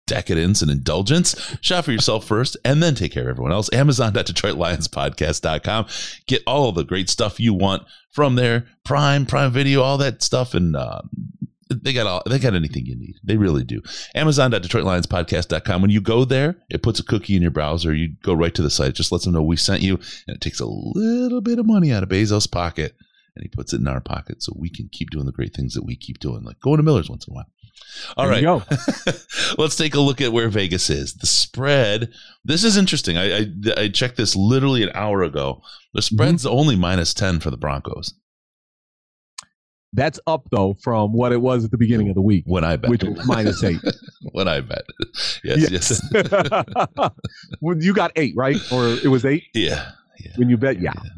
decadence 0.09 0.61
and 0.61 0.69
indulgence. 0.69 1.55
Shop 1.61 1.85
for 1.85 1.93
yourself 1.93 2.25
first 2.25 2.57
and 2.65 2.83
then 2.83 2.95
take 2.95 3.13
care 3.13 3.23
of 3.23 3.29
everyone 3.29 3.53
else. 3.53 3.71
Amazon.DetroitLionsPodcast.com. 3.71 5.85
Get 6.27 6.43
all 6.45 6.73
the 6.73 6.83
great 6.83 7.09
stuff 7.09 7.39
you 7.39 7.53
want 7.53 7.83
from 8.11 8.35
there. 8.35 8.67
Prime, 8.83 9.25
Prime 9.25 9.51
Video, 9.51 9.81
all 9.81 9.97
that 9.99 10.21
stuff. 10.21 10.53
And 10.53 10.75
uh, 10.75 11.03
they 11.69 11.93
got 11.93 12.07
all 12.07 12.23
they 12.25 12.39
got 12.39 12.55
anything 12.55 12.85
you 12.85 12.97
need. 12.97 13.15
They 13.23 13.37
really 13.37 13.63
do. 13.63 13.81
Amazon.DetroitLionsPodcast.com. 14.15 15.81
When 15.81 15.91
you 15.91 16.01
go 16.01 16.25
there, 16.25 16.57
it 16.69 16.83
puts 16.83 16.99
a 16.99 17.03
cookie 17.03 17.35
in 17.35 17.41
your 17.41 17.51
browser. 17.51 17.93
You 17.93 18.15
go 18.23 18.33
right 18.33 18.55
to 18.55 18.61
the 18.61 18.69
site. 18.69 18.89
It 18.89 18.95
just 18.95 19.11
lets 19.11 19.25
them 19.25 19.33
know 19.33 19.43
we 19.43 19.55
sent 19.55 19.81
you. 19.81 19.95
And 20.27 20.35
it 20.35 20.41
takes 20.41 20.59
a 20.59 20.65
little 20.65 21.41
bit 21.41 21.59
of 21.59 21.65
money 21.65 21.93
out 21.93 22.03
of 22.03 22.09
Bezos' 22.09 22.51
pocket 22.51 22.95
and 23.35 23.43
he 23.43 23.49
puts 23.49 23.73
it 23.73 23.79
in 23.79 23.87
our 23.87 24.01
pocket 24.01 24.41
so 24.43 24.53
we 24.55 24.69
can 24.69 24.89
keep 24.91 25.09
doing 25.09 25.25
the 25.25 25.31
great 25.31 25.55
things 25.55 25.73
that 25.73 25.85
we 25.85 25.95
keep 25.95 26.19
doing, 26.19 26.43
like 26.43 26.59
going 26.59 26.77
to 26.77 26.83
Miller's 26.83 27.09
once 27.09 27.27
in 27.27 27.33
a 27.33 27.35
while. 27.35 27.49
All 28.17 28.27
there 28.27 28.45
right, 28.45 28.63
let's 29.57 29.75
take 29.75 29.95
a 29.95 29.99
look 29.99 30.21
at 30.21 30.33
where 30.33 30.49
Vegas 30.49 30.89
is. 30.89 31.15
The 31.15 31.27
spread. 31.27 32.11
This 32.43 32.63
is 32.63 32.77
interesting. 32.77 33.17
I 33.17 33.37
I, 33.37 33.45
I 33.77 33.87
checked 33.89 34.17
this 34.17 34.35
literally 34.35 34.83
an 34.83 34.91
hour 34.93 35.23
ago. 35.23 35.61
The 35.93 36.01
spread's 36.01 36.43
mm-hmm. 36.43 36.57
only 36.57 36.75
minus 36.75 37.13
ten 37.13 37.39
for 37.39 37.49
the 37.49 37.57
Broncos. 37.57 38.13
That's 39.93 40.19
up 40.27 40.47
though 40.51 40.75
from 40.83 41.13
what 41.13 41.31
it 41.31 41.41
was 41.41 41.65
at 41.65 41.71
the 41.71 41.77
beginning 41.77 42.09
of 42.09 42.15
the 42.15 42.21
week. 42.21 42.43
When 42.45 42.63
I 42.63 42.75
bet, 42.75 42.91
which 42.91 43.03
was 43.03 43.25
minus 43.25 43.63
eight. 43.63 43.81
when 44.33 44.47
I 44.47 44.61
bet, 44.61 44.83
yes, 45.43 45.71
yes. 45.71 46.01
yes. 46.13 47.75
you 47.79 47.93
got 47.93 48.11
eight, 48.15 48.33
right? 48.35 48.57
Or 48.71 48.87
it 48.87 49.07
was 49.09 49.25
eight. 49.25 49.45
Yeah. 49.53 49.91
yeah. 50.19 50.31
When 50.35 50.49
you 50.49 50.57
bet, 50.57 50.79
yeah. 50.79 50.93
yeah. 50.95 51.09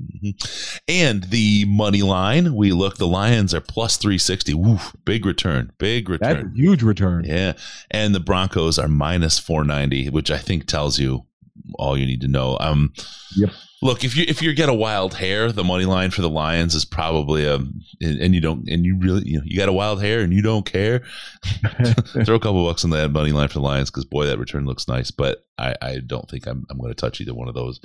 Mm-hmm. 0.00 0.82
And 0.88 1.24
the 1.24 1.64
money 1.66 2.02
line, 2.02 2.54
we 2.54 2.72
look, 2.72 2.96
the 2.96 3.06
Lions 3.06 3.54
are 3.54 3.60
plus 3.60 3.96
360. 3.96 4.54
Woof, 4.54 4.96
big 5.04 5.26
return, 5.26 5.72
big 5.78 6.08
return. 6.08 6.46
That's 6.48 6.56
huge 6.56 6.82
return. 6.82 7.24
Yeah. 7.24 7.54
And 7.90 8.14
the 8.14 8.20
Broncos 8.20 8.78
are 8.78 8.88
minus 8.88 9.38
490, 9.38 10.10
which 10.10 10.30
I 10.30 10.38
think 10.38 10.66
tells 10.66 10.98
you 10.98 11.26
all 11.74 11.96
you 11.96 12.06
need 12.06 12.20
to 12.22 12.28
know. 12.28 12.56
Um, 12.60 12.92
yep. 13.36 13.50
Look, 13.82 14.04
if 14.04 14.14
you 14.14 14.26
if 14.28 14.42
you 14.42 14.52
get 14.52 14.68
a 14.68 14.74
wild 14.74 15.14
hair, 15.14 15.52
the 15.52 15.64
money 15.64 15.86
line 15.86 16.10
for 16.10 16.20
the 16.20 16.28
Lions 16.28 16.74
is 16.74 16.84
probably 16.84 17.46
a 17.46 17.54
and 17.54 18.34
you 18.34 18.40
don't 18.40 18.68
and 18.68 18.84
you 18.84 18.98
really 18.98 19.26
you 19.26 19.38
know 19.38 19.44
you 19.46 19.56
got 19.56 19.70
a 19.70 19.72
wild 19.72 20.02
hair 20.02 20.20
and 20.20 20.34
you 20.34 20.42
don't 20.42 20.66
care. 20.66 21.02
throw 22.24 22.34
a 22.34 22.40
couple 22.40 22.66
bucks 22.66 22.84
on 22.84 22.90
that 22.90 23.10
money 23.10 23.32
line 23.32 23.48
for 23.48 23.54
the 23.54 23.60
Lions 23.60 23.90
because 23.90 24.04
boy, 24.04 24.26
that 24.26 24.38
return 24.38 24.66
looks 24.66 24.86
nice. 24.86 25.10
But 25.10 25.46
I, 25.56 25.74
I 25.80 25.98
don't 26.00 26.28
think 26.28 26.46
I'm 26.46 26.66
I'm 26.68 26.78
going 26.78 26.90
to 26.90 26.94
touch 26.94 27.22
either 27.22 27.32
one 27.32 27.48
of 27.48 27.54
those 27.54 27.80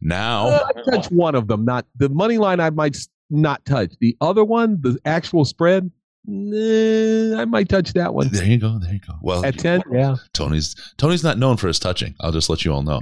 now, 0.00 0.48
uh, 0.48 0.66
I 0.76 0.90
touch 0.90 1.10
one 1.10 1.34
of 1.34 1.48
them. 1.48 1.64
Not 1.64 1.86
the 1.96 2.08
money 2.08 2.38
line. 2.38 2.60
I 2.60 2.70
might 2.70 2.96
not 3.30 3.64
touch 3.64 3.92
the 4.00 4.16
other 4.20 4.44
one. 4.44 4.80
The 4.80 4.98
actual 5.04 5.44
spread. 5.44 5.90
I 6.28 7.44
might 7.46 7.68
touch 7.68 7.94
that 7.94 8.12
one. 8.12 8.28
There 8.28 8.44
you 8.44 8.58
go. 8.58 8.78
There 8.78 8.92
you 8.92 9.00
go. 9.00 9.14
Well, 9.22 9.44
at 9.44 9.58
ten, 9.58 9.82
yeah. 9.90 10.16
Tony's 10.32 10.76
Tony's 10.98 11.24
not 11.24 11.38
known 11.38 11.56
for 11.56 11.66
his 11.66 11.78
touching. 11.78 12.14
I'll 12.20 12.30
just 12.30 12.50
let 12.50 12.64
you 12.64 12.72
all 12.72 12.82
know. 12.82 13.00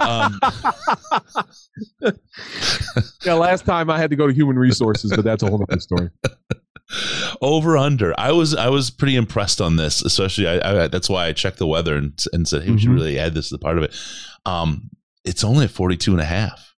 Um, 0.00 0.38
yeah, 3.24 3.32
last 3.34 3.64
time 3.64 3.90
I 3.90 3.98
had 3.98 4.10
to 4.10 4.16
go 4.16 4.26
to 4.26 4.34
human 4.34 4.58
resources, 4.58 5.12
but 5.14 5.24
that's 5.24 5.42
a 5.42 5.46
whole 5.48 5.64
other 5.68 5.80
story. 5.80 6.10
Over 7.42 7.76
under. 7.76 8.14
I 8.18 8.32
was 8.32 8.54
I 8.54 8.68
was 8.68 8.90
pretty 8.90 9.16
impressed 9.16 9.60
on 9.60 9.76
this, 9.76 10.02
especially 10.02 10.46
I, 10.46 10.84
I 10.84 10.88
that's 10.88 11.08
why 11.08 11.26
I 11.26 11.32
checked 11.32 11.58
the 11.58 11.66
weather 11.66 11.96
and, 11.96 12.18
and 12.32 12.46
said, 12.46 12.64
hey, 12.64 12.70
we 12.70 12.78
should 12.78 12.90
mm-hmm. 12.90 12.96
really 12.98 13.18
add 13.18 13.34
this 13.34 13.48
to 13.48 13.54
the 13.54 13.58
part 13.58 13.78
of 13.78 13.84
it. 13.84 13.94
Um, 14.46 14.90
it's 15.28 15.44
only 15.44 15.66
at 15.66 15.70
42 15.70 16.12
and 16.12 16.20
a 16.20 16.24
half. 16.24 16.74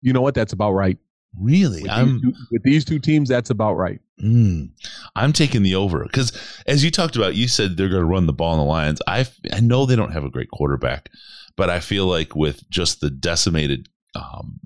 You 0.00 0.12
know 0.12 0.20
what? 0.20 0.34
That's 0.34 0.52
about 0.52 0.72
right. 0.72 0.96
Really? 1.38 1.82
With, 1.82 1.90
I'm, 1.90 2.14
these, 2.14 2.22
two, 2.22 2.32
with 2.50 2.62
these 2.62 2.84
two 2.84 2.98
teams, 2.98 3.28
that's 3.28 3.50
about 3.50 3.74
right. 3.74 4.00
Mm, 4.22 4.70
I'm 5.16 5.32
taking 5.32 5.62
the 5.62 5.74
over 5.74 6.04
because, 6.04 6.32
as 6.66 6.84
you 6.84 6.90
talked 6.90 7.16
about, 7.16 7.34
you 7.34 7.48
said 7.48 7.76
they're 7.76 7.88
going 7.88 8.02
to 8.02 8.06
run 8.08 8.26
the 8.26 8.32
ball 8.32 8.52
in 8.52 8.58
the 8.58 8.64
Lions. 8.64 9.00
I 9.06 9.26
I 9.52 9.60
know 9.60 9.86
they 9.86 9.96
don't 9.96 10.12
have 10.12 10.24
a 10.24 10.30
great 10.30 10.50
quarterback, 10.50 11.10
but 11.56 11.70
I 11.70 11.80
feel 11.80 12.06
like 12.06 12.36
with 12.36 12.68
just 12.70 13.00
the 13.00 13.10
decimated 13.10 13.88
um, 14.14 14.60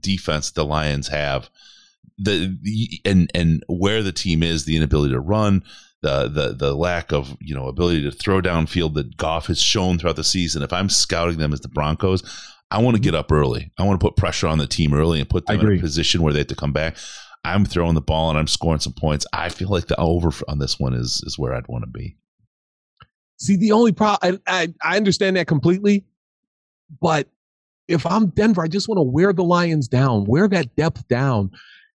defense 0.00 0.52
the 0.52 0.64
Lions 0.64 1.08
have, 1.08 1.50
the 2.16 2.56
and 3.04 3.30
and 3.34 3.64
where 3.68 4.02
the 4.02 4.12
team 4.12 4.42
is, 4.42 4.64
the 4.64 4.76
inability 4.76 5.12
to 5.12 5.20
run, 5.20 5.64
the 6.02 6.28
the 6.28 6.54
the 6.54 6.74
lack 6.74 7.12
of 7.12 7.36
you 7.40 7.54
know 7.54 7.68
ability 7.68 8.02
to 8.02 8.10
throw 8.10 8.40
downfield 8.40 8.94
that 8.94 9.16
Goff 9.16 9.46
has 9.46 9.60
shown 9.60 9.98
throughout 9.98 10.16
the 10.16 10.24
season. 10.24 10.62
If 10.62 10.72
I'm 10.72 10.88
scouting 10.88 11.38
them 11.38 11.52
as 11.52 11.60
the 11.60 11.68
Broncos, 11.68 12.22
I 12.70 12.80
want 12.82 12.96
to 12.96 13.02
get 13.02 13.14
up 13.14 13.30
early. 13.30 13.72
I 13.78 13.84
want 13.84 14.00
to 14.00 14.04
put 14.04 14.16
pressure 14.16 14.48
on 14.48 14.58
the 14.58 14.66
team 14.66 14.92
early 14.92 15.20
and 15.20 15.30
put 15.30 15.46
them 15.46 15.60
in 15.60 15.78
a 15.78 15.80
position 15.80 16.22
where 16.22 16.32
they 16.32 16.40
have 16.40 16.48
to 16.48 16.56
come 16.56 16.72
back. 16.72 16.96
I'm 17.44 17.64
throwing 17.64 17.94
the 17.94 18.00
ball 18.00 18.30
and 18.30 18.38
I'm 18.38 18.46
scoring 18.46 18.80
some 18.80 18.92
points. 18.92 19.26
I 19.32 19.48
feel 19.48 19.68
like 19.68 19.86
the 19.86 19.98
over 19.98 20.30
on 20.48 20.58
this 20.58 20.78
one 20.78 20.94
is 20.94 21.22
is 21.24 21.38
where 21.38 21.54
I'd 21.54 21.68
want 21.68 21.84
to 21.84 21.90
be. 21.90 22.16
See, 23.38 23.56
the 23.56 23.72
only 23.72 23.92
problem 23.92 24.40
I, 24.46 24.62
I, 24.62 24.74
I 24.82 24.96
understand 24.96 25.36
that 25.36 25.46
completely, 25.46 26.04
but 27.00 27.28
if 27.88 28.06
I'm 28.06 28.28
Denver, 28.28 28.62
I 28.62 28.68
just 28.68 28.88
want 28.88 28.98
to 28.98 29.02
wear 29.02 29.32
the 29.32 29.44
Lions 29.44 29.88
down, 29.88 30.24
wear 30.24 30.48
that 30.48 30.76
depth 30.76 31.06
down 31.08 31.50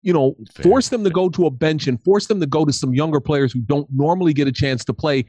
you 0.04 0.12
know, 0.12 0.36
Fair. 0.52 0.62
force 0.62 0.90
them 0.90 1.02
to 1.02 1.10
go 1.10 1.28
to 1.30 1.46
a 1.46 1.50
bench 1.50 1.86
and 1.86 2.02
force 2.04 2.26
them 2.26 2.38
to 2.40 2.46
go 2.46 2.64
to 2.64 2.72
some 2.72 2.94
younger 2.94 3.20
players 3.20 3.52
who 3.52 3.60
don't 3.60 3.88
normally 3.90 4.34
get 4.34 4.46
a 4.46 4.52
chance 4.52 4.84
to 4.84 4.92
play 4.92 5.24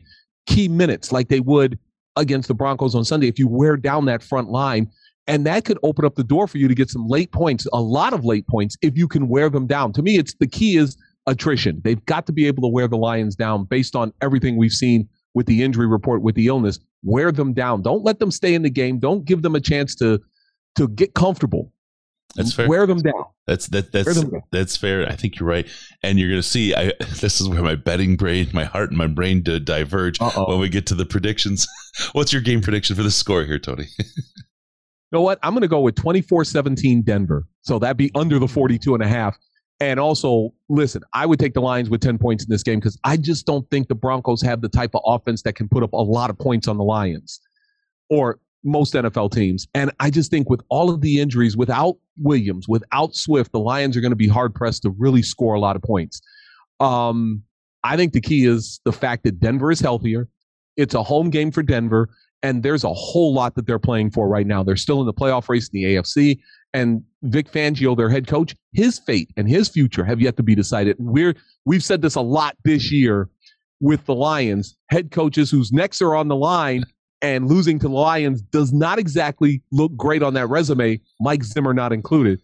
key 0.45 0.67
minutes 0.67 1.11
like 1.11 1.29
they 1.29 1.39
would 1.39 1.79
against 2.17 2.49
the 2.49 2.53
Broncos 2.53 2.93
on 2.93 3.05
Sunday 3.05 3.27
if 3.27 3.39
you 3.39 3.47
wear 3.47 3.77
down 3.77 4.05
that 4.05 4.21
front 4.21 4.49
line. 4.49 4.91
And 5.27 5.45
that 5.47 5.65
could 5.65 5.79
open 5.81 6.05
up 6.05 6.15
the 6.15 6.23
door 6.23 6.47
for 6.47 6.57
you 6.57 6.67
to 6.67 6.75
get 6.75 6.89
some 6.89 7.07
late 7.07 7.31
points, 7.31 7.65
a 7.73 7.81
lot 7.81 8.13
of 8.13 8.25
late 8.25 8.45
points, 8.47 8.77
if 8.81 8.95
you 8.97 9.07
can 9.07 9.27
wear 9.27 9.49
them 9.49 9.65
down. 9.65 9.91
To 9.93 10.03
me, 10.03 10.17
it's 10.17 10.35
the 10.35 10.45
key 10.45 10.77
is 10.77 10.97
attrition. 11.25 11.81
They've 11.83 12.05
got 12.05 12.27
to 12.27 12.33
be 12.33 12.45
able 12.45 12.61
to 12.63 12.67
wear 12.67 12.87
the 12.87 12.97
Lions 12.97 13.35
down 13.35 13.63
based 13.63 13.95
on 13.95 14.13
everything 14.21 14.57
we've 14.57 14.71
seen 14.71 15.07
with 15.33 15.47
the 15.47 15.63
injury 15.63 15.87
report, 15.87 16.21
with 16.21 16.35
the 16.35 16.47
illness. 16.47 16.79
Wear 17.01 17.31
them 17.31 17.53
down. 17.53 17.81
Don't 17.81 18.03
let 18.03 18.19
them 18.19 18.29
stay 18.29 18.53
in 18.53 18.61
the 18.61 18.69
game. 18.69 18.99
Don't 18.99 19.25
give 19.25 19.41
them 19.41 19.55
a 19.55 19.61
chance 19.61 19.95
to 19.95 20.19
to 20.75 20.89
get 20.89 21.13
comfortable. 21.15 21.71
That's 22.35 22.53
fair. 22.53 22.67
Wear 22.67 22.85
them 22.85 22.99
down. 22.99 23.25
That's 23.47 23.67
that 23.67 23.91
that's 23.91 24.25
that's 24.51 24.75
fair. 24.75 25.07
I 25.07 25.15
think 25.15 25.39
you're 25.39 25.47
right, 25.47 25.67
and 26.03 26.19
you're 26.19 26.29
going 26.29 26.41
to 26.41 26.47
see. 26.47 26.75
I 26.75 26.91
this 27.21 27.39
is 27.39 27.47
where 27.47 27.61
my 27.61 27.75
betting 27.75 28.17
brain, 28.17 28.49
my 28.53 28.65
heart, 28.65 28.89
and 28.89 28.97
my 28.97 29.07
brain 29.07 29.43
to 29.45 29.59
diverge 29.59 30.19
Uh-oh. 30.19 30.49
when 30.49 30.59
we 30.59 30.69
get 30.69 30.85
to 30.87 30.95
the 30.95 31.05
predictions. 31.05 31.67
What's 32.11 32.33
your 32.33 32.41
game 32.41 32.61
prediction 32.61 32.95
for 32.95 33.03
the 33.03 33.11
score 33.11 33.45
here, 33.45 33.59
Tony? 33.59 33.87
you 33.99 34.05
know 35.13 35.21
what? 35.21 35.39
I'm 35.43 35.53
going 35.53 35.61
to 35.61 35.69
go 35.69 35.79
with 35.79 35.95
24-17 35.95 37.05
Denver. 37.05 37.45
So 37.61 37.79
that'd 37.79 37.95
be 37.95 38.11
under 38.15 38.37
the 38.37 38.47
42 38.47 38.93
and 38.93 39.03
a 39.03 39.07
half. 39.07 39.37
And 39.79 39.99
also, 39.99 40.53
listen, 40.69 41.03
I 41.13 41.25
would 41.25 41.39
take 41.39 41.53
the 41.53 41.61
Lions 41.61 41.89
with 41.89 42.01
10 42.01 42.17
points 42.17 42.43
in 42.43 42.49
this 42.49 42.63
game 42.63 42.79
because 42.79 42.97
I 43.03 43.17
just 43.17 43.45
don't 43.45 43.69
think 43.69 43.87
the 43.87 43.95
Broncos 43.95 44.41
have 44.41 44.61
the 44.61 44.69
type 44.69 44.91
of 44.93 45.01
offense 45.05 45.41
that 45.43 45.53
can 45.53 45.67
put 45.69 45.83
up 45.83 45.93
a 45.93 46.01
lot 46.01 46.29
of 46.29 46.37
points 46.37 46.67
on 46.67 46.77
the 46.77 46.83
Lions 46.83 47.41
or 48.09 48.39
most 48.65 48.93
NFL 48.93 49.31
teams. 49.31 49.67
And 49.73 49.91
I 49.99 50.09
just 50.09 50.31
think 50.31 50.49
with 50.49 50.61
all 50.69 50.89
of 50.89 51.01
the 51.01 51.19
injuries, 51.19 51.55
without 51.55 51.97
Williams, 52.17 52.67
without 52.67 53.15
Swift, 53.15 53.51
the 53.51 53.59
Lions 53.59 53.95
are 53.95 54.01
going 54.01 54.11
to 54.11 54.17
be 54.17 54.27
hard 54.27 54.53
pressed 54.53 54.81
to 54.83 54.89
really 54.89 55.21
score 55.21 55.53
a 55.53 55.59
lot 55.59 55.75
of 55.75 55.81
points. 55.81 56.21
Um, 56.79 57.43
I 57.83 57.95
think 57.95 58.13
the 58.13 58.21
key 58.21 58.45
is 58.45 58.81
the 58.83 58.91
fact 58.91 59.23
that 59.23 59.39
Denver 59.39 59.71
is 59.71 59.79
healthier. 59.79 60.27
It's 60.75 60.95
a 60.95 61.03
home 61.03 61.29
game 61.29 61.51
for 61.51 61.63
Denver, 61.63 62.09
and 62.43 62.63
there's 62.63 62.83
a 62.83 62.93
whole 62.93 63.33
lot 63.33 63.55
that 63.55 63.67
they're 63.67 63.79
playing 63.79 64.11
for 64.11 64.27
right 64.27 64.47
now. 64.47 64.63
They're 64.63 64.75
still 64.75 64.99
in 64.99 65.05
the 65.05 65.13
playoff 65.13 65.47
race 65.47 65.69
in 65.69 65.81
the 65.81 65.95
AFC, 65.95 66.39
and 66.73 67.03
Vic 67.23 67.49
Fangio, 67.49 67.95
their 67.95 68.09
head 68.09 68.27
coach, 68.27 68.55
his 68.73 68.99
fate 68.99 69.29
and 69.37 69.47
his 69.47 69.69
future 69.69 70.03
have 70.03 70.19
yet 70.19 70.35
to 70.37 70.43
be 70.43 70.55
decided. 70.55 70.97
We're 70.99 71.35
we've 71.65 71.83
said 71.83 72.01
this 72.01 72.15
a 72.15 72.21
lot 72.21 72.57
this 72.65 72.91
year 72.91 73.29
with 73.79 74.05
the 74.05 74.15
Lions 74.15 74.75
head 74.89 75.11
coaches 75.11 75.49
whose 75.51 75.71
necks 75.71 76.01
are 76.01 76.15
on 76.15 76.27
the 76.27 76.35
line 76.35 76.83
and 77.21 77.47
losing 77.47 77.79
to 77.79 77.87
the 77.87 77.93
Lions 77.93 78.41
does 78.41 78.73
not 78.73 78.99
exactly 78.99 79.61
look 79.71 79.95
great 79.95 80.21
on 80.21 80.33
that 80.35 80.47
resume, 80.47 80.99
Mike 81.19 81.43
Zimmer 81.43 81.73
not 81.73 81.93
included. 81.93 82.41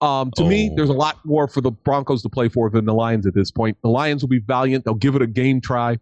Um, 0.00 0.30
to 0.36 0.44
oh. 0.44 0.48
me, 0.48 0.70
there's 0.76 0.90
a 0.90 0.94
lot 0.94 1.18
more 1.24 1.48
for 1.48 1.60
the 1.60 1.70
Broncos 1.70 2.22
to 2.22 2.28
play 2.28 2.48
for 2.48 2.70
than 2.70 2.84
the 2.84 2.94
Lions 2.94 3.26
at 3.26 3.34
this 3.34 3.50
point. 3.50 3.76
The 3.82 3.88
Lions 3.88 4.22
will 4.22 4.28
be 4.28 4.38
valiant. 4.38 4.84
They'll 4.84 4.94
give 4.94 5.16
it 5.16 5.22
a 5.22 5.26
game 5.26 5.60
try, 5.60 5.98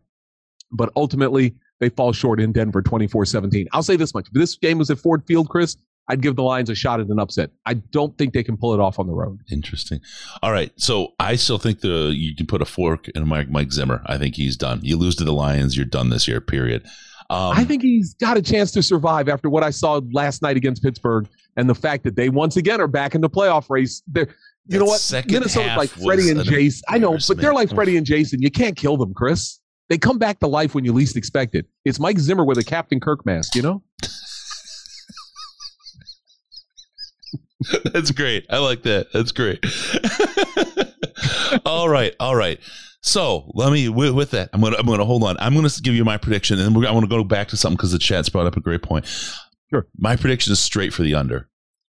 but 0.70 0.90
ultimately 0.96 1.54
they 1.80 1.88
fall 1.88 2.12
short 2.12 2.40
in 2.40 2.52
Denver 2.52 2.82
24 2.82 3.24
17. 3.24 3.68
I'll 3.72 3.82
say 3.82 3.96
this 3.96 4.14
much. 4.14 4.26
If 4.28 4.32
this 4.32 4.56
game 4.56 4.78
was 4.78 4.90
at 4.90 4.98
Ford 4.98 5.22
Field, 5.26 5.48
Chris, 5.48 5.76
I'd 6.08 6.20
give 6.20 6.36
the 6.36 6.42
Lions 6.42 6.70
a 6.70 6.74
shot 6.74 7.00
at 7.00 7.08
an 7.08 7.18
upset. 7.18 7.50
I 7.64 7.74
don't 7.74 8.16
think 8.16 8.32
they 8.32 8.44
can 8.44 8.56
pull 8.56 8.74
it 8.74 8.80
off 8.80 8.98
on 8.98 9.06
the 9.06 9.12
road. 9.12 9.40
Interesting. 9.50 10.00
All 10.42 10.52
right. 10.52 10.72
So 10.76 11.14
I 11.18 11.36
still 11.36 11.58
think 11.58 11.80
the 11.80 12.12
you 12.14 12.34
can 12.34 12.46
put 12.46 12.62
a 12.62 12.66
fork 12.66 13.08
in 13.08 13.26
Mike, 13.26 13.50
Mike 13.50 13.72
Zimmer. 13.72 14.02
I 14.06 14.18
think 14.18 14.36
he's 14.36 14.56
done. 14.56 14.80
You 14.82 14.96
lose 14.96 15.16
to 15.16 15.24
the 15.24 15.32
Lions, 15.32 15.76
you're 15.76 15.86
done 15.86 16.10
this 16.10 16.28
year, 16.28 16.40
period. 16.40 16.86
Um, 17.28 17.52
I 17.56 17.64
think 17.64 17.82
he's 17.82 18.14
got 18.14 18.36
a 18.36 18.42
chance 18.42 18.70
to 18.72 18.82
survive 18.82 19.28
after 19.28 19.50
what 19.50 19.64
I 19.64 19.70
saw 19.70 20.00
last 20.12 20.42
night 20.42 20.56
against 20.56 20.82
Pittsburgh 20.82 21.28
and 21.56 21.68
the 21.68 21.74
fact 21.74 22.04
that 22.04 22.16
they 22.16 22.28
once 22.28 22.56
again 22.56 22.80
are 22.80 22.86
back 22.86 23.14
in 23.14 23.20
the 23.20 23.30
playoff 23.30 23.68
race. 23.68 24.02
They're, 24.06 24.28
you 24.68 24.78
know 24.78 24.84
what? 24.84 25.00
Minnesota's 25.28 25.76
like 25.76 25.90
Freddie 25.90 26.30
and 26.30 26.42
Jason. 26.44 26.82
I 26.88 26.98
know, 26.98 27.18
but 27.28 27.38
they're 27.38 27.54
like 27.54 27.72
Freddie 27.72 27.96
and 27.96 28.06
Jason. 28.06 28.42
You 28.42 28.50
can't 28.50 28.76
kill 28.76 28.96
them, 28.96 29.14
Chris. 29.14 29.60
They 29.88 29.98
come 29.98 30.18
back 30.18 30.40
to 30.40 30.48
life 30.48 30.74
when 30.74 30.84
you 30.84 30.92
least 30.92 31.16
expect 31.16 31.54
it. 31.54 31.66
It's 31.84 32.00
Mike 32.00 32.18
Zimmer 32.18 32.44
with 32.44 32.58
a 32.58 32.64
Captain 32.64 32.98
Kirk 32.98 33.24
mask, 33.24 33.54
you 33.54 33.62
know? 33.62 33.82
That's 37.92 38.10
great. 38.10 38.46
I 38.50 38.58
like 38.58 38.82
that. 38.82 39.12
That's 39.12 39.32
great. 39.32 39.64
all 41.66 41.88
right. 41.88 42.14
All 42.20 42.34
right. 42.34 42.60
So 43.06 43.50
let 43.54 43.72
me 43.72 43.88
with, 43.88 44.14
with, 44.14 44.32
that. 44.32 44.50
I'm 44.52 44.60
gonna 44.60 44.76
I'm 44.76 44.86
gonna 44.86 45.04
hold 45.04 45.22
on. 45.22 45.36
I'm 45.38 45.54
gonna 45.54 45.70
give 45.80 45.94
you 45.94 46.04
my 46.04 46.16
prediction, 46.16 46.58
and 46.58 46.76
I 46.84 46.90
want 46.90 47.04
to 47.04 47.08
go 47.08 47.22
back 47.22 47.48
to 47.48 47.56
something 47.56 47.76
because 47.76 47.92
the 47.92 48.00
chat's 48.00 48.28
brought 48.28 48.46
up 48.46 48.56
a 48.56 48.60
great 48.60 48.82
point. 48.82 49.06
Sure. 49.70 49.86
My 49.96 50.16
prediction 50.16 50.52
is 50.52 50.58
straight 50.58 50.92
for 50.92 51.02
the 51.02 51.14
under. 51.14 51.48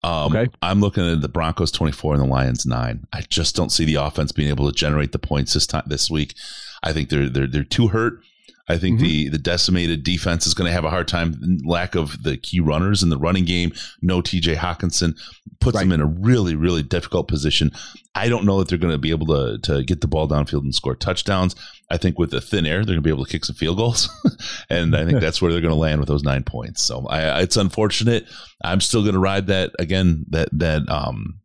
Um, 0.05 0.37
okay. 0.37 0.51
I'm 0.61 0.81
looking 0.81 1.11
at 1.11 1.23
the 1.23 1.29
Broncos 1.29 1.73
24 1.73 2.15
and 2.15 2.23
the 2.23 2.27
Lions 2.27 2.67
nine. 2.67 3.07
I 3.13 3.23
just 3.23 3.57
don't 3.57 3.73
see 3.73 3.87
the 3.87 3.97
offense 3.97 4.33
being 4.33 4.51
able 4.51 4.71
to 4.71 4.77
generate 4.77 5.13
the 5.13 5.19
points 5.19 5.55
this 5.55 5.67
time 5.67 5.85
this 5.87 6.11
week. 6.11 6.35
I 6.83 6.93
think 6.93 7.09
they're 7.09 7.29
they're 7.29 7.47
they're 7.47 7.65
too 7.65 7.89
hurt. 7.89 8.21
I 8.69 8.77
think 8.79 8.97
mm-hmm. 8.97 9.07
the 9.07 9.29
the 9.31 9.39
decimated 9.39 10.05
defense 10.05 10.47
is 10.47 10.55
going 10.55 10.67
to 10.67 10.73
have 10.73 10.85
a 10.85 10.91
hard 10.91 11.09
time. 11.09 11.59
Lack 11.65 11.95
of 11.95 12.23
the 12.23 12.37
key 12.37 12.61
runners 12.61 13.03
in 13.03 13.09
the 13.09 13.19
running 13.19 13.45
game. 13.45 13.73
No 14.03 14.21
T.J. 14.21 14.57
Hockenson 14.57 15.19
puts 15.61 15.77
right. 15.77 15.83
them 15.83 15.93
in 15.93 16.01
a 16.01 16.07
really 16.07 16.55
really 16.55 16.83
difficult 16.83 17.29
position. 17.29 17.73
I 18.15 18.29
don't 18.29 18.45
know 18.45 18.59
that 18.59 18.69
they're 18.69 18.79
going 18.79 18.93
to 18.93 18.99
be 18.99 19.11
able 19.11 19.27
to 19.27 19.59
to 19.63 19.83
get 19.85 20.01
the 20.01 20.09
ball 20.09 20.29
downfield 20.29 20.63
and 20.63 20.75
score 20.75 20.95
touchdowns. 20.95 21.55
I 21.91 21.97
think 21.97 22.19
with 22.19 22.31
the 22.31 22.41
thin 22.41 22.67
air, 22.67 22.85
they're 22.85 22.95
going 22.95 22.97
to 22.97 23.03
be 23.03 23.11
able 23.11 23.25
to 23.25 23.31
kick 23.31 23.45
some 23.45 23.57
field 23.57 23.79
goals, 23.79 24.09
and 24.71 24.95
I 24.95 25.05
think 25.07 25.21
that's 25.21 25.41
where 25.41 25.51
they're 25.51 25.63
going 25.63 25.75
to 25.75 25.81
land 25.81 26.01
with 26.01 26.09
those 26.09 26.25
nine 26.25 26.45
points. 26.45 26.83
So 26.83 27.07
I, 27.07 27.41
it's 27.41 27.57
unfortunate. 27.57 28.27
I'm 28.63 28.81
still 28.81 29.03
going 29.03 29.15
to 29.15 29.21
ride 29.21 29.47
that 29.47 29.73
again. 29.79 30.27
That 30.29 30.49
that 30.53 30.89
um 30.89 31.41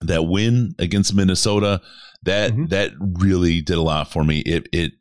that 0.00 0.24
win 0.24 0.74
against 0.78 1.14
Minnesota 1.14 1.80
that 2.22 2.52
mm-hmm. 2.52 2.66
that 2.66 2.92
really 2.98 3.60
did 3.60 3.76
a 3.76 3.82
lot 3.82 4.10
for 4.10 4.24
me. 4.24 4.40
It 4.40 4.68
it 4.72 4.92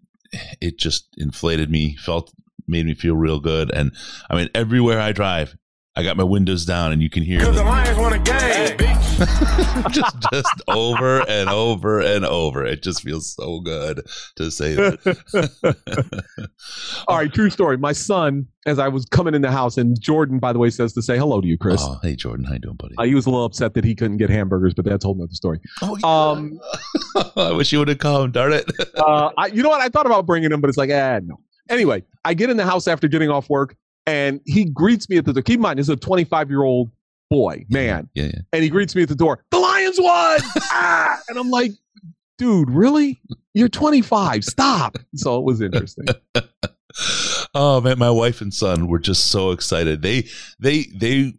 it 0.62 0.78
just 0.78 1.08
inflated 1.18 1.70
me, 1.70 1.96
felt 1.96 2.34
made 2.68 2.86
me 2.86 2.94
feel 2.94 3.16
real 3.16 3.40
good. 3.40 3.72
And 3.72 3.92
I 4.30 4.36
mean, 4.36 4.50
everywhere 4.54 5.00
I 5.00 5.12
drive, 5.12 5.56
I 5.98 6.04
got 6.04 6.16
my 6.16 6.24
windows 6.24 6.64
down, 6.64 6.92
and 6.92 7.02
you 7.02 7.10
can 7.10 7.24
hear 7.24 7.40
the 7.40 7.64
Lions 7.64 7.98
won 7.98 8.14
a 8.14 8.20
game. 8.20 8.78
just 9.92 10.16
just 10.32 10.62
over 10.68 11.28
and 11.28 11.50
over 11.50 12.00
and 12.00 12.24
over. 12.24 12.64
It 12.64 12.84
just 12.84 13.02
feels 13.02 13.34
so 13.34 13.62
good 13.62 14.06
to 14.36 14.52
say 14.52 14.76
that. 14.76 16.52
All 17.08 17.18
right, 17.18 17.34
true 17.34 17.50
story. 17.50 17.78
My 17.78 17.94
son, 17.94 18.46
as 18.68 18.78
I 18.78 18.90
was 18.90 19.06
coming 19.06 19.34
in 19.34 19.42
the 19.42 19.50
house, 19.50 19.76
and 19.76 20.00
Jordan, 20.00 20.38
by 20.38 20.54
the 20.54 20.60
way, 20.60 20.70
says 20.70 20.94
to 20.94 21.02
say 21.02 21.18
hello 21.18 21.42
to 21.42 21.48
you, 21.48 21.58
Chris. 21.58 21.82
Oh, 21.84 21.98
hey 22.04 22.16
Jordan, 22.16 22.46
how 22.46 22.54
you 22.54 22.60
doing, 22.60 22.76
buddy? 22.76 22.94
Uh, 23.00 23.06
he 23.06 23.16
was 23.16 23.26
a 23.26 23.32
little 23.32 23.46
upset 23.46 23.74
that 23.74 23.84
he 23.84 23.96
couldn't 23.96 24.18
get 24.18 24.30
hamburgers, 24.30 24.76
but 24.76 24.86
that's 24.86 25.04
a 25.04 25.08
whole 25.08 25.20
other 25.20 25.34
story. 25.34 25.60
Oh, 25.82 25.98
yeah. 25.98 26.30
Um, 26.30 26.60
I 27.36 27.54
wish 27.54 27.72
you 27.72 27.80
would 27.80 27.88
have 27.88 27.98
come. 27.98 28.30
Darn 28.30 28.54
it. 28.54 28.72
uh, 28.98 29.32
I, 29.36 29.48
you 29.48 29.64
know 29.64 29.70
what? 29.70 29.82
I 29.82 29.90
thought 29.90 30.06
about 30.06 30.28
bringing 30.28 30.52
him, 30.52 30.62
but 30.62 30.70
it's 30.70 30.78
like, 30.78 30.92
ah, 30.94 31.22
no. 31.24 31.40
Anyway, 31.70 32.04
I 32.24 32.36
get 32.36 32.52
in 32.52 32.58
the 32.58 32.66
house 32.66 32.88
after 32.88 33.08
getting 33.08 33.32
off 33.32 33.50
work 33.50 33.76
and 34.08 34.40
he 34.46 34.66
greets 34.66 35.10
me 35.10 35.18
at 35.18 35.26
the 35.26 35.34
door. 35.34 35.44
Keep 35.44 35.56
in 35.58 35.62
mind, 35.62 35.78
this 35.78 35.86
is 35.86 35.90
a 35.90 35.98
25 35.98 36.50
year 36.50 36.64
old 36.64 36.90
boy, 37.30 37.66
man. 37.70 38.10
Yeah, 38.16 38.26
yeah, 38.26 38.40
And 38.54 38.64
he 38.64 38.70
greets 38.70 38.96
me 38.96 39.04
at 39.04 39.10
the 39.10 39.16
door. 39.16 39.44
The 39.52 39.60
Lions 39.60 40.00
won. 40.00 40.40
ah! 40.72 41.20
And 41.30 41.38
I'm 41.38 41.52
like, 41.52 41.72
dude, 42.38 42.72
really? 42.72 43.22
You're 43.54 43.70
25. 43.70 44.46
Stop. 44.46 44.98
So 45.16 45.38
it 45.38 45.44
was 45.44 45.62
interesting. 45.62 46.06
oh 47.54 47.82
man, 47.82 48.00
my 48.00 48.10
wife 48.10 48.42
and 48.42 48.54
son 48.54 48.88
were 48.88 49.00
just 49.00 49.30
so 49.30 49.52
excited. 49.52 50.02
They 50.02 50.28
they 50.60 50.86
they 50.96 51.34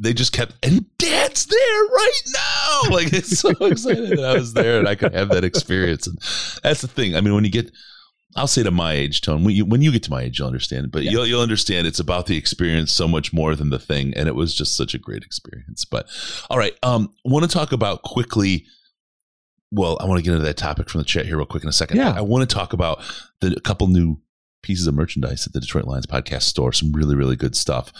they 0.00 0.12
just 0.12 0.32
kept 0.32 0.54
and 0.64 0.84
dad's 0.98 1.46
there 1.46 1.82
right 1.84 2.20
now 2.34 2.90
like 2.90 3.12
it's 3.12 3.38
so 3.38 3.50
excited 3.60 4.10
that 4.10 4.24
i 4.24 4.34
was 4.34 4.54
there 4.54 4.80
and 4.80 4.88
i 4.88 4.96
could 4.96 5.14
have 5.14 5.28
that 5.28 5.44
experience 5.44 6.08
and 6.08 6.18
that's 6.64 6.80
the 6.80 6.88
thing 6.88 7.14
i 7.14 7.20
mean 7.20 7.32
when 7.32 7.44
you 7.44 7.50
get 7.50 7.70
I'll 8.36 8.46
say 8.46 8.62
to 8.62 8.70
my 8.70 8.92
age, 8.92 9.22
Tone. 9.22 9.44
When 9.44 9.54
you, 9.54 9.64
when 9.64 9.82
you 9.82 9.90
get 9.90 10.02
to 10.04 10.10
my 10.10 10.22
age, 10.22 10.38
you'll 10.38 10.48
understand 10.48 10.84
it. 10.84 10.92
But 10.92 11.02
yeah. 11.02 11.12
you'll 11.12 11.26
you'll 11.26 11.40
understand 11.40 11.86
it's 11.86 11.98
about 11.98 12.26
the 12.26 12.36
experience 12.36 12.92
so 12.92 13.08
much 13.08 13.32
more 13.32 13.54
than 13.56 13.70
the 13.70 13.78
thing, 13.78 14.12
and 14.14 14.28
it 14.28 14.34
was 14.34 14.54
just 14.54 14.76
such 14.76 14.94
a 14.94 14.98
great 14.98 15.22
experience. 15.22 15.84
But 15.84 16.08
all 16.50 16.58
right, 16.58 16.74
um, 16.82 17.12
want 17.24 17.44
to 17.44 17.50
talk 17.50 17.72
about 17.72 18.02
quickly. 18.02 18.66
Well, 19.72 19.98
I 20.00 20.04
want 20.04 20.18
to 20.18 20.22
get 20.22 20.32
into 20.32 20.44
that 20.44 20.56
topic 20.56 20.88
from 20.88 21.00
the 21.00 21.04
chat 21.04 21.26
here 21.26 21.38
real 21.38 21.46
quick 21.46 21.64
in 21.64 21.68
a 21.68 21.72
second. 21.72 21.96
Yeah. 21.96 22.12
I, 22.12 22.18
I 22.18 22.20
want 22.20 22.48
to 22.48 22.54
talk 22.54 22.72
about 22.72 23.02
the 23.40 23.54
a 23.56 23.60
couple 23.60 23.88
new 23.88 24.20
pieces 24.62 24.86
of 24.86 24.94
merchandise 24.94 25.46
at 25.46 25.52
the 25.52 25.60
Detroit 25.60 25.86
Lions 25.86 26.06
podcast 26.06 26.42
store. 26.42 26.72
Some 26.72 26.92
really 26.92 27.16
really 27.16 27.36
good 27.36 27.56
stuff. 27.56 27.92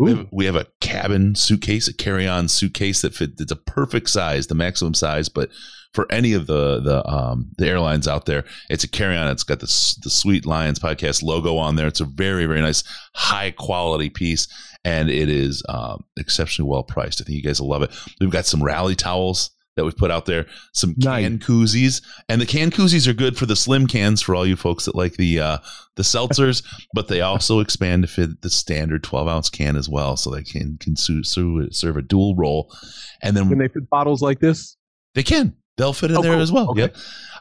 We 0.00 0.10
have, 0.10 0.28
we 0.30 0.44
have, 0.44 0.54
a 0.54 0.66
cabin 0.80 1.34
suitcase, 1.34 1.88
a 1.88 1.92
carry-on 1.92 2.46
suitcase 2.46 3.02
that 3.02 3.16
fit. 3.16 3.32
It's 3.40 3.50
a 3.50 3.56
perfect 3.56 4.08
size, 4.08 4.46
the 4.46 4.54
maximum 4.54 4.94
size, 4.94 5.28
but 5.28 5.50
for 5.92 6.10
any 6.10 6.32
of 6.32 6.46
the 6.46 6.80
the 6.80 7.06
um, 7.08 7.50
the 7.58 7.66
airlines 7.66 8.06
out 8.06 8.26
there. 8.26 8.44
It's 8.70 8.84
a 8.84 8.88
carry 8.88 9.16
on. 9.16 9.28
It's 9.28 9.44
got 9.44 9.60
the 9.60 9.96
the 10.02 10.10
Sweet 10.10 10.46
Lions 10.46 10.78
podcast 10.78 11.22
logo 11.22 11.56
on 11.56 11.76
there. 11.76 11.86
It's 11.86 12.00
a 12.00 12.04
very 12.04 12.46
very 12.46 12.60
nice 12.60 12.84
high 13.14 13.50
quality 13.52 14.10
piece, 14.10 14.48
and 14.84 15.10
it 15.10 15.28
is 15.28 15.62
um, 15.68 16.04
exceptionally 16.16 16.70
well 16.70 16.82
priced. 16.82 17.20
I 17.20 17.24
think 17.24 17.36
you 17.36 17.42
guys 17.42 17.60
will 17.60 17.68
love 17.68 17.82
it. 17.82 17.90
We've 18.20 18.30
got 18.30 18.46
some 18.46 18.62
rally 18.62 18.94
towels 18.94 19.50
that 19.78 19.84
we've 19.84 19.96
put 19.96 20.10
out 20.10 20.26
there, 20.26 20.44
some 20.74 20.92
can 20.96 21.34
nice. 21.34 21.46
koozies, 21.46 22.02
and 22.28 22.40
the 22.40 22.46
can 22.46 22.72
koozies 22.72 23.06
are 23.06 23.12
good 23.12 23.36
for 23.38 23.46
the 23.46 23.54
slim 23.54 23.86
cans 23.86 24.20
for 24.20 24.34
all 24.34 24.44
you 24.44 24.56
folks 24.56 24.86
that 24.86 24.96
like 24.96 25.14
the 25.14 25.38
uh, 25.38 25.58
the 25.94 26.02
seltzers, 26.02 26.64
but 26.94 27.06
they 27.06 27.20
also 27.20 27.60
expand 27.60 28.02
to 28.02 28.08
fit 28.08 28.42
the 28.42 28.50
standard 28.50 29.04
twelve 29.04 29.28
ounce 29.28 29.48
can 29.48 29.76
as 29.76 29.88
well, 29.88 30.16
so 30.16 30.30
they 30.30 30.42
can 30.42 30.76
can 30.78 30.96
serve 30.96 31.96
a 31.96 32.02
dual 32.02 32.34
role. 32.34 32.74
And 33.22 33.36
then 33.36 33.48
when 33.48 33.58
they 33.58 33.68
fit 33.68 33.88
bottles 33.88 34.20
like 34.20 34.40
this? 34.40 34.76
They 35.14 35.22
can. 35.22 35.56
They'll 35.78 35.94
fit 35.94 36.10
in 36.10 36.18
oh, 36.18 36.22
there 36.22 36.32
cool. 36.32 36.42
as 36.42 36.52
well. 36.52 36.70
Okay. 36.72 36.90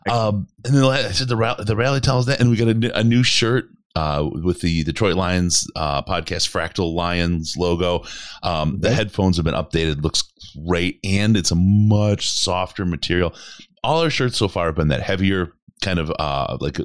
Yeah. 0.06 0.14
Um, 0.14 0.48
and 0.64 0.74
then 0.74 0.84
I 0.86 1.12
said 1.12 1.28
the 1.28 1.36
rally, 1.36 1.66
the 1.66 1.76
rally 1.76 2.00
tells 2.00 2.28
that, 2.28 2.40
and 2.40 2.50
we 2.50 2.56
got 2.56 2.70
a, 2.70 3.00
a 3.00 3.04
new 3.04 3.24
shirt 3.24 3.66
uh, 3.98 4.30
with 4.32 4.62
the 4.62 4.84
Detroit 4.86 5.16
Lions 5.16 5.68
uh, 5.76 6.02
podcast 6.04 6.50
Fractal 6.50 6.94
Lions 6.94 7.56
logo. 7.58 8.06
Um, 8.44 8.80
the 8.80 8.94
headphones 8.94 9.36
have 9.36 9.44
been 9.44 9.54
updated. 9.56 10.04
Looks 10.04 10.24
great, 10.66 11.00
and 11.04 11.36
it's 11.36 11.52
a 11.52 11.56
much 11.56 12.30
softer 12.30 12.86
material. 12.86 13.34
all 13.84 14.02
our 14.02 14.10
shirts 14.10 14.38
so 14.38 14.48
far 14.48 14.68
have 14.68 14.76
been 14.76 14.90
that 14.90 15.02
heavier 15.02 15.54
kind 15.82 16.00
of 16.00 16.12
uh 16.18 16.58
like 16.60 16.78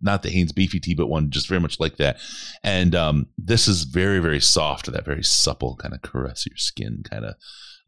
not 0.00 0.22
the 0.22 0.30
Hanes 0.30 0.52
beefy 0.52 0.80
tee, 0.80 0.94
but 0.94 1.08
one 1.08 1.30
just 1.30 1.48
very 1.48 1.60
much 1.60 1.78
like 1.78 1.96
that. 1.98 2.18
And 2.62 2.94
um 2.94 3.26
this 3.36 3.68
is 3.68 3.84
very 3.84 4.20
very 4.20 4.40
soft, 4.40 4.90
that 4.90 5.04
very 5.04 5.22
supple 5.22 5.76
kind 5.76 5.94
of 5.94 6.02
caress 6.02 6.46
your 6.46 6.56
skin 6.56 7.02
kind 7.08 7.24
of 7.24 7.34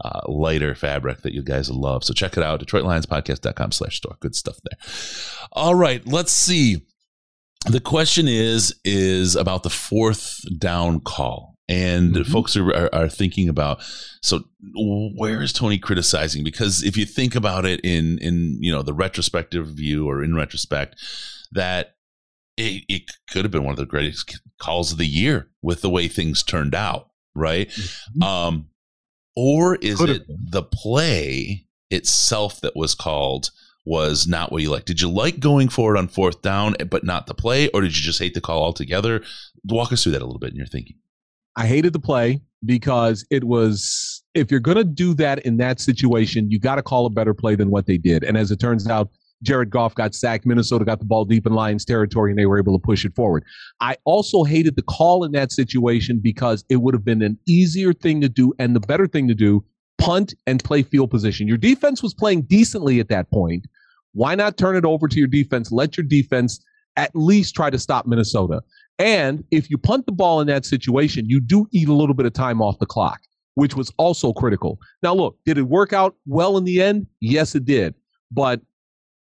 uh, 0.03 0.21
lighter 0.27 0.75
fabric 0.75 1.23
that 1.23 1.35
you 1.35 1.43
guys 1.43 1.71
will 1.71 1.81
love. 1.81 2.05
So 2.05 2.15
check 2.15 2.37
it 2.37 2.43
out, 2.43 2.61
DetroitLionsPodcast.com 2.61 3.73
slash 3.73 3.97
store. 3.97 4.17
Good 4.21 4.35
stuff 4.35 4.59
there. 4.65 4.79
All 5.53 5.75
right, 5.75 6.07
let's 6.07 6.33
see. 6.33 6.83
The 7.67 7.81
question 7.81 8.27
is 8.27 8.75
is 8.85 9.37
about 9.37 9.63
the 9.63 9.71
fourth 9.71 10.41
down 10.59 11.01
call. 11.01 11.57
And 11.69 12.15
mm-hmm. 12.15 12.33
folks 12.33 12.57
are, 12.57 12.69
are, 12.75 12.93
are 12.93 13.09
thinking 13.09 13.49
about 13.49 13.81
so 14.23 14.43
where 14.75 15.41
is 15.41 15.53
Tony 15.53 15.79
criticizing? 15.79 16.43
Because 16.43 16.83
if 16.83 16.97
you 16.97 17.05
think 17.05 17.37
about 17.37 17.65
it 17.65 17.81
in 17.85 18.19
in 18.19 18.59
you 18.61 18.73
know 18.73 18.83
the 18.83 18.95
retrospective 18.95 19.69
view 19.69 20.09
or 20.09 20.23
in 20.25 20.35
retrospect, 20.35 20.97
that 21.53 21.95
it, 22.57 22.85
it 22.89 23.03
could 23.31 23.45
have 23.45 23.53
been 23.53 23.65
one 23.65 23.73
of 23.73 23.79
the 23.79 23.87
greatest 23.87 24.41
calls 24.59 24.93
of 24.93 24.99
the 24.99 25.07
year 25.07 25.49
with 25.63 25.81
the 25.81 25.91
way 25.91 26.09
things 26.09 26.43
turned 26.43 26.75
out, 26.75 27.11
right? 27.35 27.69
Mm-hmm. 27.69 28.23
Um, 28.23 28.70
or 29.41 29.77
is 29.77 29.97
Could 29.97 30.11
it 30.11 30.27
the 30.29 30.63
play 30.63 31.67
itself 31.91 32.61
that 32.61 32.77
was 32.77 32.95
called 32.95 33.51
was 33.87 34.29
not 34.29 34.53
what 34.53 34.61
you 34.61 34.71
like? 34.71 34.85
Did 34.85 35.01
you 35.01 35.09
like 35.09 35.41
going 35.41 35.71
forward 35.71 35.97
on 35.97 36.09
fourth 36.09 36.43
down, 36.43 36.77
eh, 36.79 36.85
but 36.85 37.05
not 37.05 37.27
the 37.27 37.33
play, 37.33 37.71
or 37.71 37.81
did 37.81 37.97
you 37.97 38.03
just 38.03 38.19
hate 38.19 38.35
the 38.35 38.43
call 38.43 38.63
altogether? 38.63 39.23
Walk 39.65 39.93
us 39.93 40.03
through 40.03 40.13
that 40.13 40.21
a 40.21 40.27
little 40.27 40.39
bit 40.39 40.51
in 40.51 40.57
your 40.57 40.67
thinking. 40.67 40.97
I 41.57 41.67
hated 41.67 41.95
the 41.95 42.01
play 42.01 42.43
because 42.67 43.27
it 43.31 43.45
was 43.45 44.23
if 44.35 44.51
you're 44.51 44.61
going 44.61 44.77
to 44.77 44.85
do 44.85 45.15
that 45.15 45.39
in 45.41 45.57
that 45.57 45.81
situation, 45.81 46.51
you 46.51 46.61
got 46.61 46.75
to 46.75 46.83
call 46.83 47.07
a 47.07 47.11
better 47.11 47.33
play 47.33 47.55
than 47.55 47.71
what 47.71 47.87
they 47.87 47.97
did. 47.97 48.23
And 48.23 48.37
as 48.37 48.51
it 48.51 48.61
turns 48.61 48.87
out, 48.87 49.09
Jared 49.43 49.71
Goff 49.71 49.95
got 49.95 50.15
sacked. 50.15 50.47
Minnesota 50.47 50.85
got 50.85 50.99
the 50.99 51.05
ball 51.05 51.25
deep 51.25 51.47
in 51.47 51.53
Lions 51.53 51.85
territory 51.85 52.31
and 52.31 52.39
they 52.39 52.47
were 52.47 52.59
able 52.59 52.79
to 52.79 52.83
push 52.83 53.05
it 53.05 53.15
forward. 53.15 53.45
I 53.81 53.97
also 54.05 54.45
hated 54.45 54.77
the 54.77 54.83
call 54.83 55.25
in 55.25 55.33
that 55.33 55.53
situation 55.53 56.21
because 56.23 56.65
it 56.69 56.77
would 56.77 56.95
have 56.95 57.05
been 57.05 57.23
an 57.23 57.39
easier 57.47 57.93
thing 57.93 58.21
to 58.21 58.29
do 58.29 58.53
and 58.59 58.77
the 58.77 58.81
better 58.81 59.07
thing 59.07 59.29
to 59.29 59.35
do 59.35 59.65
punt 59.99 60.35
and 60.47 60.63
play 60.63 60.83
field 60.83 61.11
position. 61.11 61.47
Your 61.47 61.59
defense 61.59 62.03
was 62.03 62.15
playing 62.15 62.43
decently 62.43 63.01
at 63.01 63.09
that 63.09 63.31
point. 63.31 63.67
Why 64.13 64.35
not 64.35 64.57
turn 64.57 64.77
it 64.77 64.85
over 64.85 65.09
to 65.09 65.19
your 65.19 65.29
defense? 65.29 65.71
Let 65.71 65.97
your 65.97 66.05
defense 66.05 66.61
at 66.97 67.11
least 67.15 67.55
try 67.55 67.71
to 67.71 67.79
stop 67.79 68.07
Minnesota. 68.07 68.63
And 68.99 69.45
if 69.51 69.71
you 69.71 69.79
punt 69.79 70.07
the 70.07 70.13
ball 70.13 70.41
in 70.41 70.47
that 70.49 70.67
situation, 70.67 71.29
you 71.29 71.41
do 71.41 71.67
eat 71.71 71.89
a 71.89 71.95
little 71.95 72.15
bit 72.15 72.27
of 72.27 72.33
time 72.33 72.61
off 72.61 72.79
the 72.79 72.87
clock, 72.87 73.21
which 73.55 73.77
was 73.77 73.93
also 73.97 74.33
critical. 74.33 74.79
Now, 75.03 75.15
look, 75.15 75.39
did 75.47 75.59
it 75.59 75.63
work 75.63 75.93
out 75.93 76.17
well 76.27 76.59
in 76.59 76.65
the 76.65 76.83
end? 76.83 77.07
Yes, 77.21 77.55
it 77.55 77.65
did. 77.65 77.95
But 78.31 78.61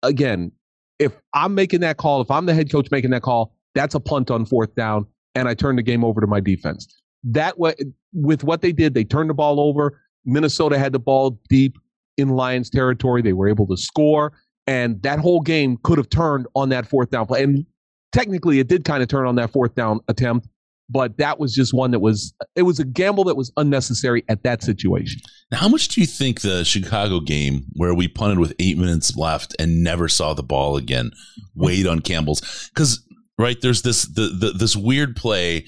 again, 0.04 0.52
if 1.00 1.14
I'm 1.34 1.56
making 1.56 1.80
that 1.82 1.97
call, 1.97 2.22
if 2.22 2.30
I'm 2.30 2.45
the 2.45 2.54
head 2.54 2.72
coach 2.72 2.89
making 2.91 3.12
that 3.12 3.22
call, 3.22 3.54
that's 3.76 3.95
a 3.95 4.00
punt 4.00 4.32
on 4.32 4.45
fourth 4.45 4.76
down, 4.76 5.06
and 5.36 5.47
I 5.47 5.54
turn 5.54 5.76
the 5.76 5.84
game 5.84 6.04
over 6.04 6.20
to 6.22 6.28
my 6.28 6.39
defense. 6.39 7.02
That 7.24 7.60
way, 7.60 7.76
with 8.14 8.43
what 8.43 8.62
they 8.62 8.72
did, 8.72 8.93
they 8.93 9.04
turned 9.04 9.30
the 9.30 9.34
ball 9.34 9.60
over. 9.60 10.02
Minnesota 10.26 10.78
had 10.78 10.91
the 10.91 11.00
ball 11.00 11.39
deep 11.50 11.78
in 12.18 12.30
Lions 12.30 12.70
territory. 12.70 13.22
They 13.22 13.34
were 13.34 13.47
able 13.47 13.68
to 13.68 13.78
score, 13.78 14.34
and 14.68 15.02
that 15.04 15.20
whole 15.20 15.41
game 15.41 15.78
could 15.84 15.97
have 15.97 16.10
turned 16.10 16.47
on 16.56 16.70
that 16.70 16.86
fourth 16.88 17.10
down 17.12 17.26
play. 17.28 17.43
And 17.43 17.66
technically, 18.12 18.60
it 18.60 18.68
did 18.68 18.84
kind 18.84 19.02
of 19.02 19.10
turn 19.10 19.26
on 19.26 19.36
that 19.36 19.52
fourth 19.52 19.76
down 19.76 20.02
attempt 20.08 20.47
but 20.90 21.18
that 21.18 21.40
was 21.40 21.54
just 21.54 21.74
one 21.74 21.92
that 21.92 22.00
was 22.00 22.34
it 22.56 22.64
was 22.64 22.80
a 22.80 22.86
gamble 22.86 23.24
that 23.26 23.36
was 23.36 23.52
unnecessary 23.58 24.24
at 24.28 24.44
that 24.44 24.64
situation. 24.64 25.22
Now, 25.52 25.60
how 25.60 25.70
much 25.70 25.90
do 25.90 26.02
you 26.02 26.08
think 26.08 26.42
the 26.42 26.64
Chicago 26.64 27.20
game, 27.20 27.66
where 27.74 27.94
we 27.94 28.08
punted 28.08 28.40
with 28.40 28.54
eight 28.60 28.78
minutes 28.78 29.16
left 29.16 29.56
and 29.60 29.84
never 29.84 30.10
saw 30.10 30.34
the 30.34 30.44
ball 30.44 30.78
again, 30.78 31.12
weighed 31.56 31.88
on 31.88 32.00
Campbell's? 32.00 32.70
Because 32.74 33.04
right 33.38 33.58
there's 33.62 33.84
this 33.84 34.04
the, 34.04 34.28
the 34.38 34.52
this 34.52 34.76
weird 34.76 35.16
play 35.16 35.66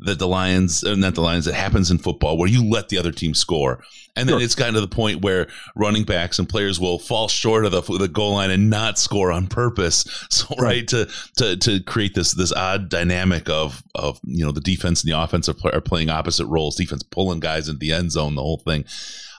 that 0.00 0.18
the 0.18 0.28
Lions, 0.28 0.84
uh, 0.84 0.94
not 0.94 1.14
the 1.14 1.20
Lions, 1.20 1.44
that 1.46 1.54
happens 1.54 1.90
in 1.90 1.98
football 1.98 2.38
where 2.38 2.48
you 2.48 2.68
let 2.68 2.88
the 2.88 2.98
other 2.98 3.10
team 3.10 3.34
score. 3.34 3.82
And 4.14 4.28
then 4.28 4.34
sure. 4.34 4.42
it's 4.42 4.54
gotten 4.54 4.74
to 4.74 4.80
the 4.80 4.88
point 4.88 5.22
where 5.22 5.48
running 5.76 6.04
backs 6.04 6.38
and 6.38 6.48
players 6.48 6.78
will 6.78 6.98
fall 6.98 7.28
short 7.28 7.64
of 7.64 7.72
the, 7.72 7.80
the 7.98 8.08
goal 8.08 8.34
line 8.34 8.50
and 8.50 8.70
not 8.70 8.98
score 8.98 9.32
on 9.32 9.46
purpose. 9.46 10.04
So, 10.38 10.54
right, 10.58 10.86
to, 10.88 11.08
to, 11.38 11.56
to 11.56 11.80
create 11.80 12.14
this, 12.14 12.32
this 12.32 12.52
odd 12.52 12.90
dynamic 12.90 13.48
of, 13.48 13.82
of, 13.94 14.20
you 14.24 14.44
know, 14.44 14.52
the 14.52 14.60
defense 14.60 15.02
and 15.02 15.10
the 15.10 15.18
offense 15.18 15.48
are, 15.48 15.54
are 15.72 15.80
playing 15.80 16.10
opposite 16.10 16.46
roles, 16.46 16.76
defense 16.76 17.02
pulling 17.02 17.40
guys 17.40 17.66
into 17.66 17.78
the 17.78 17.92
end 17.92 18.12
zone, 18.12 18.34
the 18.34 18.42
whole 18.42 18.58
thing. 18.58 18.84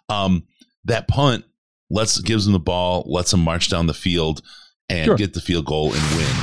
Um, 0.09 0.43
that 0.85 1.07
punt 1.07 1.45
lets, 1.89 2.19
gives 2.19 2.45
them 2.45 2.53
the 2.53 2.59
ball, 2.59 3.05
lets 3.07 3.31
them 3.31 3.41
march 3.41 3.69
down 3.69 3.87
the 3.87 3.93
field 3.93 4.41
and 4.89 5.05
sure. 5.05 5.15
get 5.15 5.33
the 5.33 5.41
field 5.41 5.65
goal 5.65 5.93
and 5.93 6.17
win. 6.17 6.35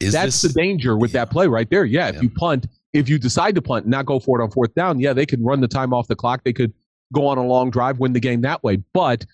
Is 0.00 0.12
That's 0.12 0.40
this, 0.40 0.52
the 0.52 0.60
danger 0.60 0.96
with 0.96 1.12
that 1.12 1.30
play 1.30 1.46
right 1.46 1.68
there. 1.68 1.84
Yeah. 1.84 2.08
If 2.08 2.16
yeah. 2.16 2.22
you 2.22 2.30
punt, 2.30 2.66
if 2.96 3.08
you 3.10 3.18
decide 3.18 3.54
to 3.54 3.62
punt, 3.62 3.84
and 3.84 3.90
not 3.90 4.06
go 4.06 4.18
for 4.18 4.40
it 4.40 4.42
on 4.42 4.50
fourth 4.50 4.74
down, 4.74 4.98
yeah, 4.98 5.12
they 5.12 5.26
could 5.26 5.44
run 5.44 5.60
the 5.60 5.68
time 5.68 5.92
off 5.92 6.08
the 6.08 6.16
clock. 6.16 6.44
They 6.44 6.52
could 6.52 6.72
go 7.12 7.26
on 7.26 7.38
a 7.38 7.44
long 7.44 7.70
drive, 7.70 7.98
win 7.98 8.14
the 8.14 8.20
game 8.20 8.40
that 8.40 8.64
way. 8.64 8.76
But 8.94 9.26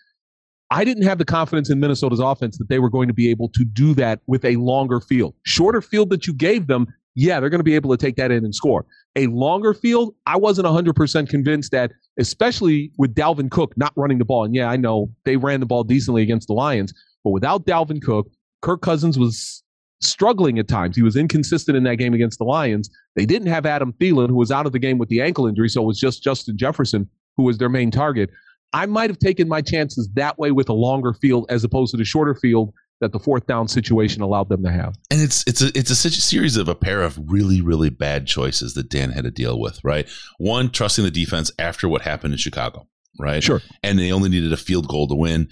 I 0.71 0.85
didn't 0.85 1.05
have 1.05 1.19
the 1.19 1.25
confidence 1.25 1.71
in 1.71 1.79
Minnesota's 1.79 2.19
offense 2.19 2.59
that 2.59 2.69
they 2.69 2.81
were 2.81 2.91
going 2.91 3.07
to 3.07 3.15
be 3.15 3.31
able 3.31 3.49
to 3.51 3.65
do 3.65 3.95
that 3.95 4.21
with 4.27 4.45
a 4.45 4.57
longer 4.57 5.01
field. 5.01 5.35
Shorter 5.45 5.81
field 5.81 6.11
that 6.11 6.27
you 6.27 6.35
gave 6.35 6.67
them, 6.67 6.87
yeah, 7.15 7.39
they're 7.39 7.51
going 7.51 7.61
to 7.61 7.65
be 7.65 7.75
able 7.75 7.91
to 7.91 7.97
take 7.97 8.17
that 8.17 8.31
in 8.31 8.45
and 8.45 8.55
score. 8.55 8.85
A 9.15 9.27
longer 9.29 9.75
field, 9.75 10.15
I 10.27 10.37
wasn't 10.39 10.67
100% 10.67 11.29
convinced 11.29 11.71
that, 11.71 11.93
especially 12.19 12.91
with 12.99 13.15
Dalvin 13.15 13.51
Cook 13.51 13.77
not 13.77 13.93
running 13.97 14.19
the 14.19 14.25
ball. 14.25 14.45
And 14.45 14.55
yeah, 14.55 14.71
I 14.71 14.77
know 14.77 15.11
they 15.25 15.37
ran 15.37 15.61
the 15.61 15.67
ball 15.67 15.85
decently 15.85 16.23
against 16.23 16.49
the 16.49 16.55
Lions, 16.55 16.93
but 17.23 17.31
without 17.31 17.65
Dalvin 17.65 18.03
Cook, 18.03 18.29
Kirk 18.63 18.81
Cousins 18.81 19.19
was 19.19 19.62
struggling 20.05 20.59
at 20.59 20.69
times. 20.69 20.97
He 20.97 21.03
was 21.03 21.17
inconsistent 21.17 21.77
in 21.77 21.85
that 21.85 21.97
game 21.97 22.15
against 22.15 22.39
the 22.39 22.45
Lions. 22.45 22.91
They 23.17 23.27
didn't 23.27 23.49
have 23.49 23.67
Adam 23.67 23.93
Thielen, 23.95 24.29
who 24.29 24.37
was 24.37 24.51
out 24.51 24.67
of 24.67 24.73
the 24.73 24.79
game 24.79 24.99
with 24.99 25.09
the 25.09 25.21
ankle 25.21 25.47
injury, 25.47 25.69
so 25.69 25.83
it 25.83 25.87
was 25.87 25.99
just 25.99 26.23
Justin 26.23 26.57
Jefferson 26.57 27.09
who 27.37 27.45
was 27.45 27.59
their 27.59 27.69
main 27.69 27.91
target. 27.91 28.31
I 28.73 28.87
might 28.87 29.11
have 29.11 29.19
taken 29.19 29.49
my 29.49 29.61
chances 29.61 30.09
that 30.15 30.39
way 30.39 30.51
with 30.51 30.69
a 30.69 30.75
longer 30.75 31.13
field 31.13 31.47
as 31.49 31.65
opposed 31.65 31.93
to 31.93 31.97
the 31.97 32.05
shorter 32.05 32.35
field 32.35 32.73
that 33.01 33.13
the 33.13 33.19
fourth 33.19 33.47
down 33.47 33.69
situation 33.69 34.23
allowed 34.23 34.49
them 34.49 34.63
to 34.63 34.71
have. 34.71 34.95
And 35.11 35.21
it's 35.21 35.45
it's 35.47 35.61
a 35.61 35.77
it's 35.77 35.91
a 35.91 35.97
such 35.97 36.17
a 36.17 36.23
series 36.23 36.57
of 36.57 36.69
a 36.69 36.75
pair 36.75 37.03
of 37.03 37.19
really 37.27 37.61
really 37.61 37.91
bad 37.91 38.27
choices 38.27 38.75
that 38.75 38.89
Dan 38.89 39.11
had 39.11 39.25
to 39.25 39.31
deal 39.31 39.59
with, 39.59 39.81
right? 39.83 40.09
One, 40.39 40.71
trusting 40.71 41.05
the 41.05 41.11
defense 41.11 41.51
after 41.59 41.89
what 41.89 42.03
happened 42.03 42.33
in 42.33 42.39
Chicago, 42.39 42.87
right? 43.19 43.43
Sure. 43.43 43.61
And 43.83 43.99
they 43.99 44.13
only 44.13 44.29
needed 44.29 44.53
a 44.53 44.57
field 44.57 44.89
goal 44.89 45.09
to 45.09 45.15
win. 45.15 45.49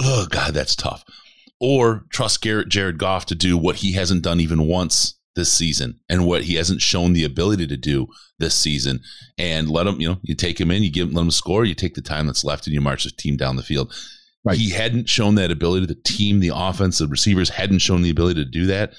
Oh 0.00 0.26
God, 0.30 0.54
that's 0.54 0.76
tough 0.76 1.04
or 1.60 2.04
trust 2.10 2.42
Garrett 2.42 2.68
Jared 2.68 2.98
Goff 2.98 3.26
to 3.26 3.34
do 3.34 3.56
what 3.56 3.76
he 3.76 3.92
hasn't 3.92 4.22
done 4.22 4.40
even 4.40 4.66
once 4.66 5.18
this 5.34 5.52
season 5.52 6.00
and 6.08 6.26
what 6.26 6.44
he 6.44 6.54
hasn't 6.54 6.82
shown 6.82 7.12
the 7.12 7.24
ability 7.24 7.66
to 7.66 7.76
do 7.76 8.08
this 8.38 8.54
season 8.54 9.00
and 9.38 9.70
let 9.70 9.86
him, 9.86 10.00
you 10.00 10.08
know, 10.08 10.18
you 10.22 10.34
take 10.34 10.60
him 10.60 10.70
in, 10.70 10.82
you 10.82 10.90
give 10.90 11.08
him, 11.08 11.14
let 11.14 11.22
him 11.22 11.30
score, 11.30 11.64
you 11.64 11.74
take 11.74 11.94
the 11.94 12.02
time 12.02 12.26
that's 12.26 12.44
left 12.44 12.66
and 12.66 12.74
you 12.74 12.80
march 12.80 13.04
the 13.04 13.10
team 13.10 13.36
down 13.36 13.56
the 13.56 13.62
field. 13.62 13.94
Right. 14.44 14.58
He 14.58 14.70
hadn't 14.70 15.08
shown 15.08 15.34
that 15.36 15.50
ability. 15.50 15.86
The 15.86 15.94
team, 15.94 16.40
the 16.40 16.52
offense, 16.54 16.98
the 16.98 17.08
receivers 17.08 17.50
hadn't 17.50 17.80
shown 17.80 18.02
the 18.02 18.10
ability 18.10 18.44
to 18.44 18.50
do 18.50 18.66
that. 18.66 18.94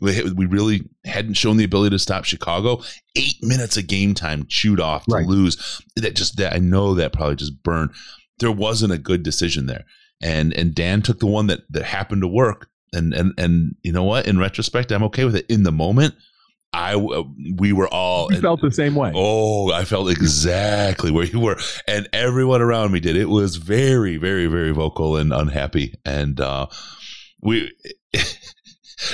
We 0.00 0.46
really 0.46 0.88
hadn't 1.04 1.34
shown 1.34 1.56
the 1.56 1.64
ability 1.64 1.94
to 1.94 2.00
stop 2.00 2.24
Chicago. 2.24 2.82
Eight 3.16 3.36
minutes 3.42 3.76
of 3.76 3.86
game 3.86 4.12
time 4.12 4.44
chewed 4.48 4.80
off 4.80 5.04
to 5.04 5.14
right. 5.14 5.26
lose. 5.26 5.80
That 5.96 6.16
just 6.16 6.36
that 6.38 6.52
I 6.52 6.58
know 6.58 6.94
that 6.94 7.12
probably 7.12 7.36
just 7.36 7.62
burned. 7.62 7.92
There 8.40 8.50
wasn't 8.50 8.92
a 8.92 8.98
good 8.98 9.22
decision 9.22 9.66
there 9.66 9.84
and 10.24 10.54
and 10.54 10.74
Dan 10.74 11.02
took 11.02 11.20
the 11.20 11.26
one 11.26 11.46
that 11.48 11.60
that 11.70 11.84
happened 11.84 12.22
to 12.22 12.28
work. 12.28 12.68
And 12.92 13.12
and 13.12 13.32
and 13.38 13.76
you 13.82 13.92
know 13.92 14.04
what? 14.04 14.26
In 14.26 14.38
retrospect, 14.38 14.90
I'm 14.90 15.04
okay 15.04 15.24
with 15.24 15.36
it. 15.36 15.46
In 15.48 15.62
the 15.64 15.72
moment, 15.72 16.14
I 16.72 16.96
we 16.96 17.72
were 17.72 17.88
all 17.88 18.32
you 18.32 18.40
felt 18.40 18.62
the 18.62 18.70
same 18.72 18.94
way. 18.94 19.12
Oh, 19.14 19.70
I 19.72 19.84
felt 19.84 20.10
exactly 20.10 21.10
where 21.10 21.26
you 21.26 21.40
were, 21.40 21.58
and 21.86 22.08
everyone 22.12 22.62
around 22.62 22.92
me 22.92 23.00
did. 23.00 23.16
It 23.16 23.28
was 23.28 23.56
very, 23.56 24.16
very, 24.16 24.46
very 24.46 24.70
vocal 24.70 25.16
and 25.16 25.32
unhappy, 25.32 25.94
and 26.04 26.40
uh, 26.40 26.66
we. 27.40 27.72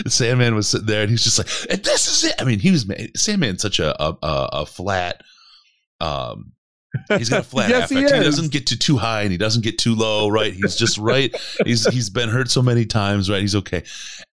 Sandman 0.06 0.54
was 0.54 0.68
sitting 0.68 0.86
there, 0.86 1.02
and 1.02 1.10
he's 1.10 1.24
just 1.24 1.38
like, 1.38 1.48
"This 1.82 2.06
is 2.06 2.30
it." 2.30 2.40
I 2.40 2.44
mean, 2.44 2.60
he 2.60 2.70
was 2.70 2.86
Sandman's 3.16 3.62
such 3.62 3.80
a 3.80 4.00
a, 4.00 4.16
a 4.22 4.66
flat 4.66 5.22
um, 6.00 6.52
He's 7.16 7.28
got 7.28 7.40
a 7.40 7.44
flat 7.44 7.70
yes, 7.70 7.90
affect. 7.90 8.10
He, 8.10 8.18
he, 8.18 8.24
doesn't 8.24 8.50
get 8.50 8.66
to 8.68 8.78
too 8.78 8.96
high 8.96 9.22
and 9.22 9.30
he 9.30 9.38
doesn't 9.38 9.62
get 9.62 9.78
too 9.78 9.94
low, 9.94 10.28
right? 10.28 10.52
He's 10.52 10.76
just 10.76 10.98
right. 10.98 11.34
he's 11.64 11.86
he's 11.88 12.10
been 12.10 12.28
hurt 12.28 12.50
so 12.50 12.62
many 12.62 12.84
times, 12.84 13.30
right? 13.30 13.40
He's 13.40 13.54
okay. 13.54 13.84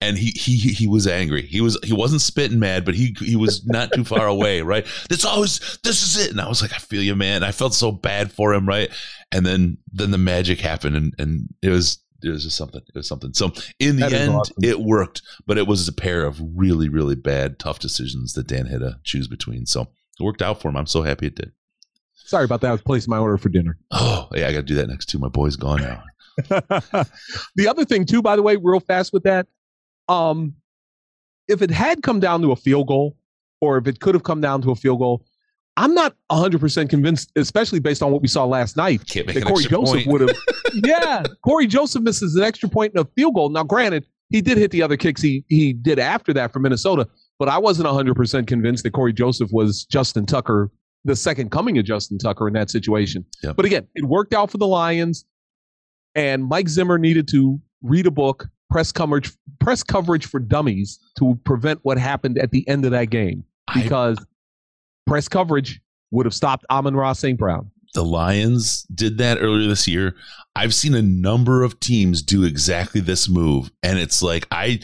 And 0.01 0.18
he 0.18 0.32
he 0.32 0.58
he 0.58 0.88
was 0.88 1.08
angry. 1.08 1.43
He 1.43 1.62
was 1.62 1.78
he 1.84 1.93
wasn't 1.93 2.22
spitting 2.22 2.60
mad, 2.60 2.84
but 2.84 2.95
he 2.95 3.16
he 3.20 3.36
was 3.36 3.66
not 3.68 3.91
too 3.93 4.03
far 4.03 4.26
away, 4.28 4.62
right? 4.62 4.86
This 5.10 5.24
always 5.24 5.80
this 5.84 6.03
is 6.03 6.26
it. 6.26 6.32
And 6.32 6.41
I 6.41 6.47
was 6.47 6.62
like, 6.62 6.74
I 6.74 6.78
feel 6.78 7.03
you, 7.03 7.16
man. 7.16 7.43
I 7.43 7.51
felt 7.51 7.74
so 7.74 7.91
bad 7.91 8.32
for 8.32 8.53
him, 8.53 8.68
right? 8.68 8.89
And 9.32 9.45
then 9.45 9.78
then 9.91 10.12
the 10.12 10.18
magic 10.18 10.60
happened 10.60 10.95
and 10.95 11.14
and 11.20 11.49
it 11.62 11.70
was 11.70 11.99
it 12.24 12.30
was 12.30 12.43
just 12.43 12.58
something. 12.58 12.82
It 12.82 12.95
was 12.95 13.08
something. 13.08 13.34
So 13.34 13.51
in 13.80 13.97
the 13.97 14.05
end, 14.08 14.34
awesome. 14.34 14.55
it 14.64 14.80
worked, 14.80 15.22
but 15.45 15.58
it 15.58 15.68
was 15.68 15.88
a 15.88 15.93
pair 15.93 16.26
of 16.26 16.41
really, 16.55 16.89
really 16.89 17.16
bad, 17.16 17.60
tough 17.60 17.80
decisions 17.80 18.34
that 18.34 18.47
Dan 18.47 18.66
had 18.66 18.80
to 18.80 18.99
choose 19.03 19.28
between. 19.28 19.66
So 19.66 19.82
it 20.20 20.24
worked 20.24 20.41
out 20.41 20.62
for 20.62 20.70
him. 20.70 20.78
I'm 20.78 20.88
so 20.88 21.03
happy 21.03 21.28
it 21.28 21.36
did. 21.36 21.51
Sorry 22.28 22.43
about 22.43 22.59
that. 22.61 22.67
I 22.67 22.71
was 22.73 22.82
placing 22.82 23.09
my 23.09 23.17
order 23.17 23.38
for 23.38 23.49
dinner. 23.49 23.78
Oh, 24.30 24.30
yeah, 24.36 24.49
I 24.49 24.51
got 24.51 24.59
to 24.59 24.63
do 24.63 24.75
that 24.75 24.89
next 24.89 25.05
too. 25.05 25.19
My 25.19 25.30
boy's 25.30 25.55
gone 25.55 25.82
now. 25.82 26.03
the 27.55 27.67
other 27.67 27.86
thing, 27.86 28.05
too, 28.05 28.21
by 28.21 28.36
the 28.36 28.41
way, 28.41 28.57
real 28.57 28.82
fast 28.82 29.13
with 29.13 29.23
that, 29.23 29.47
um, 30.09 30.53
if 31.47 31.61
it 31.61 31.71
had 31.71 32.03
come 32.03 32.19
down 32.19 32.41
to 32.41 32.51
a 32.51 32.57
field 32.57 32.88
goal, 32.88 33.15
or 33.61 33.78
if 33.78 33.88
it 33.88 34.01
could 34.01 34.13
have 34.13 34.23
come 34.23 34.41
down 34.41 34.61
to 34.63 34.71
a 34.71 34.75
field 34.75 34.99
goal, 34.99 35.25
I'm 35.78 35.93
not 35.93 36.15
100% 36.30 36.89
convinced, 36.89 37.32
especially 37.38 37.80
based 37.80 38.03
on 38.03 38.11
what 38.11 38.21
we 38.21 38.28
saw 38.28 38.43
last 38.43 38.75
night, 38.75 39.07
that 39.13 39.43
Corey 39.45 39.63
Joseph 39.63 40.05
would 40.07 40.21
have. 40.21 40.38
yeah, 40.84 41.23
Corey 41.45 41.67
Joseph 41.67 42.01
misses 42.01 42.36
an 42.36 42.43
extra 42.43 42.67
point 42.67 42.93
and 42.93 43.05
a 43.05 43.09
field 43.15 43.36
goal. 43.36 43.49
Now, 43.49 43.63
granted, 43.63 44.05
he 44.30 44.41
did 44.41 44.57
hit 44.57 44.71
the 44.71 44.82
other 44.82 44.97
kicks 44.97 45.21
he, 45.21 45.45
he 45.47 45.71
did 45.71 45.99
after 45.99 46.34
that 46.34 46.51
for 46.51 46.59
Minnesota, 46.59 47.07
but 47.39 47.47
I 47.47 47.57
wasn't 47.59 47.88
100% 47.88 48.47
convinced 48.47 48.84
that 48.84 48.91
Corey 48.91 49.13
Joseph 49.13 49.51
was 49.53 49.86
Justin 49.86 50.25
Tucker, 50.25 50.71
the 51.05 51.15
second 51.15 51.51
coming 51.51 51.77
of 51.77 51.85
Justin 51.85 52.17
Tucker 52.17 52.47
in 52.47 52.53
that 52.55 52.69
situation. 52.69 53.25
Yep. 53.43 53.55
But 53.55 53.65
again, 53.65 53.87
it 53.95 54.05
worked 54.05 54.33
out 54.33 54.51
for 54.51 54.57
the 54.57 54.67
Lions, 54.67 55.25
and 56.15 56.45
Mike 56.45 56.67
Zimmer 56.69 56.97
needed 56.97 57.27
to 57.29 57.59
read 57.81 58.07
a 58.07 58.11
book, 58.11 58.47
press 58.69 58.91
coverage, 58.91 59.31
press 59.59 59.83
coverage 59.83 60.25
for 60.25 60.39
dummies 60.39 60.99
to 61.19 61.39
prevent 61.45 61.79
what 61.83 61.97
happened 61.97 62.37
at 62.37 62.51
the 62.51 62.67
end 62.67 62.83
of 62.85 62.91
that 62.91 63.05
game 63.09 63.43
I- 63.67 63.83
because 63.83 64.17
press 65.05 65.27
coverage 65.29 65.79
would 66.11 66.25
have 66.25 66.33
stopped 66.33 66.65
Amon-Ra 66.69 67.13
St. 67.13 67.37
Brown. 67.37 67.69
the 67.93 68.03
Lions 68.03 68.83
did 68.93 69.17
that 69.17 69.37
earlier 69.39 69.67
this 69.67 69.87
year. 69.87 70.15
I've 70.55 70.73
seen 70.73 70.93
a 70.95 71.01
number 71.01 71.63
of 71.63 71.79
teams 71.79 72.21
do 72.21 72.43
exactly 72.43 72.99
this 73.01 73.27
move, 73.29 73.71
and 73.83 73.97
it's 73.99 74.21
like 74.21 74.47
I. 74.51 74.79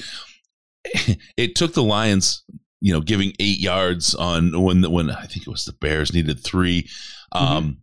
It 1.37 1.55
took 1.55 1.73
the 1.73 1.83
Lions, 1.83 2.43
you 2.83 2.91
know, 2.91 2.99
giving 2.99 3.31
eight 3.39 3.59
yards 3.59 4.13
on 4.13 4.61
when 4.61 4.83
when 4.91 5.09
I 5.09 5.23
think 5.25 5.47
it 5.47 5.49
was 5.49 5.63
the 5.63 5.71
Bears 5.71 6.13
needed 6.13 6.43
three, 6.43 6.89
um, 7.31 7.77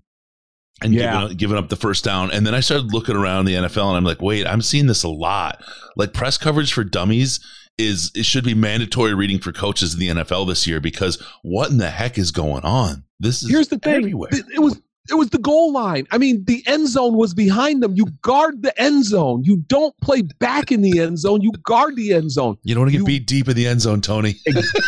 and 0.83 0.93
Yeah. 0.93 1.01
giving, 1.13 1.31
up, 1.33 1.37
giving 1.39 1.57
up 1.57 1.69
the 1.71 1.77
first 1.77 2.05
down. 2.05 2.31
And 2.31 2.47
then 2.47 2.55
I 2.55 2.61
started 2.61 2.93
looking 2.93 3.17
around 3.17 3.47
the 3.47 3.55
NFL, 3.55 3.89
and 3.89 3.97
I'm 3.97 4.05
like, 4.05 4.21
wait, 4.21 4.47
I'm 4.47 4.61
seeing 4.61 4.87
this 4.89 5.03
a 5.03 5.09
lot. 5.09 5.65
Like 5.97 6.13
press 6.13 6.37
coverage 6.37 6.75
for 6.75 6.85
dummies 6.85 7.41
is 7.79 8.11
it 8.15 8.27
should 8.27 8.45
be 8.45 8.53
mandatory 8.53 9.15
reading 9.15 9.39
for 9.39 9.53
coaches 9.53 9.95
in 9.95 10.01
the 10.01 10.09
NFL 10.09 10.47
this 10.47 10.67
year 10.67 10.81
because 10.81 11.17
what 11.43 11.71
in 11.71 11.79
the 11.79 11.89
heck 11.89 12.19
is 12.19 12.31
going 12.31 12.63
on? 12.63 13.05
This 13.21 13.43
is 13.43 13.49
Here's 13.49 13.69
the 13.69 13.79
thing: 13.79 13.95
everywhere. 13.95 14.29
It 14.33 14.61
was 14.61 14.79
it 15.11 15.15
was 15.17 15.31
the 15.31 15.39
goal 15.39 15.73
line. 15.73 16.07
I 16.11 16.19
mean, 16.19 16.45
the 16.45 16.63
end 16.67 16.89
zone 16.89 17.17
was 17.17 17.35
behind 17.35 17.83
them. 17.83 17.95
You 17.95 18.07
guard 18.23 18.63
the 18.63 18.79
end 18.81 19.05
zone. 19.05 19.43
You 19.45 19.59
don't 19.69 19.97
play 20.01 20.23
back 20.23 20.71
in 20.71 20.83
the 20.83 21.01
end 21.01 21.19
zone. 21.19 21.43
You 21.43 21.53
guard 21.65 21.97
the 21.97 22.13
end 22.13 22.31
zone. 22.31 22.57
You 22.63 22.75
don't 22.75 22.83
want 22.83 22.93
to 22.93 22.99
get 22.99 22.99
You- 23.01 23.07
beat 23.07 23.27
deep 23.27 23.49
in 23.49 23.57
the 23.57 23.67
end 23.67 23.81
zone, 23.81 24.01
Tony. 24.01 24.37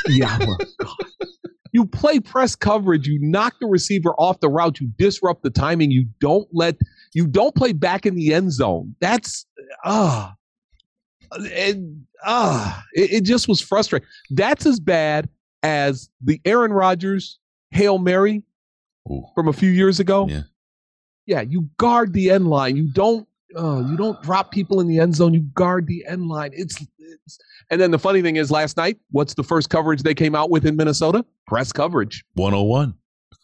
Yeah. 0.09 0.39
well, 0.39 0.59
You 1.73 1.87
play 1.87 2.20
press 2.20 2.55
coverage. 2.55 3.07
You 3.07 3.18
knock 3.20 3.55
the 3.61 3.66
receiver 3.66 4.11
off 4.18 4.41
the 4.41 4.49
route. 4.49 4.79
You 4.81 4.91
disrupt 4.99 5.43
the 5.43 5.51
timing. 5.51 5.91
You 5.91 6.07
don't 6.20 6.47
let. 6.53 6.77
You 7.14 7.27
don't 7.27 7.55
play 7.55 7.73
back 7.73 8.05
in 8.07 8.14
the 8.14 8.33
end 8.35 8.53
zone. 8.53 8.95
That's 9.01 9.47
ah. 9.85 10.35
and 11.55 12.05
ah, 12.25 12.85
it, 12.93 13.12
it 13.12 13.25
just 13.25 13.49
was 13.49 13.61
frustrating. 13.61 14.07
That's 14.31 14.66
as 14.66 14.81
bad 14.81 15.29
as 15.62 16.11
the 16.20 16.41
Aaron 16.45 16.73
Rodgers 16.73 17.39
hail 17.70 17.99
mary 17.99 18.43
Ooh. 19.11 19.25
from 19.35 19.49
a 19.49 19.53
few 19.53 19.71
years 19.71 20.01
ago. 20.01 20.27
Yeah. 20.29 20.43
Yeah, 21.27 21.41
you 21.43 21.69
guard 21.77 22.13
the 22.13 22.31
end 22.31 22.49
line. 22.49 22.77
You 22.77 22.93
don't 22.93 23.27
uh, 23.57 23.85
you 23.89 23.97
don't 23.97 24.21
drop 24.23 24.51
people 24.51 24.81
in 24.81 24.89
the 24.89 24.99
end 24.99 25.15
zone. 25.15 25.35
You 25.35 25.41
guard 25.55 25.87
the 25.87 26.05
end 26.07 26.29
line. 26.29 26.51
It's, 26.55 26.85
it's 26.99 27.39
and 27.71 27.81
then 27.81 27.91
the 27.91 27.99
funny 27.99 28.23
thing 28.23 28.37
is 28.37 28.51
last 28.51 28.77
night, 28.77 28.99
what's 29.11 29.35
the 29.35 29.43
first 29.43 29.71
coverage 29.71 30.03
they 30.03 30.15
came 30.15 30.35
out 30.35 30.51
with 30.51 30.67
in 30.67 30.77
Minnesota? 30.77 31.25
Press 31.47 31.73
coverage. 31.73 32.25
101. 32.35 32.95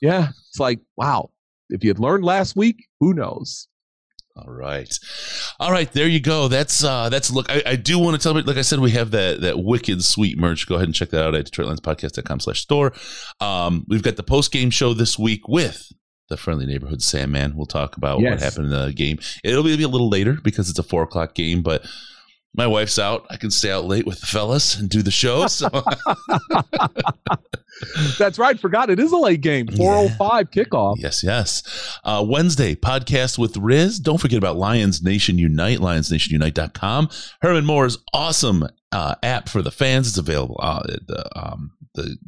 Yeah. 0.00 0.28
It's 0.48 0.60
like, 0.60 0.80
wow. 0.96 1.30
If 1.70 1.84
you 1.84 1.90
had 1.90 1.98
learned 1.98 2.24
last 2.24 2.56
week, 2.56 2.88
who 3.00 3.12
knows? 3.12 3.68
All 4.38 4.52
right. 4.52 4.96
All 5.58 5.72
right, 5.72 5.90
there 5.92 6.06
you 6.06 6.20
go. 6.20 6.48
That's 6.48 6.84
uh 6.84 7.08
that's 7.08 7.30
look 7.30 7.50
I, 7.50 7.62
I 7.66 7.76
do 7.76 7.98
want 7.98 8.16
to 8.16 8.22
tell 8.22 8.36
you 8.36 8.42
like 8.42 8.56
I 8.56 8.62
said, 8.62 8.78
we 8.78 8.92
have 8.92 9.10
that 9.10 9.40
that 9.40 9.58
wicked 9.58 10.04
sweet 10.04 10.38
merch. 10.38 10.66
Go 10.68 10.76
ahead 10.76 10.86
and 10.86 10.94
check 10.94 11.10
that 11.10 11.24
out 11.24 11.34
at 11.34 11.46
DetroitLionsPodcast.com 11.46 12.40
slash 12.40 12.60
store. 12.60 12.92
Um 13.40 13.84
we've 13.88 14.02
got 14.02 14.16
the 14.16 14.22
post 14.22 14.52
game 14.52 14.70
show 14.70 14.94
this 14.94 15.18
week 15.18 15.48
with 15.48 15.92
the 16.28 16.36
friendly 16.36 16.66
neighborhood 16.66 17.02
Sandman. 17.02 17.56
We'll 17.56 17.66
talk 17.66 17.96
about 17.96 18.20
what 18.32 18.40
happened 18.40 18.66
in 18.66 18.70
the 18.70 18.92
game. 18.92 19.18
It'll 19.42 19.62
be 19.64 19.82
a 19.82 19.88
little 19.88 20.10
later 20.10 20.38
because 20.42 20.68
it's 20.70 20.78
a 20.78 20.82
four 20.82 21.02
o'clock 21.02 21.34
game, 21.34 21.62
but 21.62 21.84
my 22.58 22.66
wife's 22.66 22.98
out. 22.98 23.24
I 23.30 23.36
can 23.36 23.52
stay 23.52 23.70
out 23.70 23.84
late 23.84 24.04
with 24.04 24.20
the 24.20 24.26
fellas 24.26 24.76
and 24.76 24.90
do 24.90 25.00
the 25.00 25.12
show. 25.12 25.46
So 25.46 25.70
That's 28.18 28.36
right. 28.36 28.58
Forgot 28.58 28.90
it 28.90 28.98
is 28.98 29.12
a 29.12 29.16
late 29.16 29.40
game. 29.40 29.68
405 29.68 30.50
kickoff. 30.50 30.96
Yes, 30.98 31.22
yes. 31.22 32.00
Uh, 32.02 32.26
Wednesday, 32.28 32.74
podcast 32.74 33.38
with 33.38 33.56
Riz. 33.56 34.00
Don't 34.00 34.20
forget 34.20 34.38
about 34.38 34.56
Lions 34.56 35.00
Nation 35.00 35.38
Unite, 35.38 35.78
lionsnationunite.com. 35.78 37.08
Herman 37.40 37.64
Moore's 37.64 37.98
awesome 38.12 38.66
uh, 38.90 39.14
app 39.22 39.48
for 39.48 39.62
the 39.62 39.70
fans. 39.70 40.08
It's 40.08 40.18
available 40.18 40.58
uh, 40.60 40.82
the, 40.82 41.38
um, 41.38 41.70
the 41.94 42.18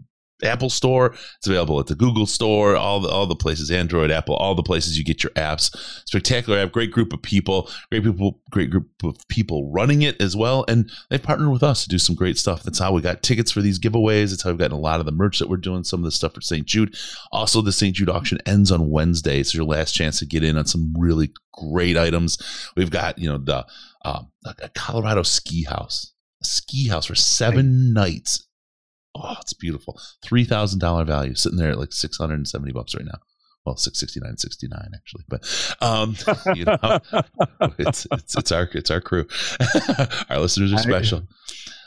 Apple 0.42 0.70
Store. 0.70 1.14
It's 1.38 1.46
available 1.46 1.78
at 1.80 1.86
the 1.86 1.94
Google 1.94 2.26
Store, 2.26 2.76
all 2.76 3.00
the, 3.00 3.08
all 3.08 3.26
the 3.26 3.34
places, 3.34 3.70
Android, 3.70 4.10
Apple, 4.10 4.34
all 4.36 4.54
the 4.54 4.62
places 4.62 4.98
you 4.98 5.04
get 5.04 5.22
your 5.22 5.32
apps. 5.32 5.74
Spectacular 6.06 6.58
app, 6.58 6.72
great 6.72 6.90
group 6.90 7.12
of 7.12 7.22
people, 7.22 7.70
great 7.90 8.04
people, 8.04 8.40
great 8.50 8.70
group 8.70 8.88
of 9.04 9.16
people 9.28 9.70
running 9.70 10.02
it 10.02 10.20
as 10.20 10.36
well. 10.36 10.64
And 10.68 10.90
they've 11.08 11.22
partnered 11.22 11.50
with 11.50 11.62
us 11.62 11.82
to 11.82 11.88
do 11.88 11.98
some 11.98 12.14
great 12.14 12.38
stuff. 12.38 12.62
That's 12.62 12.78
how 12.78 12.92
we 12.92 13.00
got 13.00 13.22
tickets 13.22 13.50
for 13.50 13.60
these 13.60 13.78
giveaways. 13.78 14.30
That's 14.30 14.42
how 14.42 14.50
we've 14.50 14.58
gotten 14.58 14.76
a 14.76 14.80
lot 14.80 15.00
of 15.00 15.06
the 15.06 15.12
merch 15.12 15.38
that 15.38 15.48
we're 15.48 15.56
doing, 15.56 15.84
some 15.84 16.00
of 16.00 16.04
the 16.04 16.10
stuff 16.10 16.34
for 16.34 16.40
St. 16.40 16.66
Jude. 16.66 16.96
Also, 17.32 17.62
the 17.62 17.72
St. 17.72 17.94
Jude 17.94 18.10
auction 18.10 18.38
ends 18.46 18.70
on 18.70 18.90
Wednesday. 18.90 19.40
It's 19.40 19.54
your 19.54 19.64
last 19.64 19.92
chance 19.92 20.18
to 20.18 20.26
get 20.26 20.44
in 20.44 20.56
on 20.56 20.66
some 20.66 20.94
really 20.98 21.32
great 21.52 21.96
items. 21.96 22.38
We've 22.76 22.90
got, 22.90 23.18
you 23.18 23.30
know, 23.30 23.38
the 23.38 23.66
uh, 24.04 24.22
a 24.44 24.68
Colorado 24.70 25.22
ski 25.22 25.64
house, 25.64 26.12
a 26.42 26.44
ski 26.44 26.88
house 26.88 27.06
for 27.06 27.14
seven 27.14 27.92
nights. 27.92 28.46
Oh, 29.14 29.36
it's 29.40 29.52
beautiful. 29.52 30.00
Three 30.22 30.44
thousand 30.44 30.78
dollar 30.78 31.04
value, 31.04 31.34
sitting 31.34 31.58
there 31.58 31.70
at 31.70 31.78
like 31.78 31.92
six 31.92 32.16
hundred 32.16 32.34
and 32.34 32.48
seventy 32.48 32.72
bucks 32.72 32.94
right 32.94 33.04
now. 33.04 33.18
Well, 33.66 33.76
six 33.76 33.98
sixty 33.98 34.20
nine, 34.20 34.36
sixty 34.38 34.68
nine 34.68 34.90
actually, 34.94 35.24
but 35.28 35.76
um, 35.80 36.16
you 36.54 36.64
know, 36.64 36.78
it's 37.78 38.06
it's 38.12 38.36
it's 38.36 38.52
our 38.52 38.68
it's 38.72 38.90
our 38.90 39.00
crew. 39.00 39.26
our 40.30 40.38
listeners 40.38 40.72
are 40.72 40.78
special. 40.78 41.22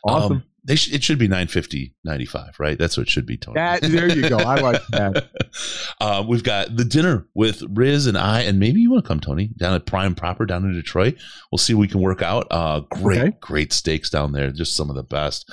Awesome. 0.03 0.31
Um, 0.33 0.43
they 0.65 0.75
sh- 0.75 0.93
it 0.93 1.03
should 1.03 1.17
be 1.19 1.27
950 1.27 1.93
95 2.05 2.59
right 2.59 2.77
that's 2.79 2.95
what 2.97 3.07
it 3.07 3.09
should 3.09 3.25
be 3.25 3.35
Tony. 3.37 3.55
that, 3.55 3.81
there 3.81 4.09
you 4.09 4.29
go. 4.29 4.37
I 4.37 4.55
like 4.61 4.81
that. 4.91 5.29
uh, 6.01 6.23
we've 6.27 6.43
got 6.43 6.75
the 6.75 6.85
dinner 6.85 7.27
with 7.33 7.63
Riz 7.69 8.07
and 8.07 8.17
I, 8.17 8.41
and 8.41 8.59
maybe 8.59 8.79
you 8.81 8.89
want 8.91 9.03
to 9.03 9.07
come, 9.07 9.19
Tony, 9.19 9.47
down 9.57 9.73
at 9.73 9.85
Prime 9.85 10.15
Proper 10.15 10.45
down 10.45 10.63
in 10.63 10.73
Detroit. 10.73 11.15
We'll 11.51 11.59
see 11.59 11.73
what 11.73 11.81
we 11.81 11.87
can 11.87 12.01
work 12.01 12.21
out. 12.21 12.47
Uh, 12.51 12.81
great, 12.91 13.19
Okay. 13.21 13.37
great 13.41 13.73
steaks 13.73 14.09
down 14.09 14.31
there, 14.31 14.51
just 14.51 14.75
some 14.75 14.89
of 14.89 14.95
the 14.95 15.03
best. 15.03 15.49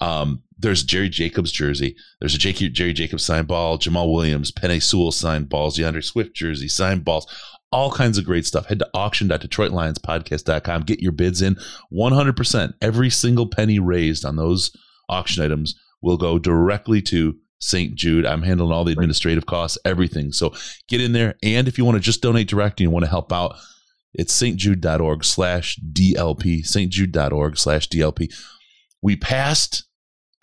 Um, 0.00 0.42
there's 0.58 0.82
Jerry 0.82 1.08
Jacobs 1.08 1.52
jersey. 1.52 1.96
There's 2.20 2.34
a 2.34 2.38
J- 2.38 2.52
Jerry 2.70 2.92
Jacobs 2.92 3.24
signed 3.24 3.48
ball, 3.48 3.78
Jamaal 3.78 4.12
Williams, 4.12 4.50
Penei 4.52 4.82
Sewell 4.82 5.12
signed 5.12 5.48
balls, 5.48 5.76
D'Andre 5.76 6.00
Swift 6.00 6.34
jersey, 6.34 6.68
signed 6.68 7.04
balls, 7.04 7.26
all 7.74 7.90
kinds 7.90 8.16
of 8.18 8.24
great 8.24 8.46
stuff. 8.46 8.66
Head 8.66 8.78
to 8.78 8.88
auction.detroitlionspodcast.com. 8.94 10.82
Get 10.82 11.00
your 11.00 11.12
bids 11.12 11.42
in 11.42 11.56
100%. 11.92 12.74
Every 12.80 13.10
single 13.10 13.46
penny 13.48 13.78
raised 13.78 14.24
on 14.24 14.36
those 14.36 14.70
auction 15.08 15.42
items 15.44 15.74
will 16.02 16.16
go 16.16 16.38
directly 16.38 17.02
to 17.02 17.36
St. 17.60 17.94
Jude. 17.94 18.26
I'm 18.26 18.42
handling 18.42 18.72
all 18.72 18.84
the 18.84 18.92
administrative 18.92 19.46
costs, 19.46 19.78
everything. 19.84 20.32
So 20.32 20.54
get 20.88 21.00
in 21.00 21.12
there. 21.12 21.34
And 21.42 21.66
if 21.66 21.78
you 21.78 21.84
want 21.84 21.96
to 21.96 22.00
just 22.00 22.22
donate 22.22 22.48
directly 22.48 22.84
and 22.84 22.90
you 22.90 22.94
want 22.94 23.04
to 23.04 23.10
help 23.10 23.32
out, 23.32 23.56
it's 24.12 24.40
stjude.org 24.40 25.24
slash 25.24 25.78
DLP, 25.92 26.64
stjude.org 26.64 27.58
slash 27.58 27.88
DLP. 27.88 28.32
We 29.02 29.16
passed 29.16 29.84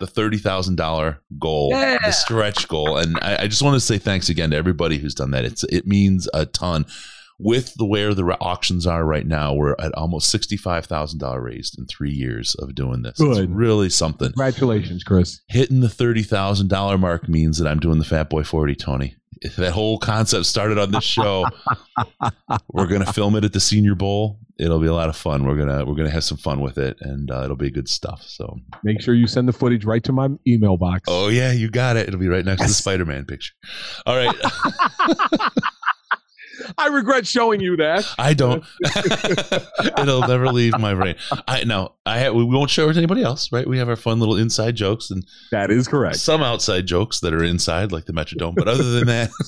the 0.00 0.06
$30,000 0.06 1.18
goal, 1.38 1.70
Yeah. 1.70 1.98
the 2.04 2.10
stretch 2.10 2.66
goal. 2.68 2.96
And 2.98 3.16
I, 3.22 3.44
I 3.44 3.46
just 3.46 3.62
want 3.62 3.74
to 3.74 3.80
say 3.80 3.98
thanks 3.98 4.28
again 4.28 4.50
to 4.50 4.56
everybody 4.56 4.98
who's 4.98 5.14
done 5.14 5.30
that. 5.30 5.44
It's 5.44 5.62
It 5.64 5.86
means 5.86 6.28
a 6.34 6.44
ton. 6.44 6.86
With 7.38 7.74
the 7.74 7.84
where 7.84 8.14
the 8.14 8.22
auctions 8.40 8.86
are 8.86 9.04
right 9.04 9.26
now, 9.26 9.52
we're 9.54 9.74
at 9.78 9.92
almost 9.94 10.32
$65,000 10.32 11.42
raised 11.42 11.78
in 11.78 11.86
three 11.86 12.12
years 12.12 12.54
of 12.56 12.74
doing 12.74 13.02
this. 13.02 13.18
It's 13.18 13.40
really 13.50 13.90
something 13.90 14.28
Congratulations, 14.28 15.02
Chris. 15.02 15.40
hitting 15.48 15.80
the 15.80 15.88
thirty 15.88 16.22
thousand 16.22 16.68
dollar 16.68 16.96
mark 16.98 17.28
means 17.28 17.58
that 17.58 17.66
I'm 17.68 17.80
doing 17.80 17.98
the 17.98 18.04
Fat 18.04 18.30
Boy 18.30 18.44
Forty, 18.44 18.74
Tony. 18.74 19.16
That 19.56 19.72
whole 19.72 19.98
concept 19.98 20.46
started 20.46 20.78
on 20.78 20.92
this 20.92 21.02
show. 21.02 21.46
we're 22.72 22.86
gonna 22.86 23.12
film 23.12 23.34
it 23.34 23.44
at 23.44 23.52
the 23.52 23.58
Senior 23.60 23.96
Bowl. 23.96 24.38
It'll 24.58 24.78
be 24.78 24.86
a 24.86 24.94
lot 24.94 25.08
of 25.08 25.16
fun. 25.16 25.44
We're 25.44 25.56
gonna 25.56 25.84
we're 25.84 25.96
gonna 25.96 26.10
have 26.10 26.22
some 26.22 26.38
fun 26.38 26.60
with 26.60 26.78
it, 26.78 26.96
and 27.00 27.28
uh, 27.28 27.42
it'll 27.42 27.56
be 27.56 27.70
good 27.70 27.88
stuff. 27.88 28.22
So, 28.24 28.60
Make 28.84 29.00
sure 29.00 29.14
you 29.14 29.26
send 29.26 29.48
the 29.48 29.52
footage 29.52 29.84
right 29.84 30.04
to 30.04 30.12
my 30.12 30.28
email 30.46 30.76
box. 30.76 31.02
oh 31.08 31.26
yeah, 31.28 31.50
you 31.50 31.70
got 31.70 31.96
it. 31.96 32.06
It'll 32.06 32.20
be 32.20 32.28
right 32.28 32.44
next 32.44 32.60
to 32.62 32.68
the 32.68 32.74
Spider 32.74 33.04
Man 33.04 33.24
picture. 33.24 33.52
All 34.06 34.14
right, 34.14 34.34
I 36.78 36.88
regret 36.88 37.26
showing 37.26 37.60
you 37.60 37.76
that. 37.76 38.06
I 38.18 38.34
don't. 38.34 38.64
it'll 39.98 40.26
never 40.26 40.48
leave 40.48 40.78
my 40.78 40.94
brain. 40.94 41.14
I 41.46 41.64
know. 41.64 41.94
I 42.06 42.30
we 42.30 42.44
won't 42.44 42.70
share 42.70 42.88
it 42.88 42.94
to 42.94 42.98
anybody 42.98 43.22
else. 43.22 43.50
Right? 43.52 43.66
We 43.66 43.78
have 43.78 43.88
our 43.88 43.96
fun 43.96 44.18
little 44.20 44.36
inside 44.36 44.76
jokes 44.76 45.10
and 45.10 45.24
That 45.50 45.70
is 45.70 45.88
correct. 45.88 46.16
some 46.16 46.42
outside 46.42 46.86
jokes 46.86 47.20
that 47.20 47.32
are 47.34 47.44
inside, 47.44 47.92
like 47.92 48.06
the 48.06 48.12
Metrodome. 48.12 48.54
But 48.54 48.68
other 48.68 48.90
than 48.90 49.06
that, 49.06 49.30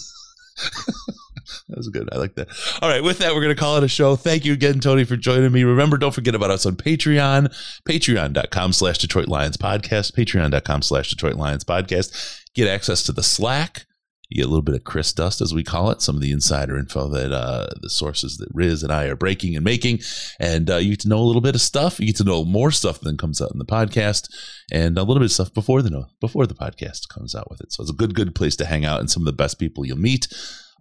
That 1.69 1.77
was 1.77 1.89
good. 1.89 2.09
I 2.13 2.17
like 2.17 2.35
that. 2.37 2.49
All 2.81 2.89
right. 2.89 3.03
With 3.03 3.19
that, 3.19 3.35
we're 3.35 3.43
going 3.43 3.55
to 3.55 3.61
call 3.61 3.77
it 3.77 3.85
a 3.85 3.89
show. 3.89 4.17
Thank 4.17 4.45
you 4.45 4.53
again, 4.53 4.81
Tony, 4.81 5.05
for 5.05 5.17
joining 5.17 5.53
me. 5.53 5.63
Remember, 5.65 5.99
don't 5.99 6.15
forget 6.15 6.35
about 6.35 6.51
us 6.51 6.65
on 6.67 6.77
Patreon, 6.77 7.55
patreon.com 7.89 8.73
slash 8.73 8.99
Detroit 8.99 9.29
Lions 9.29 9.57
podcast, 9.57 10.13
patreon.com 10.13 10.83
slash 10.83 11.11
Detroit 11.11 11.35
Lions 11.37 11.65
podcast. 11.65 12.41
Get 12.55 12.69
access 12.69 13.03
to 13.05 13.13
the 13.13 13.23
Slack. 13.23 13.87
You 14.35 14.43
get 14.43 14.47
a 14.47 14.51
little 14.51 14.63
bit 14.63 14.75
of 14.75 14.83
Chris 14.83 15.13
Dust, 15.13 15.41
as 15.41 15.55
we 15.55 15.63
call 15.63 15.93
it, 15.93 16.03
some 16.03 16.17
of 16.17 16.21
the 16.21 16.33
insider 16.33 16.77
info 16.77 17.07
that 17.11 17.31
uh, 17.31 17.69
the 17.81 17.89
sources 17.89 18.37
that 18.39 18.49
Riz 18.53 18.83
and 18.83 18.93
I 18.93 19.05
are 19.05 19.15
breaking 19.15 19.55
and 19.55 19.65
making. 19.65 20.01
And 20.41 20.69
uh, 20.69 20.79
you 20.79 20.91
get 20.91 21.01
to 21.01 21.09
know 21.09 21.21
a 21.21 21.23
little 21.23 21.41
bit 21.41 21.55
of 21.55 21.61
stuff. 21.61 22.01
You 22.01 22.07
get 22.07 22.17
to 22.17 22.25
know 22.25 22.45
more 22.45 22.73
stuff 22.73 22.99
than 22.99 23.17
comes 23.17 23.41
out 23.41 23.53
in 23.53 23.61
the 23.61 23.65
podcast 23.65 24.29
and 24.73 24.99
a 24.99 25.03
little 25.03 25.21
bit 25.21 25.27
of 25.27 25.33
stuff 25.33 25.55
before 25.55 25.83
the, 25.83 26.07
before 26.21 26.49
the 26.49 26.55
podcast 26.55 27.09
comes 27.09 27.37
out 27.37 27.49
with 27.49 27.61
it. 27.61 27.73
So 27.73 27.83
it's 27.83 27.93
a 27.93 27.95
good, 27.95 28.17
good 28.17 28.35
place 28.35 28.57
to 28.57 28.67
hang 28.67 28.85
out 28.85 28.99
and 28.99 29.09
some 29.09 29.23
of 29.23 29.27
the 29.27 29.33
best 29.33 29.61
people 29.61 29.87
you'll 29.87 29.99
meet. 29.99 30.27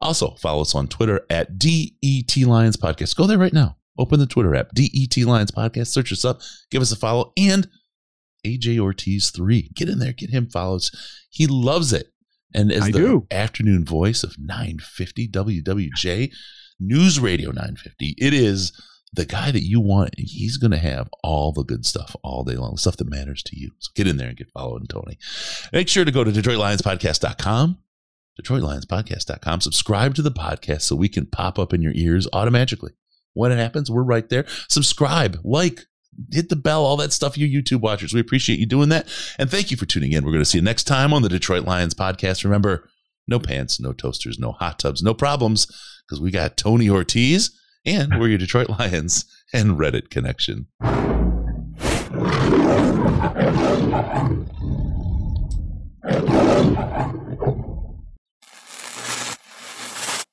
Also, 0.01 0.31
follow 0.41 0.61
us 0.61 0.73
on 0.73 0.87
Twitter 0.87 1.21
at 1.29 1.59
DET 1.59 2.35
Lions 2.37 2.75
Podcast. 2.75 3.15
Go 3.15 3.27
there 3.27 3.37
right 3.37 3.53
now. 3.53 3.77
Open 3.99 4.19
the 4.19 4.25
Twitter 4.25 4.55
app, 4.55 4.71
DET 4.73 5.15
Lions 5.17 5.51
Podcast. 5.51 5.87
Search 5.87 6.11
us 6.11 6.25
up, 6.25 6.41
give 6.71 6.81
us 6.81 6.91
a 6.91 6.95
follow, 6.95 7.31
and 7.37 7.69
AJ 8.45 8.79
Ortiz 8.79 9.29
three. 9.29 9.69
Get 9.75 9.89
in 9.89 9.99
there, 9.99 10.13
get 10.13 10.31
him 10.31 10.49
follows. 10.49 10.91
He 11.29 11.45
loves 11.47 11.93
it. 11.93 12.12
And 12.53 12.71
as 12.71 12.83
I 12.83 12.91
the 12.91 12.99
do. 12.99 13.27
afternoon 13.31 13.85
voice 13.85 14.23
of 14.23 14.37
950 14.39 15.27
WWJ 15.29 16.31
News 16.79 17.19
Radio 17.19 17.49
950, 17.49 18.15
it 18.17 18.33
is 18.33 18.71
the 19.13 19.25
guy 19.25 19.51
that 19.51 19.63
you 19.63 19.79
want. 19.79 20.15
He's 20.17 20.57
going 20.57 20.71
to 20.71 20.77
have 20.77 21.09
all 21.23 21.51
the 21.51 21.63
good 21.63 21.85
stuff 21.85 22.15
all 22.23 22.43
day 22.43 22.55
long, 22.55 22.77
stuff 22.77 22.97
that 22.97 23.09
matters 23.09 23.43
to 23.43 23.59
you. 23.59 23.71
So 23.79 23.91
get 23.95 24.07
in 24.07 24.17
there 24.17 24.29
and 24.29 24.37
get 24.37 24.51
following 24.53 24.87
Tony. 24.87 25.17
Make 25.71 25.87
sure 25.87 26.05
to 26.05 26.11
go 26.11 26.23
to 26.23 26.31
DetroitLionsPodcast.com 26.31 27.77
DetroitLionsPodcast.com. 28.41 29.61
Subscribe 29.61 30.15
to 30.15 30.21
the 30.21 30.31
podcast 30.31 30.81
so 30.81 30.95
we 30.95 31.09
can 31.09 31.25
pop 31.25 31.59
up 31.59 31.73
in 31.73 31.81
your 31.81 31.93
ears 31.95 32.27
automatically. 32.33 32.93
When 33.33 33.51
it 33.51 33.57
happens, 33.57 33.89
we're 33.89 34.03
right 34.03 34.27
there. 34.29 34.45
Subscribe, 34.69 35.39
like, 35.43 35.85
hit 36.31 36.49
the 36.49 36.55
bell, 36.55 36.85
all 36.85 36.97
that 36.97 37.13
stuff, 37.13 37.37
you 37.37 37.47
YouTube 37.47 37.81
watchers. 37.81 38.13
We 38.13 38.19
appreciate 38.19 38.59
you 38.59 38.65
doing 38.65 38.89
that. 38.89 39.07
And 39.37 39.49
thank 39.49 39.71
you 39.71 39.77
for 39.77 39.85
tuning 39.85 40.11
in. 40.11 40.23
We're 40.25 40.31
going 40.31 40.43
to 40.43 40.49
see 40.49 40.57
you 40.57 40.63
next 40.63 40.85
time 40.85 41.13
on 41.13 41.21
the 41.21 41.29
Detroit 41.29 41.65
Lions 41.65 41.93
podcast. 41.93 42.43
Remember, 42.43 42.89
no 43.27 43.39
pants, 43.39 43.79
no 43.79 43.93
toasters, 43.93 44.39
no 44.39 44.51
hot 44.51 44.79
tubs, 44.79 45.01
no 45.01 45.13
problems, 45.13 45.67
because 46.05 46.19
we 46.21 46.31
got 46.31 46.57
Tony 46.57 46.89
Ortiz 46.89 47.51
and 47.85 48.19
we're 48.19 48.29
your 48.29 48.37
Detroit 48.37 48.69
Lions 48.69 49.25
and 49.53 49.77
Reddit 49.77 50.09
connection. 50.09 50.67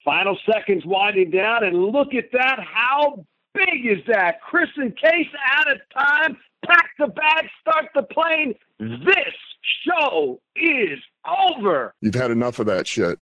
Final 0.05 0.39
seconds 0.51 0.85
winding 0.87 1.31
down, 1.31 1.65
and 1.65 1.77
look 1.77 2.15
at 2.15 2.33
that. 2.33 2.59
How 2.59 3.25
big 3.55 3.87
is 3.87 4.05
that? 4.07 4.41
Chris 4.43 4.69
and 4.77 4.97
Case 4.97 5.29
out 5.57 5.71
of 5.71 5.79
time. 5.97 6.37
Pack 6.67 6.91
the 6.99 7.07
bag, 7.09 7.47
start 7.61 7.87
the 7.95 8.03
plane. 8.03 8.55
This 8.79 9.35
show 9.87 10.41
is 10.57 10.99
over. 11.27 11.95
You've 12.01 12.15
had 12.15 12.31
enough 12.31 12.59
of 12.59 12.67
that 12.67 12.87
shit. 12.87 13.19